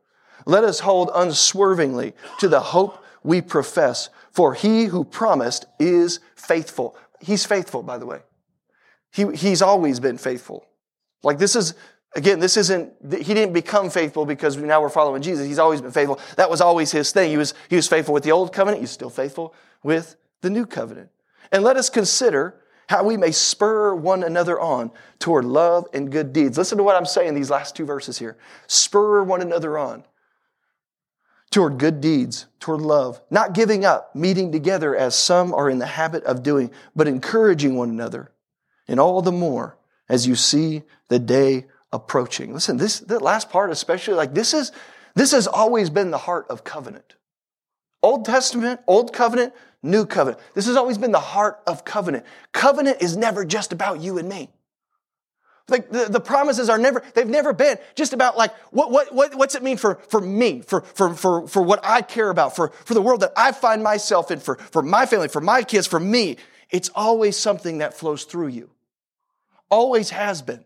Let 0.46 0.64
us 0.64 0.80
hold 0.80 1.12
unswervingly 1.14 2.14
to 2.40 2.48
the 2.48 2.62
hope 2.62 3.04
we 3.24 3.42
profess, 3.42 4.10
for 4.32 4.54
he 4.54 4.86
who 4.86 5.04
promised 5.04 5.66
is 5.80 6.22
faithful. 6.36 6.96
He's 7.20 7.46
faithful, 7.46 7.84
by 7.84 7.98
the 7.98 8.06
way. 8.06 8.22
He, 9.16 9.26
he's 9.34 9.62
always 9.62 10.02
been 10.02 10.18
faithful. 10.18 10.68
Like 11.24 11.38
this 11.38 11.56
is, 11.56 11.74
again, 12.18 12.40
this 12.40 12.58
isn't, 12.58 12.92
he 13.10 13.34
didn't 13.34 13.54
become 13.54 13.90
faithful 13.90 14.26
because 14.26 14.58
now 14.58 14.82
we're 14.82 14.90
following 14.90 15.22
Jesus. 15.22 15.48
He's 15.48 15.58
always 15.58 15.80
been 15.80 15.92
faithful. 15.92 16.20
That 16.36 16.50
was 16.50 16.60
always 16.60 16.92
his 16.92 17.14
thing. 17.14 17.30
He 17.30 17.38
was, 17.38 17.54
he 17.70 17.78
was 17.78 17.88
faithful 17.88 18.14
with 18.14 18.24
the 18.24 18.34
old 18.34 18.52
covenant. 18.52 18.82
He's 18.82 18.92
still 18.92 19.10
faithful 19.10 19.56
with 19.84 20.18
the 20.42 20.50
new 20.50 20.66
covenant. 20.66 21.12
And 21.50 21.64
let 21.64 21.78
us 21.78 21.90
consider 21.90 22.60
how 22.90 23.06
we 23.06 23.16
may 23.16 23.32
spur 23.32 23.96
one 23.96 24.22
another 24.22 24.60
on 24.60 24.92
toward 25.18 25.46
love 25.46 25.88
and 25.94 26.12
good 26.12 26.34
deeds. 26.34 26.58
Listen 26.58 26.78
to 26.78 26.84
what 26.84 26.98
I'm 26.98 27.06
saying 27.06 27.36
these 27.36 27.50
last 27.50 27.74
two 27.74 27.86
verses 27.86 28.20
here. 28.20 28.36
Spur 28.68 29.24
one 29.24 29.42
another 29.42 29.78
on 29.78 30.04
toward 31.52 31.78
good 31.78 32.02
deeds, 32.02 32.48
toward 32.60 32.82
love, 32.82 33.22
not 33.30 33.54
giving 33.54 33.86
up, 33.86 34.14
meeting 34.14 34.52
together 34.52 34.94
as 34.94 35.16
some 35.16 35.54
are 35.54 35.70
in 35.70 35.80
the 35.80 35.86
habit 35.86 36.22
of 36.26 36.44
doing, 36.44 36.70
but 36.98 37.08
encouraging 37.08 37.78
one 37.78 37.90
another, 37.90 38.30
and 38.88 39.00
all 39.00 39.22
the 39.22 39.32
more 39.32 39.78
as 40.10 40.28
you 40.28 40.36
see 40.36 40.84
the 41.10 41.20
day 41.20 41.66
approaching. 41.92 42.54
Listen, 42.54 42.78
this 42.78 43.00
the 43.00 43.20
last 43.20 43.50
part, 43.50 43.72
especially 43.72 44.16
like 44.16 44.34
this 44.34 44.54
is 44.54 44.72
this 45.16 45.32
has 45.32 45.48
always 45.48 45.90
been 45.90 46.12
the 46.12 46.18
heart 46.18 46.46
of 46.50 46.64
covenant. 46.64 47.16
Old 48.04 48.26
Testament, 48.26 48.82
Old 48.86 49.14
Covenant, 49.14 49.54
New 49.82 50.06
Covenant. 50.06 50.42
This 50.54 50.68
has 50.68 50.76
always 50.76 50.98
been 50.98 51.12
the 51.12 51.20
heart 51.20 51.60
of 51.66 51.86
covenant. 51.86 52.26
Covenant 52.52 53.02
is 53.02 53.18
never 53.18 53.46
just 53.46 53.74
about 53.74 54.00
you 54.00 54.20
and 54.20 54.30
me. 54.30 54.50
Like 55.68 55.90
the, 55.90 56.06
the 56.06 56.20
promises 56.20 56.70
are 56.70 56.78
never, 56.78 57.02
they've 57.16 57.28
never 57.28 57.52
been 57.52 57.78
just 57.96 58.14
about 58.14 58.38
like, 58.38 58.54
what, 58.72 58.92
what, 58.92 59.14
what, 59.16 59.34
what's 59.34 59.56
it 59.56 59.64
mean 59.64 59.78
for, 59.78 59.96
for 60.10 60.22
me, 60.22 60.62
for, 60.62 60.82
for, 60.82 61.16
for, 61.16 61.48
for 61.48 61.64
what 61.64 61.80
I 61.84 62.04
care 62.04 62.30
about, 62.30 62.56
for, 62.56 62.70
for 62.70 62.94
the 62.94 63.02
world 63.02 63.22
that 63.22 63.34
I 63.36 63.52
find 63.52 63.82
myself 63.82 64.30
in, 64.30 64.40
for, 64.40 64.58
for 64.58 64.84
my 64.84 65.08
family, 65.08 65.28
for 65.28 65.42
my 65.42 65.64
kids, 65.64 65.88
for 65.88 66.00
me. 66.00 66.38
It's 66.70 66.90
always 66.94 67.36
something 67.36 67.80
that 67.80 67.96
flows 67.96 68.26
through 68.26 68.50
you. 68.50 68.70
Always 69.70 70.10
has 70.12 70.42
been. 70.42 70.66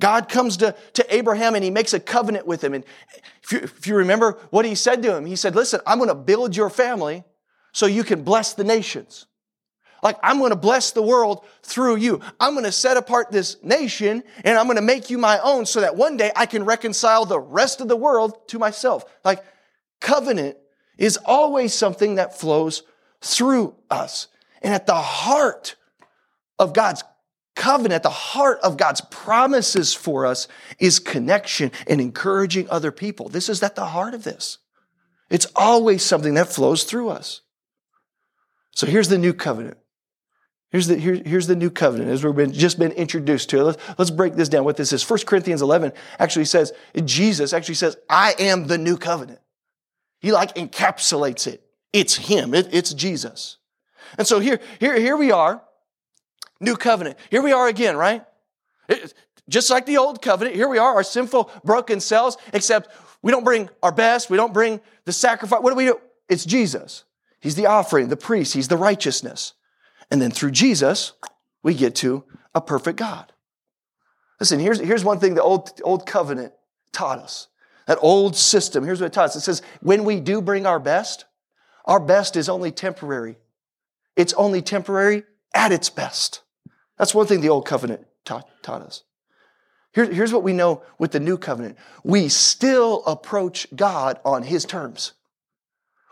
God 0.00 0.28
comes 0.28 0.58
to, 0.58 0.74
to 0.94 1.14
Abraham 1.14 1.54
and 1.54 1.64
he 1.64 1.70
makes 1.70 1.94
a 1.94 2.00
covenant 2.00 2.46
with 2.46 2.62
him. 2.62 2.74
And 2.74 2.84
if 3.42 3.52
you, 3.52 3.58
if 3.60 3.86
you 3.86 3.96
remember 3.96 4.38
what 4.50 4.64
he 4.64 4.74
said 4.74 5.02
to 5.02 5.16
him, 5.16 5.24
he 5.24 5.36
said, 5.36 5.54
Listen, 5.54 5.80
I'm 5.86 5.98
going 5.98 6.08
to 6.08 6.14
build 6.14 6.54
your 6.54 6.70
family 6.70 7.24
so 7.72 7.86
you 7.86 8.04
can 8.04 8.22
bless 8.22 8.54
the 8.54 8.64
nations. 8.64 9.26
Like, 10.02 10.16
I'm 10.22 10.38
going 10.38 10.50
to 10.50 10.56
bless 10.56 10.92
the 10.92 11.02
world 11.02 11.44
through 11.62 11.96
you. 11.96 12.20
I'm 12.38 12.52
going 12.52 12.64
to 12.64 12.72
set 12.72 12.96
apart 12.96 13.32
this 13.32 13.56
nation 13.62 14.22
and 14.44 14.58
I'm 14.58 14.66
going 14.66 14.76
to 14.76 14.82
make 14.82 15.10
you 15.10 15.18
my 15.18 15.40
own 15.40 15.66
so 15.66 15.80
that 15.80 15.96
one 15.96 16.16
day 16.16 16.30
I 16.36 16.46
can 16.46 16.64
reconcile 16.64 17.24
the 17.24 17.40
rest 17.40 17.80
of 17.80 17.88
the 17.88 17.96
world 17.96 18.48
to 18.48 18.58
myself. 18.58 19.04
Like, 19.24 19.44
covenant 20.00 20.56
is 20.98 21.18
always 21.24 21.74
something 21.74 22.16
that 22.16 22.38
flows 22.38 22.82
through 23.20 23.74
us. 23.90 24.28
And 24.62 24.72
at 24.72 24.86
the 24.86 24.94
heart 24.94 25.74
of 26.58 26.74
God's 26.74 27.02
covenant, 27.58 28.04
the 28.04 28.08
heart 28.08 28.60
of 28.62 28.78
God's 28.78 29.02
promises 29.02 29.92
for 29.92 30.24
us 30.24 30.48
is 30.78 30.98
connection 30.98 31.70
and 31.86 32.00
encouraging 32.00 32.70
other 32.70 32.90
people. 32.90 33.28
This 33.28 33.50
is 33.50 33.62
at 33.62 33.74
the 33.74 33.86
heart 33.86 34.14
of 34.14 34.24
this. 34.24 34.58
It's 35.28 35.46
always 35.54 36.02
something 36.02 36.34
that 36.34 36.48
flows 36.48 36.84
through 36.84 37.10
us. 37.10 37.42
So 38.70 38.86
here's 38.86 39.08
the 39.08 39.18
new 39.18 39.34
covenant. 39.34 39.76
Here's 40.70 40.86
the, 40.86 40.96
here, 40.96 41.20
here's 41.24 41.46
the 41.46 41.56
new 41.56 41.70
covenant 41.70 42.10
as 42.10 42.24
we've 42.24 42.36
been, 42.36 42.52
just 42.52 42.78
been 42.78 42.92
introduced 42.92 43.50
to. 43.50 43.64
Let's, 43.64 43.98
let's 43.98 44.10
break 44.10 44.34
this 44.34 44.48
down. 44.48 44.64
What 44.64 44.76
this 44.76 44.92
is. 44.92 45.08
1 45.08 45.20
Corinthians 45.26 45.60
11 45.60 45.92
actually 46.18 46.44
says, 46.44 46.72
Jesus 47.04 47.52
actually 47.52 47.74
says, 47.74 47.96
I 48.08 48.34
am 48.38 48.66
the 48.66 48.78
new 48.78 48.96
covenant. 48.96 49.40
He 50.20 50.30
like 50.30 50.54
encapsulates 50.54 51.46
it. 51.46 51.62
It's 51.92 52.16
Him. 52.16 52.54
It, 52.54 52.68
it's 52.72 52.94
Jesus. 52.94 53.56
And 54.16 54.26
so 54.26 54.40
here, 54.40 54.60
here, 54.78 54.98
here 54.98 55.16
we 55.16 55.32
are, 55.32 55.62
new 56.60 56.76
covenant. 56.76 57.16
Here 57.30 57.42
we 57.42 57.52
are 57.52 57.68
again, 57.68 57.96
right? 57.96 58.24
It, 58.88 59.14
just 59.48 59.70
like 59.70 59.86
the 59.86 59.96
old 59.96 60.20
covenant, 60.20 60.56
here 60.56 60.68
we 60.68 60.78
are, 60.78 60.94
our 60.94 61.02
sinful, 61.02 61.50
broken 61.64 62.00
selves, 62.00 62.36
except 62.52 62.90
we 63.22 63.32
don't 63.32 63.44
bring 63.44 63.70
our 63.82 63.92
best. 63.92 64.28
We 64.28 64.36
don't 64.36 64.52
bring 64.52 64.80
the 65.04 65.12
sacrifice. 65.12 65.60
What 65.60 65.70
do 65.70 65.76
we 65.76 65.86
do? 65.86 65.98
It's 66.28 66.44
Jesus. 66.44 67.04
He's 67.40 67.54
the 67.54 67.66
offering, 67.66 68.08
the 68.08 68.16
priest. 68.16 68.52
He's 68.54 68.68
the 68.68 68.76
righteousness. 68.76 69.54
And 70.10 70.20
then 70.20 70.30
through 70.30 70.50
Jesus, 70.50 71.12
we 71.62 71.74
get 71.74 71.94
to 71.96 72.24
a 72.54 72.60
perfect 72.60 72.98
God. 72.98 73.32
Listen, 74.40 74.60
here's, 74.60 74.80
here's 74.80 75.04
one 75.04 75.18
thing 75.18 75.34
the 75.34 75.42
old, 75.42 75.80
old 75.82 76.06
covenant 76.06 76.52
taught 76.92 77.18
us. 77.18 77.48
That 77.86 77.98
old 78.02 78.36
system, 78.36 78.84
here's 78.84 79.00
what 79.00 79.06
it 79.06 79.12
taught 79.12 79.30
us. 79.30 79.36
It 79.36 79.40
says, 79.40 79.62
when 79.80 80.04
we 80.04 80.20
do 80.20 80.42
bring 80.42 80.66
our 80.66 80.78
best, 80.78 81.24
our 81.86 82.00
best 82.00 82.36
is 82.36 82.48
only 82.48 82.70
temporary. 82.70 83.38
It's 84.14 84.34
only 84.34 84.60
temporary 84.60 85.24
at 85.54 85.72
its 85.72 85.88
best. 85.88 86.42
That's 86.98 87.14
one 87.14 87.26
thing 87.26 87.40
the 87.40 87.48
old 87.48 87.66
covenant 87.66 88.06
taught, 88.24 88.48
taught 88.62 88.82
us. 88.82 89.04
Here, 89.94 90.04
here's 90.04 90.32
what 90.32 90.42
we 90.42 90.52
know 90.52 90.82
with 90.98 91.12
the 91.12 91.20
new 91.20 91.38
covenant. 91.38 91.78
We 92.04 92.28
still 92.28 93.04
approach 93.06 93.66
God 93.74 94.20
on 94.24 94.42
his 94.42 94.64
terms. 94.64 95.12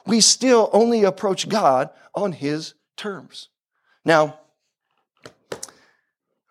We 0.07 0.21
still 0.21 0.71
only 0.73 1.05
approach 1.05 1.49
God 1.49 1.91
on 2.15 2.33
his 2.33 2.75
terms. 2.97 3.49
Now, 4.05 4.39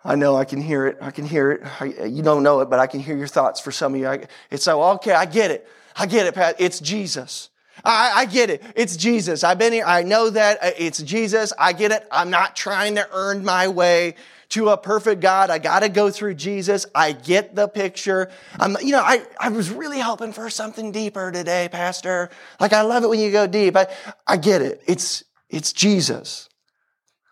I 0.04 0.16
know 0.16 0.36
I 0.36 0.46
can 0.46 0.62
hear 0.62 0.86
it. 0.86 0.98
I 1.02 1.10
can 1.10 1.26
hear 1.26 1.52
it. 1.52 1.82
I, 1.82 2.06
you 2.06 2.22
don't 2.22 2.44
know 2.44 2.60
it, 2.60 2.70
but 2.70 2.80
I 2.80 2.86
can 2.86 3.00
hear 3.00 3.18
your 3.18 3.28
thoughts 3.28 3.60
for 3.60 3.72
some 3.72 3.96
of 3.96 4.00
you. 4.00 4.08
I, 4.08 4.28
it's 4.52 4.68
like, 4.68 4.76
okay, 4.76 5.14
I 5.14 5.26
get 5.26 5.50
it. 5.50 5.68
I 5.96 6.06
get 6.06 6.28
it, 6.28 6.36
Pat. 6.36 6.58
It's 6.60 6.80
Jesus. 6.80 7.50
I, 7.84 8.12
I, 8.16 8.26
get 8.26 8.50
it. 8.50 8.64
It's 8.76 8.96
Jesus. 8.96 9.44
I've 9.44 9.58
been 9.58 9.74
here. 9.74 9.86
I 9.86 10.04
know 10.04 10.30
that 10.30 10.64
uh, 10.64 10.72
it's 10.78 11.02
Jesus. 11.02 11.52
I 11.60 11.74
get 11.74 11.92
it. 11.92 12.08
I'm 12.12 12.30
not 12.30 12.56
trying 12.56 12.96
to 12.96 13.08
earn 13.12 13.44
my 13.44 13.68
way 13.68 14.16
to 14.50 14.70
a 14.70 14.78
perfect 14.78 15.22
God. 15.22 15.50
I 15.50 15.60
got 15.60 15.82
to 15.82 15.90
go 15.90 16.10
through 16.10 16.36
Jesus. 16.36 16.86
I 16.96 17.12
get 17.12 17.56
the 17.56 17.68
picture. 17.68 18.30
I'm, 18.60 18.78
you 18.82 18.92
know, 18.92 19.02
I, 19.02 19.26
I 19.40 19.50
was 19.50 19.70
really 19.70 20.00
hoping 20.00 20.34
for 20.34 20.50
something 20.50 20.92
deeper 20.92 21.32
today, 21.32 21.68
Pastor. 21.72 22.30
Like, 22.60 22.74
I 22.74 22.82
love 22.82 23.04
it 23.04 23.10
when 23.10 23.20
you 23.20 23.32
go 23.32 23.48
deep. 23.48 23.76
I, 23.76 23.88
I 24.26 24.38
get 24.38 24.62
it. 24.62 24.82
It's, 24.88 25.24
it's 25.50 25.74
Jesus. 25.74 26.50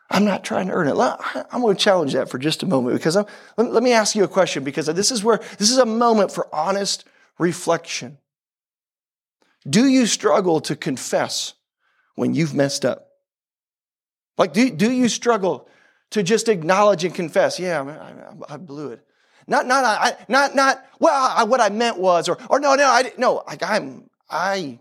I'm 0.09 0.25
not 0.25 0.43
trying 0.43 0.67
to 0.67 0.73
earn 0.73 0.87
it. 0.87 0.95
I'm 1.51 1.61
going 1.61 1.75
to 1.75 1.81
challenge 1.81 2.13
that 2.13 2.29
for 2.29 2.37
just 2.37 2.61
a 2.61 2.67
moment 2.67 2.95
because 2.95 3.15
I'm, 3.15 3.25
let 3.57 3.81
me 3.81 3.93
ask 3.93 4.15
you 4.15 4.23
a 4.23 4.27
question 4.27 4.63
because 4.63 4.85
this 4.85 5.11
is 5.11 5.23
where 5.23 5.39
this 5.57 5.71
is 5.71 5.77
a 5.77 5.85
moment 5.85 6.31
for 6.31 6.53
honest 6.53 7.05
reflection. 7.39 8.19
Do 9.69 9.87
you 9.87 10.05
struggle 10.05 10.61
to 10.61 10.75
confess 10.75 11.53
when 12.15 12.33
you've 12.33 12.53
messed 12.53 12.85
up? 12.85 13.07
Like, 14.37 14.53
do, 14.53 14.69
do 14.69 14.91
you 14.91 15.07
struggle 15.09 15.69
to 16.11 16.23
just 16.23 16.49
acknowledge 16.49 17.03
and 17.03 17.13
confess? 17.13 17.59
Yeah, 17.59 17.81
I, 18.49 18.53
I, 18.53 18.57
blew 18.57 18.89
it. 18.89 19.05
Not, 19.47 19.67
not, 19.67 19.83
I, 19.83 20.17
not, 20.27 20.55
not. 20.55 20.85
Well, 20.99 21.13
I, 21.13 21.43
what 21.43 21.61
I 21.61 21.69
meant 21.69 21.97
was, 21.97 22.27
or, 22.27 22.37
or 22.49 22.59
no, 22.59 22.75
no, 22.75 22.85
I, 22.85 23.11
no. 23.17 23.43
Like 23.47 23.63
I'm, 23.63 24.09
I 24.29 24.79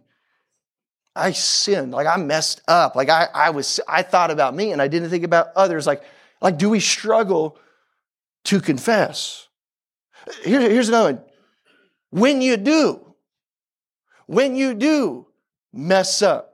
I 1.14 1.32
sinned. 1.32 1.92
Like 1.92 2.06
I 2.06 2.16
messed 2.16 2.62
up. 2.68 2.96
Like 2.96 3.08
I, 3.08 3.28
I 3.34 3.50
was, 3.50 3.80
I 3.86 4.02
thought 4.02 4.30
about 4.30 4.54
me 4.54 4.72
and 4.72 4.80
I 4.80 4.88
didn't 4.88 5.10
think 5.10 5.24
about 5.24 5.48
others. 5.54 5.86
Like, 5.86 6.02
like, 6.40 6.58
do 6.58 6.70
we 6.70 6.80
struggle 6.80 7.58
to 8.44 8.60
confess? 8.60 9.48
Here, 10.42 10.60
here's 10.60 10.88
another 10.88 11.14
one. 11.14 11.24
When 12.10 12.40
you 12.40 12.56
do, 12.56 13.11
when 14.26 14.56
you 14.56 14.74
do 14.74 15.26
mess 15.72 16.22
up, 16.22 16.52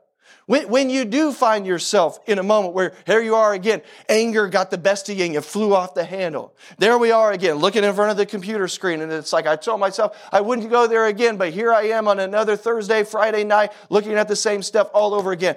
when, 0.48 0.66
when 0.70 0.88
you 0.88 1.04
do 1.04 1.30
find 1.32 1.66
yourself 1.66 2.18
in 2.26 2.38
a 2.38 2.42
moment 2.42 2.72
where 2.72 2.94
here 3.04 3.20
you 3.20 3.34
are 3.34 3.52
again, 3.52 3.82
anger 4.08 4.48
got 4.48 4.70
the 4.70 4.78
best 4.78 5.10
of 5.10 5.18
you 5.18 5.24
and 5.26 5.34
you 5.34 5.42
flew 5.42 5.74
off 5.74 5.92
the 5.92 6.04
handle. 6.04 6.56
There 6.78 6.96
we 6.96 7.10
are 7.10 7.32
again, 7.32 7.56
looking 7.56 7.84
in 7.84 7.94
front 7.94 8.12
of 8.12 8.16
the 8.16 8.24
computer 8.24 8.66
screen. 8.66 9.02
And 9.02 9.12
it's 9.12 9.30
like 9.30 9.46
I 9.46 9.56
told 9.56 9.78
myself 9.78 10.16
I 10.32 10.40
wouldn't 10.40 10.70
go 10.70 10.86
there 10.86 11.04
again, 11.04 11.36
but 11.36 11.52
here 11.52 11.70
I 11.70 11.88
am 11.88 12.08
on 12.08 12.18
another 12.18 12.56
Thursday, 12.56 13.04
Friday 13.04 13.44
night, 13.44 13.72
looking 13.90 14.14
at 14.14 14.26
the 14.26 14.36
same 14.36 14.62
stuff 14.62 14.88
all 14.94 15.12
over 15.12 15.32
again. 15.32 15.56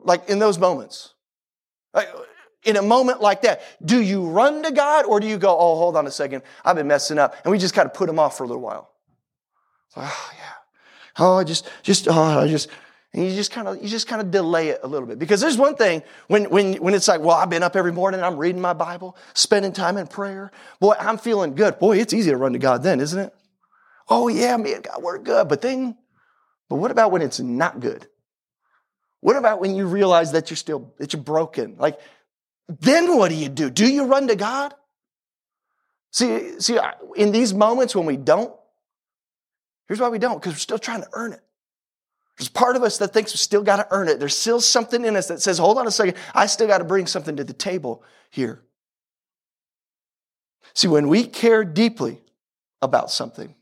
Like 0.00 0.30
in 0.30 0.38
those 0.38 0.58
moments. 0.58 1.12
In 2.64 2.76
a 2.76 2.82
moment 2.82 3.20
like 3.20 3.42
that, 3.42 3.60
do 3.84 4.00
you 4.00 4.26
run 4.26 4.62
to 4.62 4.72
God 4.72 5.04
or 5.04 5.20
do 5.20 5.26
you 5.26 5.36
go, 5.36 5.50
oh, 5.50 5.76
hold 5.76 5.94
on 5.94 6.06
a 6.06 6.10
second, 6.10 6.42
I've 6.64 6.76
been 6.76 6.88
messing 6.88 7.18
up? 7.18 7.36
And 7.44 7.52
we 7.52 7.58
just 7.58 7.74
kind 7.74 7.84
of 7.84 7.92
put 7.92 8.08
him 8.08 8.18
off 8.18 8.38
for 8.38 8.44
a 8.44 8.46
little 8.46 8.62
while. 8.62 8.90
oh, 9.96 10.30
yeah. 10.38 10.63
Oh, 11.18 11.38
I 11.38 11.44
just, 11.44 11.68
just, 11.82 12.08
oh, 12.08 12.40
I 12.40 12.48
just, 12.48 12.68
and 13.14 13.24
you 13.24 13.34
just 13.34 13.52
kind 13.52 13.68
of 13.68 13.80
you 13.80 13.88
just 13.88 14.08
kind 14.08 14.20
of 14.20 14.32
delay 14.32 14.68
it 14.70 14.80
a 14.82 14.88
little 14.88 15.06
bit. 15.06 15.20
Because 15.20 15.40
there's 15.40 15.56
one 15.56 15.76
thing 15.76 16.02
when 16.26 16.50
when 16.50 16.74
when 16.74 16.94
it's 16.94 17.06
like 17.06 17.20
well 17.20 17.36
i've 17.36 17.48
been 17.48 17.62
up 17.62 17.76
every 17.76 17.92
morning 17.92 18.22
i'm 18.22 18.36
reading 18.36 18.60
my 18.60 18.72
bible 18.72 19.16
spending 19.34 19.72
time 19.72 19.96
in 19.96 20.08
prayer. 20.08 20.50
Boy 20.80 20.94
i'm 20.98 21.16
feeling 21.16 21.54
good. 21.54 21.78
Boy 21.78 21.98
it's 21.98 22.12
easy 22.12 22.30
to 22.30 22.36
run 22.36 22.52
to 22.54 22.58
god 22.58 22.82
then 22.82 23.00
isn't 23.00 23.18
it? 23.18 23.34
Oh 24.08 24.26
yeah 24.26 24.56
me 24.56 24.74
and 24.74 24.82
god 24.82 25.00
we're 25.00 25.18
good. 25.18 25.48
But 25.48 25.62
then 25.62 25.96
but 26.68 26.76
what 26.76 26.90
about 26.90 27.12
when 27.12 27.22
it's 27.22 27.38
not 27.38 27.78
good? 27.78 28.08
What 29.20 29.36
about 29.36 29.60
when 29.60 29.76
you 29.76 29.86
realize 29.86 30.32
that 30.32 30.50
you're 30.50 30.56
still 30.56 30.92
that 30.98 31.12
you're 31.12 31.22
broken? 31.22 31.76
Like 31.78 32.00
then 32.68 33.16
what 33.16 33.28
do 33.28 33.36
you 33.36 33.48
do? 33.48 33.70
Do 33.70 33.90
you 33.90 34.06
run 34.06 34.26
to 34.26 34.34
god? 34.34 34.74
See 36.10 36.60
see 36.60 36.78
in 37.14 37.30
these 37.30 37.54
moments 37.54 37.94
when 37.94 38.06
we 38.06 38.16
don't 38.16 38.52
here's 39.88 40.00
why 40.00 40.08
we 40.08 40.18
don't 40.18 40.40
because 40.40 40.54
we're 40.54 40.58
still 40.58 40.78
trying 40.78 41.02
to 41.02 41.08
earn 41.12 41.32
it 41.32 41.40
there's 42.38 42.48
part 42.48 42.76
of 42.76 42.82
us 42.82 42.98
that 42.98 43.12
thinks 43.12 43.32
we 43.32 43.38
still 43.38 43.62
got 43.62 43.76
to 43.76 43.86
earn 43.90 44.08
it. 44.08 44.18
There's 44.18 44.36
still 44.36 44.60
something 44.60 45.04
in 45.04 45.16
us 45.16 45.28
that 45.28 45.40
says, 45.40 45.58
hold 45.58 45.78
on 45.78 45.86
a 45.86 45.90
second, 45.90 46.16
I 46.34 46.46
still 46.46 46.66
got 46.66 46.78
to 46.78 46.84
bring 46.84 47.06
something 47.06 47.36
to 47.36 47.44
the 47.44 47.52
table 47.52 48.02
here. 48.30 48.60
See, 50.74 50.88
when 50.88 51.08
we 51.08 51.26
care 51.26 51.62
deeply 51.62 52.20
about 52.82 53.10
something, 53.10 53.54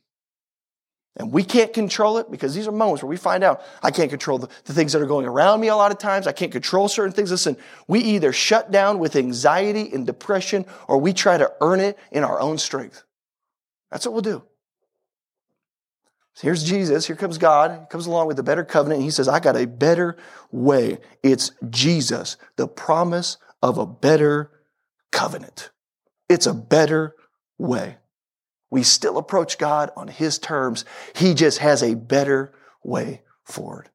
and 1.17 1.31
we 1.31 1.45
can't 1.45 1.75
control 1.75 2.17
it 2.17 2.31
because 2.31 2.55
these 2.55 2.67
are 2.67 2.73
moments 2.73 3.03
where 3.03 3.11
we 3.11 3.19
find 3.19 3.45
out 3.45 3.61
I 3.83 3.91
can't 3.91 4.09
control 4.09 4.39
the, 4.39 4.49
the, 4.65 4.73
things 4.73 4.95
that 4.95 5.03
are 5.03 5.07
going 5.07 5.27
around 5.27 5.61
me 5.61 5.69
a 5.69 5.77
lot 5.77 5.93
of 5.93 5.99
times. 5.99 6.27
I 6.27 6.33
can't 6.33 6.51
control 6.51 6.89
certain 6.89 7.13
things. 7.13 7.31
Listen, 7.31 7.59
we 7.87 8.01
either 8.01 8.33
shut 8.33 8.71
down 8.71 8.99
with 8.99 9.15
anxiety 9.15 9.93
and 9.93 10.07
depression 10.07 10.65
or 10.89 10.97
we 10.97 11.13
try 11.13 11.37
to 11.37 11.53
earn 11.61 11.81
it 11.81 11.99
in 12.13 12.25
our 12.25 12.41
own 12.41 12.57
strength. 12.57 13.05
That's 13.91 14.07
what 14.07 14.15
we'll 14.15 14.23
do. 14.23 14.43
So 16.35 16.47
here's 16.47 16.65
Jesus. 16.65 17.07
Here 17.07 17.17
comes 17.17 17.39
God. 17.39 17.73
He 17.73 17.87
comes 17.91 18.07
along 18.07 18.27
with 18.27 18.39
a 18.39 18.43
better 18.43 18.65
covenant. 18.65 19.03
He 19.03 19.11
says, 19.11 19.29
I 19.29 19.39
got 19.41 19.57
a 19.57 19.67
better 19.67 20.17
way. 20.51 20.99
It's 21.23 21.53
Jesus, 21.69 22.37
the 22.57 22.67
promise 22.67 23.37
of 23.63 23.79
a 23.79 23.87
better 23.87 24.51
covenant. 25.11 25.71
It's 26.29 26.47
a 26.47 26.55
better 26.55 27.15
way. 27.59 27.99
We 28.71 28.83
still 28.83 29.19
approach 29.19 29.59
God 29.59 29.91
on 29.97 30.09
his 30.09 30.39
terms. 30.39 30.87
He 31.15 31.35
just 31.35 31.59
has 31.59 31.83
a 31.83 31.95
better 31.95 32.55
way 32.83 33.23
forward. 33.45 33.91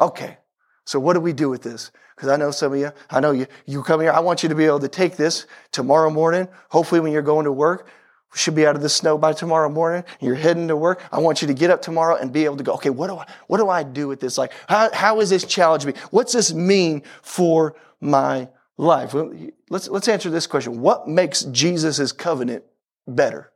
Okay. 0.00 0.38
So 0.86 0.98
what 0.98 1.12
do 1.12 1.20
we 1.20 1.34
do 1.34 1.50
with 1.50 1.62
this? 1.62 1.90
Because 2.16 2.30
I 2.30 2.36
know 2.36 2.50
some 2.50 2.72
of 2.72 2.78
you, 2.78 2.90
I 3.10 3.20
know 3.20 3.32
you, 3.32 3.46
you 3.66 3.82
come 3.82 4.00
here. 4.00 4.10
I 4.10 4.20
want 4.20 4.42
you 4.42 4.48
to 4.48 4.54
be 4.54 4.64
able 4.64 4.80
to 4.80 4.88
take 4.88 5.16
this 5.16 5.46
tomorrow 5.70 6.08
morning. 6.08 6.48
Hopefully 6.70 7.02
when 7.02 7.12
you're 7.12 7.20
going 7.20 7.44
to 7.44 7.52
work, 7.52 7.90
should 8.34 8.54
be 8.54 8.66
out 8.66 8.76
of 8.76 8.82
the 8.82 8.88
snow 8.88 9.16
by 9.16 9.32
tomorrow 9.32 9.68
morning. 9.68 10.04
You're 10.20 10.34
heading 10.34 10.68
to 10.68 10.76
work. 10.76 11.02
I 11.10 11.18
want 11.18 11.40
you 11.40 11.48
to 11.48 11.54
get 11.54 11.70
up 11.70 11.80
tomorrow 11.80 12.16
and 12.16 12.32
be 12.32 12.44
able 12.44 12.56
to 12.58 12.62
go, 12.62 12.74
okay, 12.74 12.90
what 12.90 13.08
do 13.08 13.16
I, 13.16 13.26
what 13.46 13.58
do 13.58 13.68
I 13.68 13.82
do 13.82 14.08
with 14.08 14.20
this? 14.20 14.36
Like, 14.36 14.52
how, 14.68 14.90
how 14.92 15.20
is 15.20 15.30
this 15.30 15.44
challenge 15.44 15.86
me? 15.86 15.94
What's 16.10 16.32
this 16.32 16.52
mean 16.52 17.02
for 17.22 17.74
my 18.00 18.48
life? 18.76 19.14
Well, 19.14 19.32
let's, 19.70 19.88
let's 19.88 20.08
answer 20.08 20.30
this 20.30 20.46
question. 20.46 20.80
What 20.80 21.08
makes 21.08 21.42
Jesus' 21.44 22.12
covenant 22.12 22.64
better? 23.06 23.50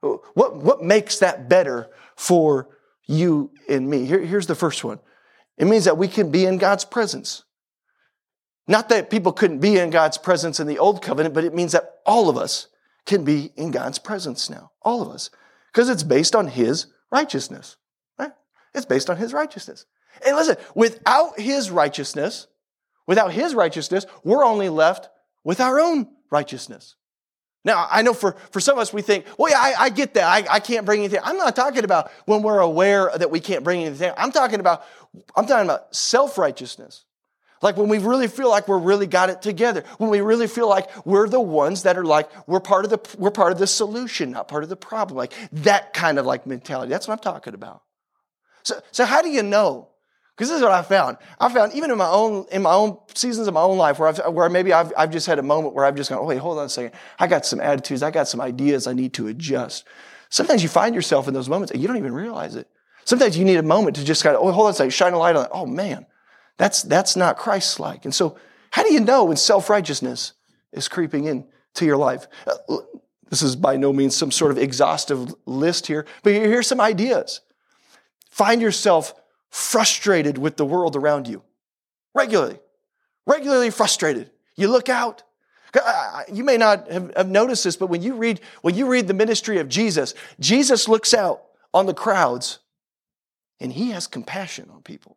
What, 0.00 0.56
what 0.56 0.82
makes 0.82 1.20
that 1.20 1.48
better 1.48 1.88
for 2.16 2.68
you 3.06 3.50
and 3.68 3.88
me? 3.88 4.04
Here, 4.04 4.20
here's 4.20 4.46
the 4.46 4.54
first 4.54 4.84
one. 4.84 4.98
It 5.56 5.66
means 5.66 5.84
that 5.84 5.96
we 5.96 6.08
can 6.08 6.30
be 6.30 6.44
in 6.46 6.58
God's 6.58 6.84
presence. 6.84 7.44
Not 8.66 8.88
that 8.88 9.08
people 9.08 9.32
couldn't 9.32 9.60
be 9.60 9.78
in 9.78 9.90
God's 9.90 10.18
presence 10.18 10.58
in 10.58 10.66
the 10.66 10.78
old 10.78 11.00
covenant, 11.00 11.34
but 11.34 11.44
it 11.44 11.54
means 11.54 11.72
that 11.72 12.00
all 12.04 12.28
of 12.28 12.36
us 12.36 12.68
can 13.06 13.24
be 13.24 13.52
in 13.56 13.70
God's 13.70 13.98
presence 13.98 14.48
now. 14.48 14.70
All 14.82 15.02
of 15.02 15.08
us. 15.08 15.30
Because 15.72 15.88
it's 15.88 16.02
based 16.02 16.34
on 16.34 16.48
His 16.48 16.86
righteousness. 17.10 17.76
Right? 18.18 18.32
It's 18.74 18.86
based 18.86 19.10
on 19.10 19.16
His 19.16 19.32
righteousness. 19.32 19.86
And 20.24 20.36
listen, 20.36 20.56
without 20.74 21.38
His 21.38 21.70
righteousness, 21.70 22.46
without 23.06 23.32
His 23.32 23.54
righteousness, 23.54 24.06
we're 24.22 24.44
only 24.44 24.68
left 24.68 25.08
with 25.42 25.60
our 25.60 25.80
own 25.80 26.08
righteousness. 26.30 26.96
Now, 27.64 27.88
I 27.90 28.02
know 28.02 28.12
for, 28.12 28.36
for 28.50 28.60
some 28.60 28.76
of 28.76 28.82
us, 28.82 28.92
we 28.92 29.00
think, 29.00 29.24
well, 29.38 29.50
yeah, 29.50 29.58
I, 29.58 29.84
I 29.84 29.88
get 29.88 30.14
that. 30.14 30.24
I, 30.24 30.54
I 30.56 30.60
can't 30.60 30.84
bring 30.84 31.00
anything. 31.00 31.20
I'm 31.24 31.38
not 31.38 31.56
talking 31.56 31.82
about 31.82 32.10
when 32.26 32.42
we're 32.42 32.60
aware 32.60 33.10
that 33.16 33.30
we 33.30 33.40
can't 33.40 33.64
bring 33.64 33.82
anything. 33.82 34.12
I'm 34.18 34.32
talking 34.32 34.60
about, 34.60 34.84
I'm 35.34 35.46
talking 35.46 35.64
about 35.64 35.94
self-righteousness. 35.96 37.04
Like 37.64 37.78
when 37.78 37.88
we 37.88 37.96
really 37.96 38.28
feel 38.28 38.50
like 38.50 38.68
we're 38.68 38.78
really 38.78 39.06
got 39.06 39.30
it 39.30 39.40
together. 39.40 39.82
When 39.96 40.10
we 40.10 40.20
really 40.20 40.46
feel 40.46 40.68
like 40.68 40.90
we're 41.06 41.28
the 41.30 41.40
ones 41.40 41.84
that 41.84 41.96
are 41.96 42.04
like, 42.04 42.28
we're 42.46 42.60
part 42.60 42.84
of 42.84 42.90
the, 42.90 43.00
we're 43.18 43.30
part 43.30 43.52
of 43.52 43.58
the 43.58 43.66
solution, 43.66 44.32
not 44.32 44.48
part 44.48 44.64
of 44.64 44.68
the 44.68 44.76
problem. 44.76 45.16
Like 45.16 45.32
that 45.50 45.94
kind 45.94 46.18
of 46.18 46.26
like 46.26 46.46
mentality. 46.46 46.90
That's 46.90 47.08
what 47.08 47.14
I'm 47.14 47.20
talking 47.20 47.54
about. 47.54 47.80
So, 48.64 48.80
so 48.92 49.06
how 49.06 49.22
do 49.22 49.30
you 49.30 49.42
know? 49.42 49.88
Because 50.36 50.50
this 50.50 50.58
is 50.58 50.62
what 50.62 50.72
I 50.72 50.82
found. 50.82 51.16
I 51.40 51.48
found 51.48 51.72
even 51.72 51.90
in 51.90 51.96
my 51.96 52.08
own 52.08 52.44
in 52.52 52.60
my 52.60 52.74
own 52.74 52.98
seasons 53.14 53.46
of 53.48 53.54
my 53.54 53.62
own 53.62 53.78
life 53.78 53.98
where 53.98 54.08
I've, 54.08 54.34
where 54.34 54.50
maybe 54.50 54.74
I've, 54.74 54.92
I've 54.94 55.10
just 55.10 55.26
had 55.26 55.38
a 55.38 55.42
moment 55.42 55.74
where 55.74 55.86
I've 55.86 55.94
just 55.94 56.10
gone, 56.10 56.18
oh 56.18 56.24
wait, 56.24 56.38
hold 56.38 56.58
on 56.58 56.66
a 56.66 56.68
second. 56.68 56.92
I 57.18 57.28
got 57.28 57.46
some 57.46 57.60
attitudes, 57.60 58.02
I 58.02 58.10
got 58.10 58.28
some 58.28 58.42
ideas 58.42 58.86
I 58.86 58.92
need 58.92 59.14
to 59.14 59.28
adjust. 59.28 59.86
Sometimes 60.28 60.62
you 60.62 60.68
find 60.68 60.94
yourself 60.94 61.28
in 61.28 61.34
those 61.34 61.48
moments 61.48 61.72
and 61.72 61.80
you 61.80 61.88
don't 61.88 61.96
even 61.96 62.12
realize 62.12 62.56
it. 62.56 62.68
Sometimes 63.06 63.38
you 63.38 63.44
need 63.46 63.56
a 63.56 63.62
moment 63.62 63.96
to 63.96 64.04
just 64.04 64.22
kind 64.22 64.36
of, 64.36 64.42
oh, 64.42 64.50
hold 64.50 64.66
on 64.66 64.72
a 64.72 64.74
second, 64.74 64.90
shine 64.90 65.14
a 65.14 65.18
light 65.18 65.36
on 65.36 65.44
it. 65.44 65.50
Oh 65.52 65.64
man, 65.64 66.04
that's 66.56 66.82
that's 66.82 67.16
not 67.16 67.36
Christ-like. 67.36 68.04
And 68.04 68.14
so, 68.14 68.36
how 68.70 68.82
do 68.82 68.92
you 68.92 69.00
know 69.00 69.24
when 69.24 69.36
self-righteousness 69.36 70.32
is 70.72 70.88
creeping 70.88 71.24
in 71.24 71.46
to 71.74 71.84
your 71.84 71.96
life? 71.96 72.26
Uh, 72.46 72.76
this 73.30 73.42
is 73.42 73.56
by 73.56 73.76
no 73.76 73.92
means 73.92 74.16
some 74.16 74.30
sort 74.30 74.50
of 74.52 74.58
exhaustive 74.58 75.34
list 75.46 75.86
here, 75.86 76.06
but 76.22 76.32
here's 76.32 76.66
some 76.66 76.80
ideas. 76.80 77.40
Find 78.30 78.60
yourself 78.60 79.14
frustrated 79.50 80.38
with 80.38 80.56
the 80.56 80.64
world 80.64 80.96
around 80.96 81.28
you. 81.28 81.42
Regularly. 82.14 82.58
Regularly 83.26 83.70
frustrated. 83.70 84.30
You 84.56 84.68
look 84.68 84.88
out. 84.88 85.22
You 86.32 86.44
may 86.44 86.56
not 86.56 86.88
have 86.90 87.28
noticed 87.28 87.64
this, 87.64 87.76
but 87.76 87.88
when 87.88 88.02
you 88.02 88.14
read, 88.14 88.40
when 88.62 88.74
you 88.76 88.86
read 88.86 89.08
the 89.08 89.14
ministry 89.14 89.58
of 89.58 89.68
Jesus, 89.68 90.14
Jesus 90.38 90.88
looks 90.88 91.12
out 91.12 91.42
on 91.72 91.86
the 91.86 91.94
crowds 91.94 92.60
and 93.58 93.72
he 93.72 93.90
has 93.90 94.06
compassion 94.06 94.70
on 94.72 94.82
people. 94.82 95.16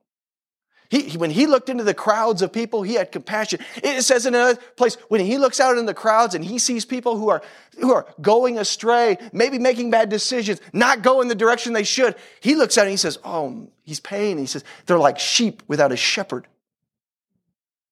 He, 0.90 1.18
when 1.18 1.32
he 1.32 1.48
looked 1.48 1.70
into 1.70 1.84
the 1.84 1.94
crowds 1.94 2.42
of 2.42 2.54
people, 2.54 2.82
he 2.82 2.94
had 2.94 3.12
compassion. 3.12 3.60
It 3.84 4.04
says 4.04 4.26
in 4.26 4.34
another 4.34 4.60
place, 4.78 4.96
when 5.10 5.20
he 5.20 5.38
looks 5.38 5.60
out 5.60 5.78
in 5.78 5.86
the 5.86 5.94
crowds 5.94 6.34
and 6.34 6.44
he 6.44 6.60
sees 6.60 6.86
people 6.86 7.18
who 7.18 7.30
are, 7.30 7.42
who 7.80 7.94
are 7.94 8.06
going 8.22 8.58
astray, 8.58 9.18
maybe 9.34 9.60
making 9.60 9.92
bad 9.92 10.10
decisions, 10.10 10.62
not 10.72 11.02
going 11.02 11.28
the 11.28 11.36
direction 11.36 11.74
they 11.74 11.84
should, 11.84 12.16
he 12.40 12.56
looks 12.56 12.78
out 12.78 12.84
and 12.84 12.92
he 12.92 12.98
says, 12.98 13.20
Oh, 13.26 13.70
he's 13.84 14.00
paying. 14.00 14.38
He 14.38 14.46
says, 14.46 14.64
They're 14.86 14.98
like 14.98 15.20
sheep 15.20 15.62
without 15.68 15.92
a 15.92 15.98
shepherd. 15.98 16.48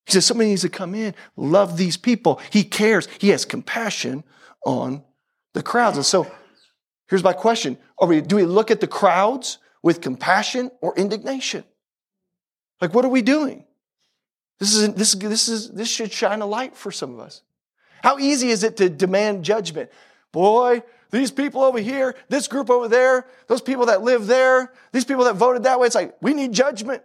He 0.05 0.13
says, 0.13 0.25
Somebody 0.25 0.51
needs 0.51 0.61
to 0.61 0.69
come 0.69 0.95
in, 0.95 1.15
love 1.35 1.75
these 1.77 1.97
people. 1.97 2.39
He 2.49 2.63
cares. 2.63 3.09
He 3.19 3.29
has 3.29 3.43
compassion 3.43 4.23
on 4.65 5.03
the 5.53 5.63
crowds. 5.63 5.97
And 5.97 6.05
so 6.05 6.31
here's 7.09 7.23
my 7.23 7.33
question 7.33 7.77
Are 7.97 8.07
we, 8.07 8.21
Do 8.21 8.37
we 8.37 8.45
look 8.45 8.71
at 8.71 8.79
the 8.79 8.87
crowds 8.87 9.57
with 9.83 9.99
compassion 9.99 10.71
or 10.79 10.95
indignation? 10.95 11.65
Like, 12.85 12.93
what 12.93 13.03
are 13.03 13.09
we 13.09 13.23
doing? 13.23 13.63
This 14.59 14.75
is, 14.75 14.93
this, 14.93 15.15
this, 15.15 15.49
is, 15.49 15.71
this 15.71 15.89
should 15.89 16.11
shine 16.11 16.41
a 16.41 16.45
light 16.45 16.77
for 16.77 16.91
some 16.91 17.15
of 17.15 17.19
us. 17.19 17.41
How 18.03 18.19
easy 18.19 18.49
is 18.49 18.63
it 18.63 18.77
to 18.77 18.91
demand 18.91 19.43
judgment? 19.43 19.89
Boy, 20.31 20.83
these 21.09 21.31
people 21.31 21.63
over 21.63 21.79
here, 21.79 22.13
this 22.29 22.47
group 22.47 22.69
over 22.69 22.87
there, 22.87 23.25
those 23.47 23.63
people 23.63 23.87
that 23.87 24.03
live 24.03 24.27
there, 24.27 24.71
these 24.91 25.03
people 25.03 25.23
that 25.23 25.35
voted 25.35 25.63
that 25.63 25.79
way, 25.79 25.87
it's 25.87 25.95
like, 25.95 26.15
we 26.21 26.35
need 26.35 26.53
judgment. 26.53 27.01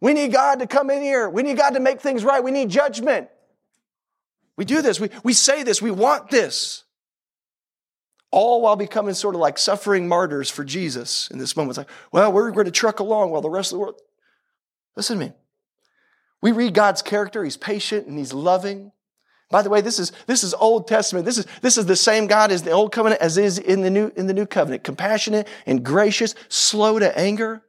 We 0.00 0.12
need 0.12 0.32
God 0.32 0.58
to 0.58 0.66
come 0.66 0.90
in 0.90 1.04
here. 1.04 1.30
We 1.30 1.44
need 1.44 1.56
God 1.56 1.74
to 1.74 1.80
make 1.80 2.00
things 2.00 2.24
right. 2.24 2.42
We 2.42 2.50
need 2.50 2.68
judgment. 2.68 3.28
We 4.56 4.64
do 4.64 4.82
this. 4.82 4.98
We, 4.98 5.10
we 5.22 5.34
say 5.34 5.62
this. 5.62 5.80
We 5.80 5.92
want 5.92 6.30
this. 6.30 6.82
All 8.32 8.60
while 8.60 8.74
becoming 8.74 9.14
sort 9.14 9.36
of 9.36 9.40
like 9.40 9.56
suffering 9.56 10.08
martyrs 10.08 10.50
for 10.50 10.64
Jesus 10.64 11.28
in 11.30 11.38
this 11.38 11.56
moment. 11.56 11.70
It's 11.70 11.78
like, 11.78 11.90
well, 12.10 12.32
we're 12.32 12.50
going 12.50 12.66
to 12.66 12.72
truck 12.72 12.98
along 12.98 13.30
while 13.30 13.40
the 13.40 13.48
rest 13.48 13.70
of 13.70 13.76
the 13.76 13.82
world. 13.82 14.00
Listen 14.96 15.18
to 15.18 15.26
me. 15.26 15.32
We 16.40 16.52
read 16.52 16.74
God's 16.74 17.02
character. 17.02 17.44
He's 17.44 17.56
patient 17.56 18.06
and 18.06 18.18
he's 18.18 18.32
loving. 18.32 18.92
By 19.50 19.62
the 19.62 19.70
way, 19.70 19.80
this 19.80 19.98
is, 19.98 20.10
this 20.26 20.42
is 20.42 20.54
Old 20.54 20.88
Testament. 20.88 21.24
This 21.24 21.38
is, 21.38 21.46
this 21.62 21.78
is 21.78 21.86
the 21.86 21.94
same 21.96 22.26
God 22.26 22.50
as 22.50 22.62
the 22.62 22.72
Old 22.72 22.92
Covenant 22.92 23.20
as 23.20 23.38
is 23.38 23.58
in 23.58 23.82
the, 23.82 23.90
new, 23.90 24.10
in 24.16 24.26
the 24.26 24.34
New 24.34 24.46
Covenant. 24.46 24.82
Compassionate 24.82 25.46
and 25.66 25.84
gracious, 25.84 26.34
slow 26.48 26.98
to 26.98 27.16
anger, 27.16 27.62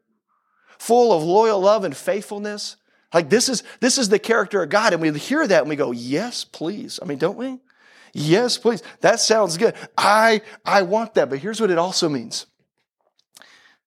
full 0.80 1.13
of 1.15 1.21
loyal 1.23 1.59
love 1.59 1.84
and 1.84 1.95
faithfulness. 1.95 2.78
Like 3.13 3.30
this 3.30 3.47
is, 3.47 3.63
this 3.80 3.97
is 3.97 4.09
the 4.09 4.19
character 4.19 4.63
of 4.63 4.69
God. 4.69 4.93
And 4.93 5.01
we 5.01 5.11
hear 5.19 5.45
that 5.45 5.61
and 5.61 5.69
we 5.69 5.75
go, 5.75 5.91
yes, 5.91 6.43
please. 6.43 6.99
I 7.01 7.05
mean, 7.05 7.19
don't 7.19 7.38
we? 7.38 7.59
Yes, 8.13 8.57
please. 8.57 8.82
That 9.01 9.19
sounds 9.19 9.57
good. 9.57 9.75
I, 9.97 10.41
I 10.65 10.82
want 10.82 11.13
that. 11.13 11.30
But 11.30 11.39
here's 11.39 11.61
what 11.61 11.69
it 11.69 11.78
also 11.78 12.09
means. 12.09 12.47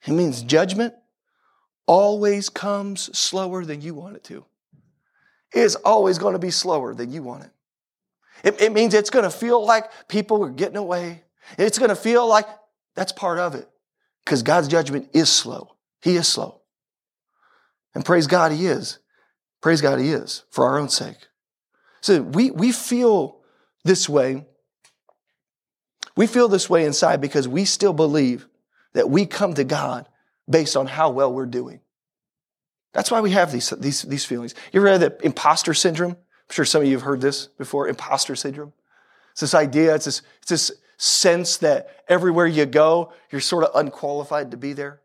It 0.07 0.12
means 0.12 0.43
judgment 0.43 0.95
always 1.87 2.49
comes 2.49 3.16
slower 3.16 3.64
than 3.64 3.81
you 3.81 3.95
want 3.95 4.16
it 4.16 4.24
to. 4.24 4.45
It 5.53 5.61
is 5.61 5.76
always 5.76 6.18
going 6.18 6.35
to 6.35 6.39
be 6.39 6.51
slower 6.51 6.95
than 6.95 7.12
you 7.12 7.22
want 7.22 7.45
it. 7.45 7.51
It, 8.45 8.61
it 8.61 8.72
means 8.72 8.95
it's 8.95 9.11
going 9.11 9.24
to 9.24 9.31
feel 9.31 9.64
like 9.64 10.09
people 10.09 10.45
are 10.45 10.51
getting 10.51 10.76
away. 10.76 11.22
It's 11.59 11.78
going 11.78 11.89
to 11.89 11.97
feel 11.97 12.26
like 12.26 12.47
that's 12.95 13.12
part 13.12 13.39
of 13.39 13.55
it 13.55 13.68
because 14.24 14.43
God's 14.43 14.68
judgment 14.68 15.09
is 15.12 15.28
slow. 15.28 15.76
He 16.03 16.16
is 16.16 16.28
slow. 16.28 16.61
And 17.95 18.05
praise 18.05 18.26
God, 18.26 18.53
He 18.53 18.66
is. 18.66 18.99
Praise 19.61 19.81
God, 19.81 19.99
He 19.99 20.11
is 20.11 20.45
for 20.51 20.64
our 20.64 20.78
own 20.78 20.89
sake. 20.89 21.28
So 22.01 22.22
we, 22.22 22.51
we 22.51 22.72
feel 22.72 23.41
this 23.85 24.09
way. 24.09 24.47
We 26.16 26.26
feel 26.26 26.49
this 26.49 26.70
way 26.70 26.85
inside 26.85 27.20
because 27.20 27.47
we 27.47 27.64
still 27.64 27.93
believe 27.93 28.47
that 28.95 29.11
we 29.11 29.26
come 29.26 29.55
to 29.55 29.64
God 29.64 30.09
based 30.51 30.76
on 30.76 30.86
how 30.86 31.11
well 31.11 31.32
we're 31.32 31.46
doing. 31.46 31.80
That's 32.92 33.11
why 33.11 33.20
we 33.20 33.30
have 33.30 33.53
these, 33.53 33.70
these, 33.70 34.03
these 34.03 34.24
feelings. 34.24 34.55
You 34.72 34.80
ever 34.80 34.90
had 34.90 35.01
the 35.01 35.24
imposter 35.24 35.74
syndrome? 35.74 36.12
I'm 36.12 36.55
sure 36.55 36.64
some 36.64 36.82
of 36.82 36.88
you 36.88 36.94
have 36.94 37.03
heard 37.03 37.20
this 37.20 37.46
before, 37.46 37.88
imposter 37.88 38.34
syndrome. 38.34 38.72
It's 39.32 39.42
this 39.42 39.55
idea, 39.55 39.94
it's 39.94 40.07
this, 40.07 40.22
it's 40.40 40.51
this 40.51 40.72
sense 40.96 41.59
that 41.59 41.88
everywhere 42.09 42.46
you 42.46 42.66
go, 42.66 43.12
you're 43.30 43.40
sort 43.40 43.64
of 43.64 43.70
unqualified 43.74 44.51
to 44.51 44.57
be 44.57 44.72
there. 44.72 45.01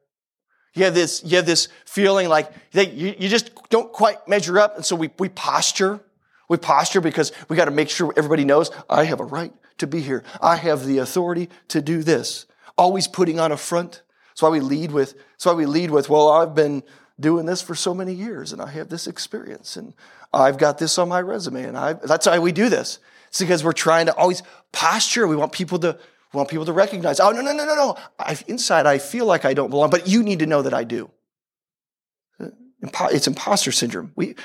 You 0.73 0.83
have 0.83 0.93
this, 0.93 1.23
you 1.23 1.37
have 1.37 1.45
this 1.45 1.69
feeling 1.85 2.27
like 2.27 2.51
you, 2.73 3.15
you 3.17 3.29
just 3.29 3.51
don't 3.69 3.93
quite 3.93 4.27
measure 4.27 4.59
up. 4.59 4.75
And 4.75 4.85
so 4.85 4.95
we, 4.95 5.09
we 5.19 5.29
posture. 5.29 6.01
We 6.49 6.57
posture 6.57 7.01
because 7.01 7.31
we 7.49 7.55
got 7.55 7.65
to 7.65 7.71
make 7.71 7.89
sure 7.89 8.13
everybody 8.17 8.45
knows 8.45 8.71
I 8.89 9.05
have 9.05 9.19
a 9.19 9.25
right 9.25 9.53
to 9.77 9.87
be 9.87 10.01
here. 10.01 10.23
I 10.41 10.57
have 10.57 10.85
the 10.85 10.97
authority 10.97 11.49
to 11.69 11.81
do 11.81 12.03
this. 12.03 12.45
Always 12.77 13.07
putting 13.07 13.39
on 13.39 13.51
a 13.51 13.57
front. 13.57 14.01
That's 14.35 14.41
why 14.41 14.49
we 14.49 14.59
lead 14.59 14.91
with, 14.91 15.13
that's 15.13 15.45
why 15.45 15.53
we 15.53 15.65
lead 15.65 15.91
with, 15.91 16.09
well, 16.09 16.27
I've 16.27 16.53
been 16.53 16.83
doing 17.17 17.45
this 17.45 17.61
for 17.61 17.73
so 17.73 17.93
many 17.93 18.11
years 18.11 18.51
and 18.51 18.61
I 18.61 18.69
have 18.71 18.89
this 18.89 19.07
experience 19.07 19.77
and 19.77 19.93
I've 20.33 20.57
got 20.57 20.77
this 20.77 20.97
on 20.97 21.07
my 21.07 21.21
resume 21.21 21.63
and 21.63 21.77
I, 21.77 21.93
that's 21.93 22.27
why 22.27 22.39
we 22.39 22.51
do 22.51 22.67
this. 22.67 22.99
It's 23.29 23.39
because 23.39 23.63
we're 23.63 23.71
trying 23.71 24.07
to 24.07 24.15
always 24.15 24.43
posture. 24.73 25.25
We 25.25 25.37
want 25.37 25.53
people 25.53 25.79
to, 25.79 25.97
we 26.33 26.37
want 26.37 26.49
people 26.49 26.65
to 26.65 26.73
recognize, 26.73 27.21
oh, 27.21 27.31
no, 27.31 27.39
no, 27.39 27.53
no, 27.53 27.63
no, 27.63 27.75
no. 27.75 27.97
I, 28.19 28.37
inside, 28.47 28.85
I 28.85 28.97
feel 28.97 29.25
like 29.25 29.45
I 29.45 29.53
don't 29.53 29.69
belong, 29.69 29.89
but 29.89 30.05
you 30.05 30.21
need 30.21 30.39
to 30.39 30.45
know 30.45 30.63
that 30.63 30.73
I 30.73 30.83
do. 30.83 31.09
It's 32.41 33.27
imposter 33.27 33.71
syndrome. 33.71 34.11
We, 34.17 34.35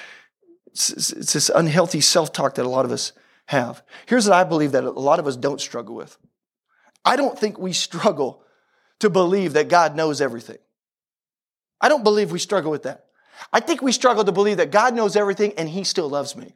it's, 0.67 0.91
it's 0.91 1.33
this 1.33 1.51
unhealthy 1.53 2.01
self-talk 2.01 2.55
that 2.55 2.65
a 2.65 2.69
lot 2.69 2.85
of 2.85 2.93
us 2.93 3.11
have. 3.47 3.83
Here's 4.07 4.29
what 4.29 4.37
I 4.37 4.45
believe 4.45 4.71
that 4.71 4.85
a 4.85 4.91
lot 4.91 5.19
of 5.19 5.27
us 5.27 5.35
don't 5.35 5.61
struggle 5.61 5.97
with. 5.97 6.17
I 7.05 7.17
don't 7.17 7.37
think 7.37 7.59
we 7.59 7.73
struggle 7.73 8.45
to 9.01 9.11
believe 9.11 9.55
that 9.55 9.69
God 9.69 9.97
knows 9.97 10.21
everything. 10.21 10.59
I 11.81 11.89
don't 11.89 12.05
believe 12.05 12.31
we 12.31 12.39
struggle 12.39 12.71
with 12.71 12.85
that. 12.85 13.07
I 13.53 13.61
think 13.61 13.83
we 13.83 13.93
struggle 13.93 14.25
to 14.25 14.33
believe 14.33 14.59
that 14.59 14.71
God 14.71 14.95
knows 14.95 15.17
everything 15.17 15.55
and 15.57 15.69
He 15.69 15.85
still 15.85 16.09
loves 16.09 16.37
me. 16.37 16.55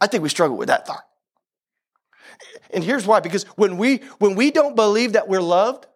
I 0.00 0.08
think 0.08 0.22
we 0.22 0.28
struggle 0.28 0.56
with 0.56 0.68
that 0.68 0.86
thought. 0.86 1.04
And 2.70 2.82
here's 2.82 3.06
why 3.06 3.20
because 3.20 3.44
when 3.56 3.78
we, 3.78 3.98
when 4.18 4.34
we 4.34 4.50
don't 4.50 4.74
believe 4.74 5.12
that 5.12 5.28
we're 5.28 5.40
loved, 5.40 5.86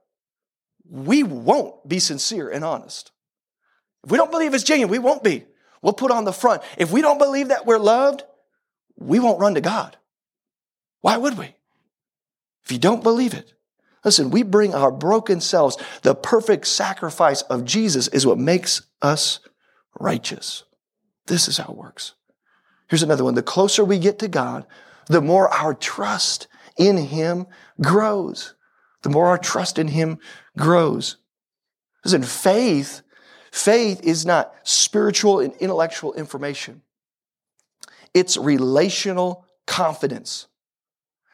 we 0.89 1.23
won't 1.23 1.89
be 1.89 1.99
sincere 1.99 2.49
and 2.49 2.65
honest. 2.65 3.11
If 4.05 4.13
we 4.13 4.19
don't 4.19 4.31
believe 4.31 4.55
it's 4.55 4.63
genuine, 4.63 4.91
we 4.91 5.01
won't 5.01 5.25
be. 5.25 5.45
We'll 5.83 5.93
put 5.93 6.13
on 6.13 6.25
the 6.25 6.33
front. 6.33 6.63
If 6.79 6.93
we 6.93 7.03
don't 7.03 7.19
believe 7.19 7.49
that 7.49 7.67
we're 7.67 7.79
loved, 7.79 8.23
we 8.97 9.19
won't 9.19 9.41
run 9.41 9.55
to 9.55 9.61
God. 9.61 9.97
Why 11.01 11.17
would 11.17 11.37
we? 11.37 11.55
If 12.65 12.73
you 12.73 12.79
don't 12.79 13.03
believe 13.03 13.35
it. 13.35 13.53
Listen, 14.07 14.31
we 14.31 14.45
bring 14.45 14.73
our 14.73 14.93
broken 14.93 15.41
selves. 15.41 15.77
The 16.03 16.15
perfect 16.15 16.69
sacrifice 16.69 17.43
of 17.43 17.65
Jesus 17.65 18.07
is 18.07 18.25
what 18.25 18.39
makes 18.39 18.83
us 19.03 19.41
righteous. 19.99 20.63
This 21.27 21.49
is 21.49 21.59
how 21.59 21.73
it 21.73 21.77
works. 21.77 22.15
Here's 22.89 23.03
another 23.03 23.25
one. 23.25 23.35
The 23.35 23.43
closer 23.43 23.85
we 23.85 23.99
get 23.99 24.21
to 24.21 24.29
God, 24.29 24.65
the 25.09 25.21
more 25.21 25.49
our 25.53 25.75
trust 25.75 26.47
in 26.79 26.97
Him 26.97 27.47
grows. 27.83 28.55
The 29.03 29.11
more 29.11 29.27
our 29.27 29.39
trust 29.39 29.77
in 29.77 29.89
Him 29.89 30.19
grows. 30.57 31.17
Listen, 32.05 32.23
faith, 32.23 33.03
faith 33.51 34.01
is 34.05 34.25
not 34.25 34.55
spiritual 34.63 35.41
and 35.41 35.53
intellectual 35.55 36.15
information. 36.15 36.83
It's 38.15 38.37
relational 38.37 39.47
confidence. 39.67 40.47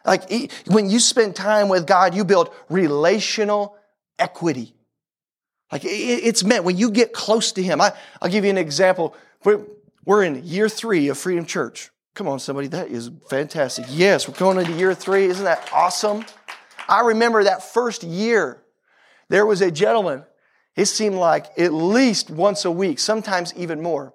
Like 0.04 0.50
when 0.66 0.90
you 0.90 0.98
spend 0.98 1.36
time 1.36 1.68
with 1.68 1.86
God, 1.86 2.14
you 2.14 2.24
build 2.24 2.50
relational 2.68 3.76
equity. 4.18 4.74
Like 5.70 5.82
it's 5.84 6.44
meant 6.44 6.64
when 6.64 6.76
you 6.76 6.90
get 6.90 7.12
close 7.12 7.52
to 7.52 7.62
Him. 7.62 7.80
I, 7.80 7.92
will 8.20 8.28
give 8.28 8.44
you 8.44 8.50
an 8.50 8.58
example. 8.58 9.14
We're, 9.44 9.60
we're 10.04 10.24
in 10.24 10.44
year 10.44 10.68
three 10.68 11.08
of 11.08 11.18
Freedom 11.18 11.46
Church. 11.46 11.90
Come 12.14 12.28
on, 12.28 12.40
somebody, 12.40 12.68
that 12.68 12.88
is 12.88 13.10
fantastic. 13.30 13.86
Yes, 13.88 14.28
we're 14.28 14.34
going 14.34 14.58
into 14.58 14.72
year 14.72 14.94
three. 14.94 15.24
Isn't 15.24 15.44
that 15.44 15.70
awesome? 15.72 16.26
I 16.88 17.00
remember 17.00 17.44
that 17.44 17.62
first 17.62 18.02
year, 18.02 18.62
there 19.28 19.46
was 19.46 19.62
a 19.62 19.70
gentleman, 19.70 20.24
it 20.76 20.86
seemed 20.86 21.16
like 21.16 21.46
at 21.58 21.72
least 21.72 22.30
once 22.30 22.66
a 22.66 22.70
week, 22.70 22.98
sometimes 22.98 23.54
even 23.56 23.80
more. 23.80 24.12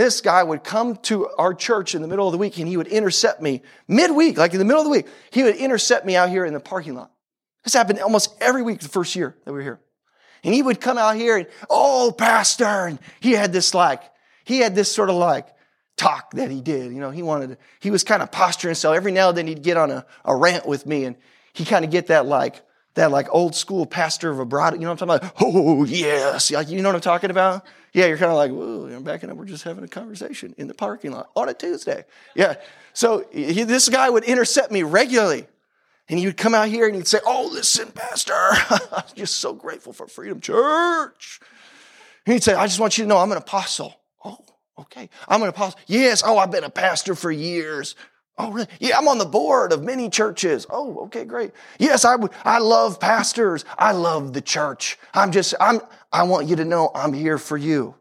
This 0.00 0.22
guy 0.22 0.42
would 0.42 0.64
come 0.64 0.96
to 0.96 1.28
our 1.36 1.52
church 1.52 1.94
in 1.94 2.00
the 2.00 2.08
middle 2.08 2.26
of 2.26 2.32
the 2.32 2.38
week 2.38 2.56
and 2.56 2.66
he 2.66 2.78
would 2.78 2.86
intercept 2.86 3.42
me 3.42 3.60
midweek, 3.86 4.38
like 4.38 4.54
in 4.54 4.58
the 4.58 4.64
middle 4.64 4.80
of 4.80 4.86
the 4.86 4.90
week. 4.90 5.06
He 5.30 5.42
would 5.42 5.56
intercept 5.56 6.06
me 6.06 6.16
out 6.16 6.30
here 6.30 6.46
in 6.46 6.54
the 6.54 6.58
parking 6.58 6.94
lot. 6.94 7.10
This 7.64 7.74
happened 7.74 7.98
almost 8.00 8.34
every 8.40 8.62
week 8.62 8.80
the 8.80 8.88
first 8.88 9.14
year 9.14 9.36
that 9.44 9.52
we 9.52 9.58
were 9.58 9.62
here. 9.62 9.80
And 10.42 10.54
he 10.54 10.62
would 10.62 10.80
come 10.80 10.96
out 10.96 11.16
here 11.16 11.36
and, 11.36 11.46
oh, 11.68 12.14
pastor. 12.16 12.64
And 12.64 12.98
he 13.20 13.32
had 13.32 13.52
this 13.52 13.74
like, 13.74 14.02
he 14.44 14.60
had 14.60 14.74
this 14.74 14.90
sort 14.90 15.10
of 15.10 15.16
like 15.16 15.48
talk 15.98 16.30
that 16.30 16.50
he 16.50 16.62
did. 16.62 16.94
You 16.94 17.00
know, 17.00 17.10
he 17.10 17.22
wanted 17.22 17.50
to, 17.50 17.58
he 17.80 17.90
was 17.90 18.02
kind 18.02 18.22
of 18.22 18.32
posturing 18.32 18.76
So 18.76 18.94
Every 18.94 19.12
now 19.12 19.28
and 19.28 19.36
then 19.36 19.46
he'd 19.48 19.62
get 19.62 19.76
on 19.76 19.90
a, 19.90 20.06
a 20.24 20.34
rant 20.34 20.64
with 20.64 20.86
me 20.86 21.04
and 21.04 21.16
he 21.52 21.66
kind 21.66 21.84
of 21.84 21.90
get 21.90 22.06
that 22.06 22.24
like, 22.24 22.62
that 22.94 23.10
like 23.10 23.28
old 23.30 23.54
school 23.54 23.84
pastor 23.84 24.30
of 24.30 24.38
a 24.38 24.46
bride. 24.46 24.72
You 24.72 24.78
know 24.80 24.88
what 24.94 25.02
I'm 25.02 25.08
talking 25.08 25.28
about? 25.28 25.42
Oh, 25.42 25.84
yes. 25.84 26.50
Like, 26.50 26.70
you 26.70 26.80
know 26.80 26.88
what 26.88 26.94
I'm 26.94 27.02
talking 27.02 27.30
about? 27.30 27.66
Yeah, 27.92 28.06
you're 28.06 28.18
kind 28.18 28.30
of 28.30 28.36
like, 28.36 28.52
whoa, 28.52 28.86
I'm 28.94 29.02
backing 29.02 29.30
up. 29.30 29.36
We're 29.36 29.46
just 29.46 29.64
having 29.64 29.84
a 29.84 29.88
conversation 29.88 30.54
in 30.58 30.68
the 30.68 30.74
parking 30.74 31.10
lot 31.10 31.30
on 31.34 31.48
a 31.48 31.54
Tuesday. 31.54 32.04
Yeah. 32.34 32.54
So 32.92 33.26
he, 33.32 33.64
this 33.64 33.88
guy 33.88 34.08
would 34.08 34.24
intercept 34.24 34.70
me 34.70 34.82
regularly. 34.82 35.46
And 36.08 36.18
he 36.18 36.26
would 36.26 36.36
come 36.36 36.54
out 36.54 36.68
here 36.68 36.86
and 36.86 36.96
he'd 36.96 37.06
say, 37.06 37.20
Oh, 37.24 37.48
listen, 37.52 37.92
Pastor, 37.92 38.32
I'm 38.92 39.04
just 39.14 39.36
so 39.36 39.52
grateful 39.52 39.92
for 39.92 40.08
Freedom 40.08 40.40
Church. 40.40 41.40
And 42.26 42.32
he'd 42.32 42.42
say, 42.42 42.54
I 42.54 42.66
just 42.66 42.80
want 42.80 42.98
you 42.98 43.04
to 43.04 43.08
know 43.08 43.18
I'm 43.18 43.30
an 43.30 43.38
apostle. 43.38 43.94
Oh, 44.24 44.38
okay. 44.80 45.08
I'm 45.28 45.42
an 45.42 45.48
apostle. 45.48 45.78
Yes. 45.86 46.22
Oh, 46.24 46.36
I've 46.36 46.50
been 46.50 46.64
a 46.64 46.70
pastor 46.70 47.14
for 47.14 47.30
years. 47.30 47.94
Oh, 48.40 48.50
really? 48.52 48.68
Yeah, 48.78 48.96
I'm 48.96 49.06
on 49.06 49.18
the 49.18 49.26
board 49.26 49.70
of 49.70 49.84
many 49.84 50.08
churches. 50.08 50.66
Oh, 50.70 51.00
okay, 51.04 51.24
great. 51.24 51.52
Yes, 51.78 52.06
I 52.06 52.16
would. 52.16 52.30
I 52.42 52.58
love 52.58 52.98
pastors. 52.98 53.66
I 53.76 53.92
love 53.92 54.32
the 54.32 54.40
church. 54.40 54.98
I'm 55.12 55.30
just. 55.30 55.54
I'm. 55.60 55.80
I 56.12 56.24
want 56.24 56.48
you 56.48 56.56
to 56.56 56.64
know 56.64 56.90
I'm 56.94 57.12
here 57.12 57.38
for 57.38 57.56
you. 57.56 57.94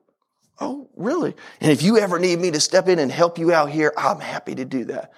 Oh, 0.60 0.89
really? 0.95 1.36
And 1.62 1.72
if 1.72 1.82
you 1.82 1.97
ever 1.97 2.20
need 2.20 2.39
me 2.39 2.51
to 2.51 2.60
step 2.60 2.88
in 2.88 2.99
and 2.99 3.12
help 3.12 3.38
you 3.38 3.53
out 3.53 3.70
here, 3.70 3.93
I'm 3.97 4.20
happy 4.20 4.55
to 4.55 4.66
do 4.66 4.86
that. 4.86 5.14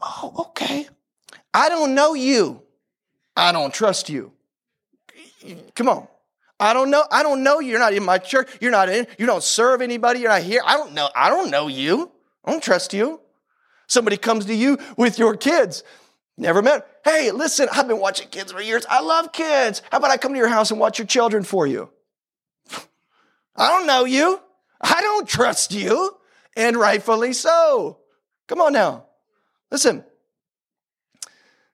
Oh, 0.00 0.46
okay. 0.48 0.88
I 1.52 1.68
don't 1.68 1.94
know 1.94 2.14
you. 2.14 2.62
I 3.36 3.52
don't 3.52 3.72
trust 3.72 4.08
you. 4.08 4.32
Come 5.74 5.88
on. 5.88 6.08
I 6.60 6.72
don't 6.72 6.90
know. 6.90 7.04
I 7.10 7.22
don't 7.22 7.44
know 7.44 7.60
you. 7.60 7.70
You're 7.70 7.78
not 7.78 7.94
in 7.94 8.04
my 8.04 8.18
church. 8.18 8.48
You're 8.60 8.72
not 8.72 8.88
in. 8.88 9.06
You 9.16 9.26
don't 9.26 9.42
serve 9.42 9.80
anybody. 9.80 10.20
You're 10.20 10.30
not 10.30 10.42
here. 10.42 10.62
I 10.64 10.76
don't 10.76 10.92
know. 10.92 11.08
I 11.14 11.28
don't 11.28 11.50
know 11.50 11.68
you. 11.68 12.10
I 12.44 12.50
don't 12.50 12.62
trust 12.62 12.92
you. 12.92 13.20
Somebody 13.86 14.16
comes 14.16 14.46
to 14.46 14.54
you 14.54 14.78
with 14.96 15.18
your 15.18 15.36
kids. 15.36 15.84
Never 16.36 16.62
met. 16.62 16.86
Hey, 17.04 17.30
listen, 17.30 17.68
I've 17.72 17.88
been 17.88 18.00
watching 18.00 18.28
kids 18.28 18.52
for 18.52 18.60
years. 18.60 18.84
I 18.88 19.00
love 19.00 19.32
kids. 19.32 19.82
How 19.90 19.98
about 19.98 20.10
I 20.10 20.16
come 20.16 20.32
to 20.32 20.38
your 20.38 20.48
house 20.48 20.70
and 20.70 20.80
watch 20.80 20.98
your 20.98 21.06
children 21.06 21.42
for 21.42 21.66
you? 21.66 21.90
I 23.58 23.68
don't 23.68 23.86
know 23.86 24.04
you. 24.04 24.40
I 24.80 25.00
don't 25.02 25.28
trust 25.28 25.72
you. 25.72 26.16
And 26.56 26.76
rightfully 26.76 27.32
so. 27.32 27.98
Come 28.46 28.60
on 28.60 28.72
now. 28.72 29.06
Listen. 29.70 30.04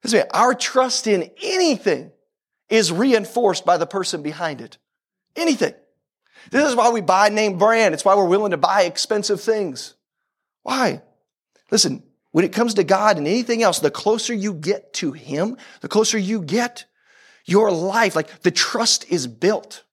Listen, 0.02 0.24
our 0.32 0.54
trust 0.54 1.06
in 1.06 1.30
anything 1.42 2.10
is 2.68 2.90
reinforced 2.90 3.64
by 3.64 3.76
the 3.76 3.86
person 3.86 4.22
behind 4.22 4.60
it. 4.60 4.78
Anything. 5.36 5.74
This 6.50 6.68
is 6.68 6.76
why 6.76 6.90
we 6.90 7.00
buy 7.00 7.28
name 7.28 7.58
brand. 7.58 7.94
It's 7.94 8.04
why 8.04 8.14
we're 8.14 8.26
willing 8.26 8.50
to 8.50 8.56
buy 8.56 8.82
expensive 8.82 9.40
things. 9.40 9.94
Why? 10.62 11.02
Listen, 11.70 12.02
when 12.32 12.44
it 12.44 12.52
comes 12.52 12.74
to 12.74 12.84
God 12.84 13.16
and 13.16 13.26
anything 13.26 13.62
else, 13.62 13.78
the 13.78 13.90
closer 13.90 14.34
you 14.34 14.54
get 14.54 14.92
to 14.94 15.12
Him, 15.12 15.56
the 15.80 15.88
closer 15.88 16.18
you 16.18 16.42
get, 16.42 16.84
your 17.46 17.70
life, 17.70 18.16
like 18.16 18.42
the 18.42 18.50
trust 18.50 19.10
is 19.10 19.26
built. 19.26 19.84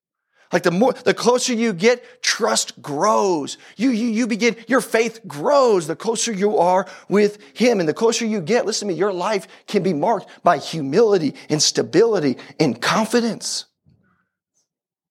Like 0.51 0.63
the 0.63 0.71
more, 0.71 0.93
the 0.93 1.13
closer 1.13 1.53
you 1.53 1.71
get, 1.71 2.21
trust 2.21 2.81
grows. 2.81 3.57
You, 3.77 3.91
you, 3.91 4.07
you 4.07 4.27
begin, 4.27 4.55
your 4.67 4.81
faith 4.81 5.21
grows 5.25 5.87
the 5.87 5.95
closer 5.95 6.31
you 6.33 6.57
are 6.57 6.85
with 7.07 7.37
Him. 7.57 7.79
And 7.79 7.87
the 7.87 7.93
closer 7.93 8.25
you 8.25 8.41
get, 8.41 8.65
listen 8.65 8.87
to 8.87 8.93
me, 8.93 8.99
your 8.99 9.13
life 9.13 9.47
can 9.67 9.81
be 9.81 9.93
marked 9.93 10.29
by 10.43 10.57
humility 10.57 11.35
and 11.49 11.61
stability 11.61 12.37
and 12.59 12.81
confidence. 12.81 13.65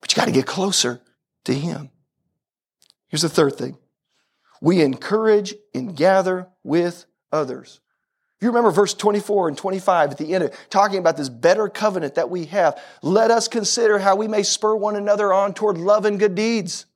But 0.00 0.12
you 0.12 0.16
got 0.16 0.26
to 0.26 0.32
get 0.32 0.46
closer 0.46 1.00
to 1.44 1.54
Him. 1.54 1.90
Here's 3.08 3.22
the 3.22 3.28
third 3.28 3.56
thing 3.56 3.78
we 4.60 4.82
encourage 4.82 5.54
and 5.74 5.96
gather 5.96 6.48
with 6.62 7.06
others. 7.32 7.80
You 8.40 8.48
remember 8.48 8.70
verse 8.70 8.94
24 8.94 9.48
and 9.48 9.58
25 9.58 10.12
at 10.12 10.18
the 10.18 10.34
end, 10.34 10.50
talking 10.70 10.98
about 10.98 11.16
this 11.16 11.28
better 11.28 11.68
covenant 11.68 12.14
that 12.14 12.30
we 12.30 12.46
have. 12.46 12.80
Let 13.02 13.30
us 13.30 13.48
consider 13.48 13.98
how 13.98 14.16
we 14.16 14.28
may 14.28 14.42
spur 14.42 14.74
one 14.74 14.96
another 14.96 15.32
on 15.32 15.52
toward 15.52 15.76
love 15.76 16.06
and 16.06 16.18
good 16.18 16.34
deeds. 16.34 16.86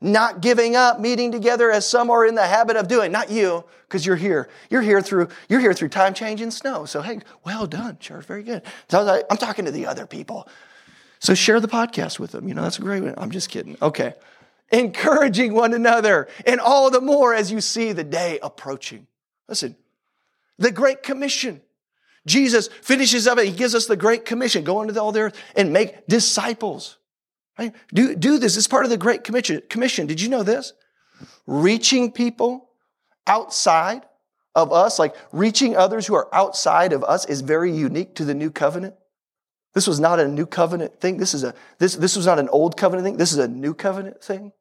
Not 0.00 0.42
giving 0.42 0.74
up, 0.74 0.98
meeting 0.98 1.30
together 1.30 1.70
as 1.70 1.88
some 1.88 2.10
are 2.10 2.26
in 2.26 2.34
the 2.34 2.46
habit 2.46 2.76
of 2.76 2.88
doing. 2.88 3.12
Not 3.12 3.30
you, 3.30 3.64
because 3.82 4.04
you're 4.04 4.16
here. 4.16 4.48
You're 4.68 4.82
here 4.82 5.00
through, 5.00 5.28
you're 5.48 5.60
here 5.60 5.72
through 5.72 5.90
time 5.90 6.12
change 6.12 6.40
and 6.40 6.52
snow. 6.52 6.84
So 6.84 7.00
hey, 7.00 7.20
well 7.44 7.66
done, 7.66 7.98
church. 7.98 8.26
Very 8.26 8.42
good. 8.42 8.62
So 8.88 9.22
I'm 9.30 9.36
talking 9.38 9.64
to 9.66 9.70
the 9.70 9.86
other 9.86 10.06
people. 10.06 10.48
So 11.20 11.34
share 11.34 11.60
the 11.60 11.68
podcast 11.68 12.18
with 12.18 12.32
them. 12.32 12.48
You 12.48 12.54
know, 12.54 12.62
that's 12.62 12.78
a 12.78 12.82
great 12.82 13.02
one. 13.02 13.14
I'm 13.16 13.30
just 13.30 13.48
kidding. 13.48 13.76
Okay 13.80 14.14
encouraging 14.72 15.54
one 15.54 15.72
another, 15.72 16.26
and 16.46 16.58
all 16.60 16.90
the 16.90 17.00
more 17.00 17.34
as 17.34 17.52
you 17.52 17.60
see 17.60 17.92
the 17.92 18.04
day 18.04 18.38
approaching. 18.42 19.06
Listen, 19.48 19.76
the 20.58 20.70
Great 20.70 21.02
Commission. 21.02 21.60
Jesus 22.26 22.68
finishes 22.80 23.26
up 23.26 23.38
it. 23.38 23.46
He 23.46 23.52
gives 23.52 23.74
us 23.74 23.86
the 23.86 23.96
Great 23.96 24.24
Commission. 24.24 24.64
Go 24.64 24.82
into 24.82 25.00
all 25.00 25.12
the 25.12 25.20
earth 25.20 25.36
and 25.56 25.72
make 25.72 26.06
disciples. 26.06 26.98
Right? 27.58 27.72
Do, 27.92 28.16
do 28.16 28.38
this. 28.38 28.56
It's 28.56 28.66
part 28.66 28.84
of 28.84 28.90
the 28.90 28.96
Great 28.96 29.24
Commission. 29.24 29.62
Commission. 29.68 30.06
Did 30.06 30.20
you 30.20 30.28
know 30.28 30.42
this? 30.42 30.72
Reaching 31.46 32.10
people 32.10 32.70
outside 33.26 34.02
of 34.54 34.72
us, 34.72 34.98
like 34.98 35.14
reaching 35.32 35.76
others 35.76 36.06
who 36.06 36.14
are 36.14 36.28
outside 36.34 36.92
of 36.92 37.04
us, 37.04 37.24
is 37.26 37.40
very 37.40 37.72
unique 37.72 38.14
to 38.16 38.24
the 38.24 38.34
new 38.34 38.50
covenant. 38.50 38.94
This 39.74 39.86
was 39.86 39.98
not 39.98 40.20
a 40.20 40.28
new 40.28 40.46
covenant 40.46 41.00
thing. 41.00 41.16
This 41.16 41.34
is 41.34 41.42
a 41.42 41.54
this 41.78 41.96
this 41.96 42.16
was 42.16 42.26
not 42.26 42.38
an 42.38 42.48
old 42.48 42.76
covenant 42.76 43.04
thing. 43.04 43.16
This 43.16 43.32
is 43.32 43.38
a 43.38 43.48
new 43.48 43.74
covenant 43.74 44.22
thing. 44.22 44.52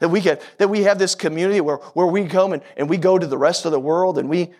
That 0.00 0.08
we 0.08 0.22
get 0.22 0.42
that 0.58 0.68
we 0.68 0.82
have 0.84 0.98
this 0.98 1.14
community 1.14 1.60
where, 1.60 1.76
where 1.76 2.06
we 2.06 2.26
come 2.26 2.54
and, 2.54 2.62
and 2.78 2.88
we 2.88 2.96
go 2.96 3.18
to 3.18 3.26
the 3.26 3.36
rest 3.36 3.66
of 3.66 3.72
the 3.72 3.80
world 3.80 4.16
and 4.16 4.30
we 4.30 4.50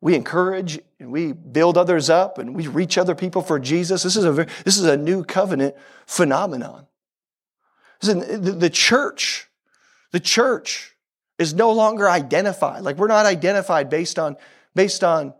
we 0.00 0.14
encourage 0.14 0.80
and 0.98 1.12
we 1.12 1.32
build 1.32 1.76
others 1.76 2.08
up 2.08 2.38
and 2.38 2.54
we 2.54 2.66
reach 2.66 2.96
other 2.96 3.14
people 3.14 3.42
for 3.42 3.58
Jesus. 3.58 4.02
This 4.02 4.16
is 4.16 4.24
a 4.24 4.32
this 4.64 4.78
is 4.78 4.84
a 4.84 4.96
new 4.96 5.24
covenant 5.24 5.74
phenomenon. 6.06 6.86
The 8.00 8.70
church, 8.72 9.48
the 10.12 10.20
church 10.20 10.96
is 11.38 11.52
no 11.52 11.72
longer 11.72 12.08
identified. 12.08 12.82
Like 12.82 12.96
we're 12.96 13.08
not 13.08 13.26
identified 13.26 13.90
based 13.90 14.18
on 14.18 14.36
based 14.74 15.04
on 15.04 15.34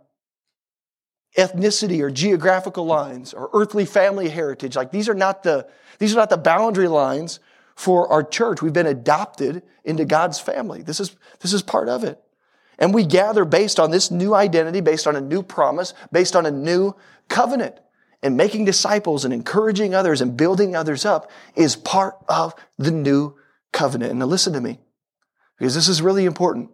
ethnicity 1.37 2.01
or 2.01 2.11
geographical 2.11 2.85
lines 2.85 3.33
or 3.33 3.51
earthly 3.53 3.85
family 3.85 4.29
heritage. 4.29 4.77
Like 4.77 4.91
these 4.91 5.09
are 5.09 5.15
not 5.15 5.43
the, 5.43 5.69
these 5.99 6.13
are 6.13 6.17
not 6.17 6.31
the 6.31 6.37
boundary 6.37 6.89
lines 6.89 7.41
for 7.77 8.09
our 8.09 8.23
church. 8.23 8.63
We've 8.63 8.73
been 8.73 8.87
adopted 8.87 9.63
into 9.85 10.05
God's 10.05 10.41
family. 10.41 10.83
This 10.83 11.01
is, 11.01 11.17
this 11.41 11.53
is 11.53 11.63
part 11.63 11.89
of 11.89 12.05
it. 12.05 12.21
And 12.81 12.95
we 12.95 13.05
gather 13.05 13.45
based 13.45 13.79
on 13.79 13.91
this 13.91 14.11
new 14.11 14.35
identity, 14.35 14.81
based 14.81 15.07
on 15.07 15.15
a 15.15 15.21
new 15.21 15.43
promise, 15.43 15.93
based 16.11 16.35
on 16.35 16.47
a 16.47 16.51
new 16.51 16.97
covenant. 17.29 17.79
And 18.23 18.37
making 18.37 18.65
disciples 18.67 19.25
and 19.25 19.33
encouraging 19.33 19.95
others 19.95 20.21
and 20.21 20.37
building 20.37 20.75
others 20.77 21.05
up 21.07 21.31
is 21.55 21.77
part 21.77 22.17
of 22.29 22.55
the 22.77 22.91
new 22.91 23.37
covenant. 23.73 24.11
And 24.11 24.19
now 24.19 24.27
listen 24.27 24.53
to 24.55 24.61
me, 24.61 24.79
because 25.59 25.75
this 25.75 25.89
is 25.89 26.03
really 26.03 26.25
important. 26.25 26.71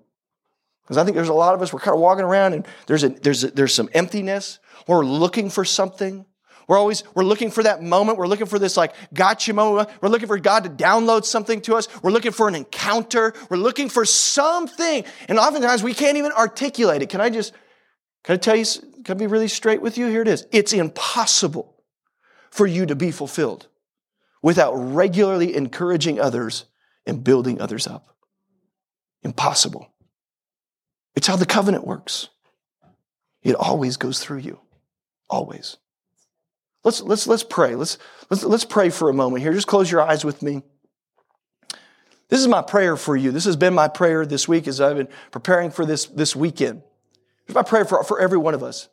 Because 0.82 0.98
I 0.98 1.04
think 1.04 1.16
there's 1.16 1.28
a 1.28 1.34
lot 1.34 1.54
of 1.54 1.62
us, 1.62 1.72
we're 1.72 1.80
kind 1.80 1.94
of 1.94 2.00
walking 2.00 2.24
around 2.24 2.54
and 2.54 2.66
there's, 2.86 3.02
a, 3.02 3.10
there's, 3.10 3.44
a, 3.44 3.50
there's 3.50 3.74
some 3.74 3.88
emptiness. 3.92 4.60
We're 4.86 5.04
looking 5.04 5.50
for 5.50 5.64
something. 5.64 6.26
We're 6.68 6.78
always, 6.78 7.04
we're 7.14 7.24
looking 7.24 7.50
for 7.50 7.62
that 7.62 7.82
moment. 7.82 8.18
We're 8.18 8.26
looking 8.26 8.46
for 8.46 8.58
this 8.58 8.76
like 8.76 8.94
gotcha 9.14 9.52
moment. 9.52 9.88
We're 10.00 10.08
looking 10.08 10.26
for 10.26 10.38
God 10.38 10.64
to 10.64 10.70
download 10.70 11.24
something 11.24 11.60
to 11.62 11.76
us. 11.76 11.88
We're 12.02 12.10
looking 12.10 12.32
for 12.32 12.48
an 12.48 12.56
encounter. 12.56 13.34
We're 13.48 13.56
looking 13.56 13.88
for 13.88 14.04
something. 14.04 15.04
And 15.28 15.38
oftentimes 15.38 15.82
we 15.82 15.94
can't 15.94 16.16
even 16.16 16.32
articulate 16.32 17.02
it. 17.02 17.08
Can 17.08 17.20
I 17.20 17.30
just, 17.30 17.52
can 18.24 18.34
I 18.34 18.36
tell 18.38 18.56
you, 18.56 18.64
can 19.04 19.14
I 19.16 19.18
be 19.18 19.28
really 19.28 19.48
straight 19.48 19.80
with 19.80 19.96
you? 19.96 20.06
Here 20.08 20.22
it 20.22 20.28
is. 20.28 20.46
It's 20.50 20.72
impossible 20.72 21.76
for 22.50 22.66
you 22.66 22.86
to 22.86 22.96
be 22.96 23.12
fulfilled 23.12 23.68
without 24.42 24.72
regularly 24.74 25.54
encouraging 25.54 26.20
others 26.20 26.64
and 27.06 27.22
building 27.22 27.60
others 27.60 27.86
up. 27.86 28.16
Impossible. 29.22 29.92
It's 31.14 31.28
how 31.28 31.36
the 31.36 31.46
covenant 31.46 31.86
works. 31.86 32.28
It 33.42 33.54
always 33.54 33.96
goes 33.96 34.18
through 34.18 34.38
you. 34.38 34.60
Always. 35.30 35.76
Let's, 36.86 37.02
let's, 37.02 37.26
let's 37.26 37.42
pray. 37.42 37.74
Let's, 37.74 37.98
let's, 38.30 38.44
let's 38.44 38.64
pray 38.64 38.90
for 38.90 39.10
a 39.10 39.12
moment 39.12 39.42
here. 39.42 39.52
Just 39.52 39.66
close 39.66 39.90
your 39.90 40.00
eyes 40.00 40.24
with 40.24 40.40
me. 40.40 40.62
This 42.28 42.38
is 42.38 42.46
my 42.46 42.62
prayer 42.62 42.96
for 42.96 43.16
you. 43.16 43.32
This 43.32 43.44
has 43.44 43.56
been 43.56 43.74
my 43.74 43.88
prayer 43.88 44.24
this 44.24 44.46
week 44.46 44.68
as 44.68 44.80
I've 44.80 44.96
been 44.96 45.08
preparing 45.32 45.72
for 45.72 45.84
this, 45.84 46.04
this 46.04 46.36
weekend. 46.36 46.82
It's 47.46 47.56
my 47.56 47.64
prayer 47.64 47.84
for, 47.84 48.04
for 48.04 48.20
every 48.20 48.38
one 48.38 48.54
of 48.54 48.62
us. 48.62 48.88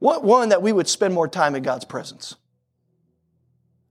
What, 0.00 0.24
one, 0.24 0.48
that 0.48 0.62
we 0.62 0.72
would 0.72 0.88
spend 0.88 1.14
more 1.14 1.28
time 1.28 1.54
in 1.54 1.62
God's 1.62 1.84
presence. 1.84 2.34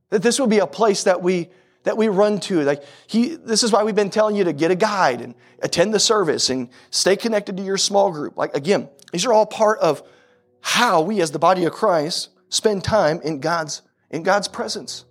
That 0.09 0.21
this 0.21 0.37
would 0.37 0.49
be 0.49 0.59
a 0.59 0.67
place 0.67 1.05
that 1.05 1.21
we, 1.21 1.47
that 1.83 1.95
we 1.95 2.09
run 2.09 2.41
to. 2.41 2.63
Like 2.63 2.83
he, 3.07 3.35
this 3.35 3.63
is 3.63 3.71
why 3.71 3.83
we've 3.85 3.95
been 3.95 4.09
telling 4.09 4.35
you 4.35 4.43
to 4.43 4.51
get 4.51 4.71
a 4.71 4.75
guide 4.75 5.21
and 5.21 5.35
attend 5.61 5.93
the 5.93 6.01
service 6.01 6.49
and 6.49 6.67
stay 6.89 7.15
connected 7.15 7.55
to 7.55 7.63
your 7.63 7.77
small 7.77 8.11
group. 8.11 8.35
Like 8.35 8.53
again, 8.53 8.89
these 9.13 9.25
are 9.25 9.31
all 9.31 9.45
part 9.45 9.79
of 9.79 10.03
how 10.59 10.99
we 10.99 11.21
as 11.21 11.31
the 11.31 11.39
body 11.39 11.63
of 11.63 11.71
Christ 11.71 12.31
spend 12.55 12.83
time 12.83 13.19
in 13.21 13.39
God's, 13.41 13.81
in 14.09 14.23
God's 14.23 14.47
presence. 14.47 15.05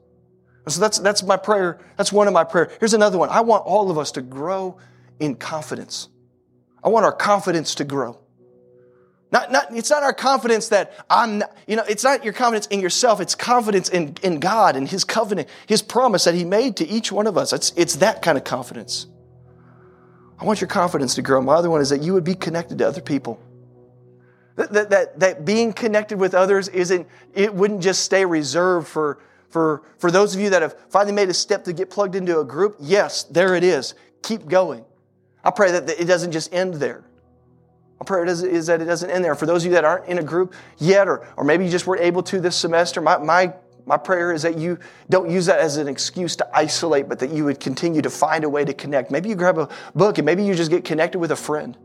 And 0.64 0.72
So 0.72 0.80
that's, 0.80 0.98
that's 0.98 1.22
my 1.22 1.36
prayer. 1.36 1.78
That's 1.96 2.12
one 2.12 2.26
of 2.26 2.32
my 2.32 2.44
prayers. 2.44 2.72
Here's 2.80 2.94
another 2.94 3.18
one. 3.18 3.28
I 3.28 3.42
want 3.42 3.66
all 3.66 3.90
of 3.90 3.98
us 3.98 4.12
to 4.12 4.22
grow 4.22 4.78
in 5.20 5.36
confidence. 5.36 6.08
I 6.82 6.88
want 6.88 7.04
our 7.04 7.12
confidence 7.12 7.74
to 7.76 7.84
grow. 7.84 8.18
Not, 9.30 9.50
not, 9.52 9.76
it's 9.76 9.90
not 9.90 10.02
our 10.02 10.12
confidence 10.14 10.68
that 10.68 10.92
I'm, 11.10 11.38
not, 11.38 11.56
you 11.66 11.76
know, 11.76 11.84
it's 11.88 12.04
not 12.04 12.24
your 12.24 12.32
confidence 12.32 12.66
in 12.68 12.80
yourself. 12.80 13.20
It's 13.20 13.34
confidence 13.34 13.88
in, 13.88 14.16
in 14.22 14.38
God 14.38 14.76
and 14.76 14.88
His 14.88 15.04
covenant, 15.04 15.48
His 15.66 15.82
promise 15.82 16.24
that 16.24 16.34
He 16.34 16.44
made 16.44 16.76
to 16.76 16.86
each 16.86 17.10
one 17.10 17.26
of 17.26 17.36
us. 17.36 17.52
It's, 17.52 17.72
it's 17.76 17.96
that 17.96 18.22
kind 18.22 18.38
of 18.38 18.44
confidence. 18.44 19.06
I 20.38 20.44
want 20.44 20.60
your 20.60 20.68
confidence 20.68 21.14
to 21.16 21.22
grow. 21.22 21.42
My 21.42 21.54
other 21.54 21.68
one 21.68 21.80
is 21.80 21.90
that 21.90 22.02
you 22.02 22.14
would 22.14 22.24
be 22.24 22.34
connected 22.34 22.78
to 22.78 22.88
other 22.88 23.00
people. 23.00 23.40
That, 24.56 24.90
that, 24.90 25.18
that, 25.18 25.44
being 25.44 25.72
connected 25.72 26.18
with 26.18 26.32
others 26.32 26.68
isn't, 26.68 27.08
it 27.34 27.52
wouldn't 27.52 27.82
just 27.82 28.04
stay 28.04 28.24
reserved 28.24 28.86
for, 28.86 29.18
for, 29.48 29.82
for 29.98 30.12
those 30.12 30.34
of 30.34 30.40
you 30.40 30.50
that 30.50 30.62
have 30.62 30.76
finally 30.90 31.12
made 31.12 31.28
a 31.28 31.34
step 31.34 31.64
to 31.64 31.72
get 31.72 31.90
plugged 31.90 32.14
into 32.14 32.38
a 32.38 32.44
group. 32.44 32.76
Yes, 32.78 33.24
there 33.24 33.56
it 33.56 33.64
is. 33.64 33.94
Keep 34.22 34.46
going. 34.46 34.84
I 35.42 35.50
pray 35.50 35.72
that 35.72 35.90
it 35.90 36.04
doesn't 36.04 36.30
just 36.30 36.54
end 36.54 36.74
there. 36.74 37.04
My 37.98 38.04
prayer 38.04 38.24
is, 38.24 38.42
is 38.42 38.66
that 38.66 38.80
it 38.80 38.86
doesn't 38.86 39.10
end 39.10 39.24
there. 39.24 39.34
For 39.34 39.46
those 39.46 39.62
of 39.62 39.66
you 39.66 39.72
that 39.72 39.84
aren't 39.84 40.06
in 40.06 40.18
a 40.18 40.22
group 40.22 40.54
yet, 40.78 41.08
or, 41.08 41.26
or 41.36 41.44
maybe 41.44 41.64
you 41.64 41.70
just 41.70 41.86
weren't 41.86 42.02
able 42.02 42.22
to 42.24 42.40
this 42.40 42.56
semester, 42.56 43.00
my, 43.00 43.18
my, 43.18 43.52
my 43.86 43.96
prayer 43.96 44.32
is 44.32 44.42
that 44.42 44.56
you 44.56 44.78
don't 45.10 45.30
use 45.30 45.46
that 45.46 45.58
as 45.58 45.76
an 45.76 45.88
excuse 45.88 46.36
to 46.36 46.56
isolate, 46.56 47.08
but 47.08 47.18
that 47.18 47.30
you 47.30 47.44
would 47.44 47.60
continue 47.60 48.02
to 48.02 48.10
find 48.10 48.44
a 48.44 48.48
way 48.48 48.64
to 48.64 48.72
connect. 48.72 49.10
Maybe 49.10 49.28
you 49.28 49.34
grab 49.34 49.58
a 49.58 49.68
book 49.94 50.18
and 50.18 50.26
maybe 50.26 50.44
you 50.44 50.54
just 50.54 50.70
get 50.70 50.84
connected 50.84 51.18
with 51.18 51.32
a 51.32 51.36
friend. 51.36 51.76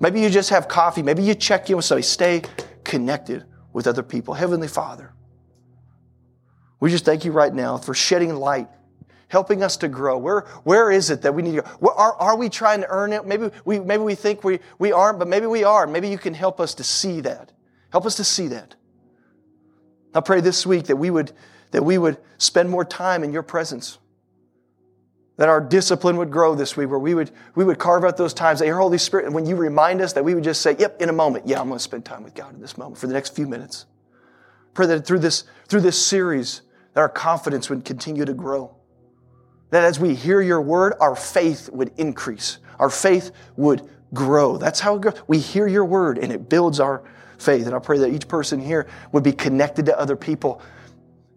Maybe 0.00 0.20
you 0.20 0.30
just 0.30 0.50
have 0.50 0.68
coffee. 0.68 1.02
Maybe 1.02 1.22
you 1.22 1.34
check 1.34 1.70
in 1.70 1.76
with 1.76 1.84
somebody. 1.84 2.02
Stay 2.02 2.42
connected 2.82 3.44
with 3.72 3.86
other 3.86 4.02
people. 4.02 4.34
Heavenly 4.34 4.68
Father, 4.68 5.12
we 6.80 6.90
just 6.90 7.04
thank 7.04 7.24
you 7.24 7.32
right 7.32 7.52
now 7.52 7.76
for 7.76 7.94
shedding 7.94 8.34
light, 8.34 8.68
helping 9.28 9.62
us 9.62 9.76
to 9.78 9.88
grow. 9.88 10.18
Where, 10.18 10.40
where 10.64 10.90
is 10.90 11.10
it 11.10 11.22
that 11.22 11.34
we 11.34 11.42
need 11.42 11.56
to 11.56 11.62
go? 11.62 11.88
Are, 11.88 12.14
are 12.14 12.36
we 12.36 12.48
trying 12.48 12.80
to 12.80 12.86
earn 12.88 13.12
it? 13.12 13.26
Maybe 13.26 13.50
we, 13.64 13.80
maybe 13.80 14.02
we 14.02 14.14
think 14.14 14.44
we, 14.44 14.60
we 14.78 14.92
aren't, 14.92 15.18
but 15.18 15.28
maybe 15.28 15.46
we 15.46 15.64
are. 15.64 15.86
Maybe 15.86 16.08
you 16.08 16.18
can 16.18 16.34
help 16.34 16.60
us 16.60 16.74
to 16.74 16.84
see 16.84 17.20
that. 17.22 17.52
Help 17.90 18.06
us 18.06 18.16
to 18.16 18.24
see 18.24 18.48
that. 18.48 18.74
I 20.14 20.20
pray 20.20 20.40
this 20.40 20.66
week 20.66 20.86
that 20.86 20.96
we 20.96 21.10
would, 21.10 21.32
that 21.70 21.84
we 21.84 21.98
would 21.98 22.18
spend 22.38 22.70
more 22.70 22.84
time 22.84 23.24
in 23.24 23.32
your 23.32 23.42
presence 23.42 23.98
that 25.36 25.48
our 25.48 25.60
discipline 25.60 26.16
would 26.16 26.30
grow 26.30 26.54
this 26.54 26.76
week, 26.76 26.88
where 26.88 26.98
we 26.98 27.14
would, 27.14 27.30
we 27.54 27.64
would 27.64 27.78
carve 27.78 28.04
out 28.04 28.16
those 28.16 28.32
times 28.32 28.60
that 28.60 28.66
your 28.66 28.78
Holy 28.78 28.98
Spirit, 28.98 29.26
and 29.26 29.34
when 29.34 29.46
you 29.46 29.56
remind 29.56 30.00
us, 30.00 30.12
that 30.12 30.24
we 30.24 30.34
would 30.34 30.44
just 30.44 30.60
say, 30.60 30.76
Yep, 30.78 31.02
in 31.02 31.08
a 31.08 31.12
moment, 31.12 31.46
yeah, 31.46 31.60
I'm 31.60 31.68
going 31.68 31.78
to 31.78 31.82
spend 31.82 32.04
time 32.04 32.22
with 32.22 32.34
God 32.34 32.54
in 32.54 32.60
this 32.60 32.78
moment 32.78 32.98
for 32.98 33.06
the 33.06 33.12
next 33.12 33.34
few 33.34 33.48
minutes. 33.48 33.86
Pray 34.74 34.86
that 34.86 35.06
through 35.06 35.20
this, 35.20 35.44
through 35.68 35.80
this 35.80 36.04
series, 36.04 36.62
that 36.94 37.00
our 37.00 37.08
confidence 37.08 37.68
would 37.68 37.84
continue 37.84 38.24
to 38.24 38.34
grow. 38.34 38.76
That 39.70 39.84
as 39.84 39.98
we 39.98 40.14
hear 40.14 40.40
your 40.40 40.60
word, 40.60 40.94
our 41.00 41.16
faith 41.16 41.68
would 41.72 41.92
increase. 41.96 42.58
Our 42.78 42.90
faith 42.90 43.32
would 43.56 43.88
grow. 44.12 44.56
That's 44.56 44.80
how. 44.80 45.00
We 45.26 45.38
hear 45.38 45.66
your 45.66 45.84
word 45.84 46.18
and 46.18 46.32
it 46.32 46.48
builds 46.48 46.78
our 46.78 47.02
faith. 47.38 47.66
And 47.66 47.74
I 47.74 47.80
pray 47.80 47.98
that 47.98 48.12
each 48.12 48.28
person 48.28 48.60
here 48.60 48.86
would 49.12 49.24
be 49.24 49.32
connected 49.32 49.86
to 49.86 49.98
other 49.98 50.16
people. 50.16 50.62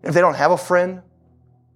If 0.04 0.14
they 0.14 0.22
don't 0.22 0.36
have 0.36 0.52
a 0.52 0.58
friend, 0.58 1.02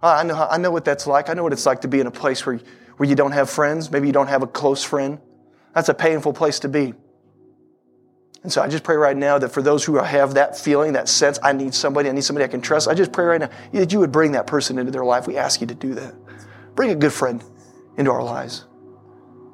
I 0.04 0.24
know, 0.24 0.47
I 0.49 0.58
know 0.58 0.72
what 0.72 0.86
that's 0.86 1.06
like. 1.06 1.30
I 1.30 1.34
know 1.34 1.43
what 1.43 1.54
it's 1.54 1.66
like 1.66 1.82
to 1.82 1.88
be 1.88 1.99
in 1.99 2.08
a 2.08 2.12
place 2.12 2.45
where, 2.45 2.60
where 2.97 3.08
you 3.08 3.16
don't 3.16 3.34
have 3.34 3.49
friends. 3.49 3.91
Maybe 3.91 4.08
you 4.08 4.14
don't 4.14 4.28
have 4.28 4.41
a 4.41 4.47
close 4.47 4.84
friend. 4.84 5.20
That's 5.74 5.89
a 5.89 5.93
painful 5.93 6.34
place 6.34 6.60
to 6.62 6.70
be. 6.70 6.93
And 8.43 8.52
so 8.52 8.62
I 8.62 8.68
just 8.68 8.84
pray 8.84 8.95
right 8.95 9.16
now 9.16 9.38
that 9.38 9.49
for 9.49 9.62
those 9.62 9.86
who 9.86 9.97
have 9.97 10.34
that 10.34 10.58
feeling, 10.58 10.93
that 10.93 11.08
sense, 11.08 11.38
I 11.43 11.54
need 11.54 11.76
somebody, 11.76 12.10
I 12.10 12.12
need 12.12 12.24
somebody 12.24 12.43
I 12.43 12.47
can 12.47 12.62
trust, 12.62 12.88
I 12.88 12.95
just 12.95 13.12
pray 13.12 13.26
right 13.26 13.41
now 13.41 13.49
that 13.72 13.91
you 13.93 13.99
would 13.99 14.12
bring 14.12 14.32
that 14.32 14.47
person 14.47 14.80
into 14.80 14.91
their 14.91 15.06
life. 15.06 15.28
We 15.28 15.38
ask 15.38 15.62
you 15.62 15.68
to 15.68 15.76
do 15.76 15.93
that. 15.95 16.16
Bring 16.76 16.89
a 16.89 16.95
good 16.95 17.14
friend 17.14 17.43
into 17.97 18.10
our 18.10 18.24
lives. 18.24 18.66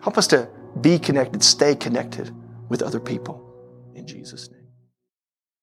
Help 0.02 0.18
us 0.18 0.28
to 0.28 0.50
be 0.80 1.00
connected, 1.00 1.44
stay 1.44 1.76
connected 1.76 2.34
with 2.70 2.82
other 2.82 3.00
people. 3.00 3.44
In 3.94 4.08
Jesus' 4.08 4.50
name. 4.50 4.57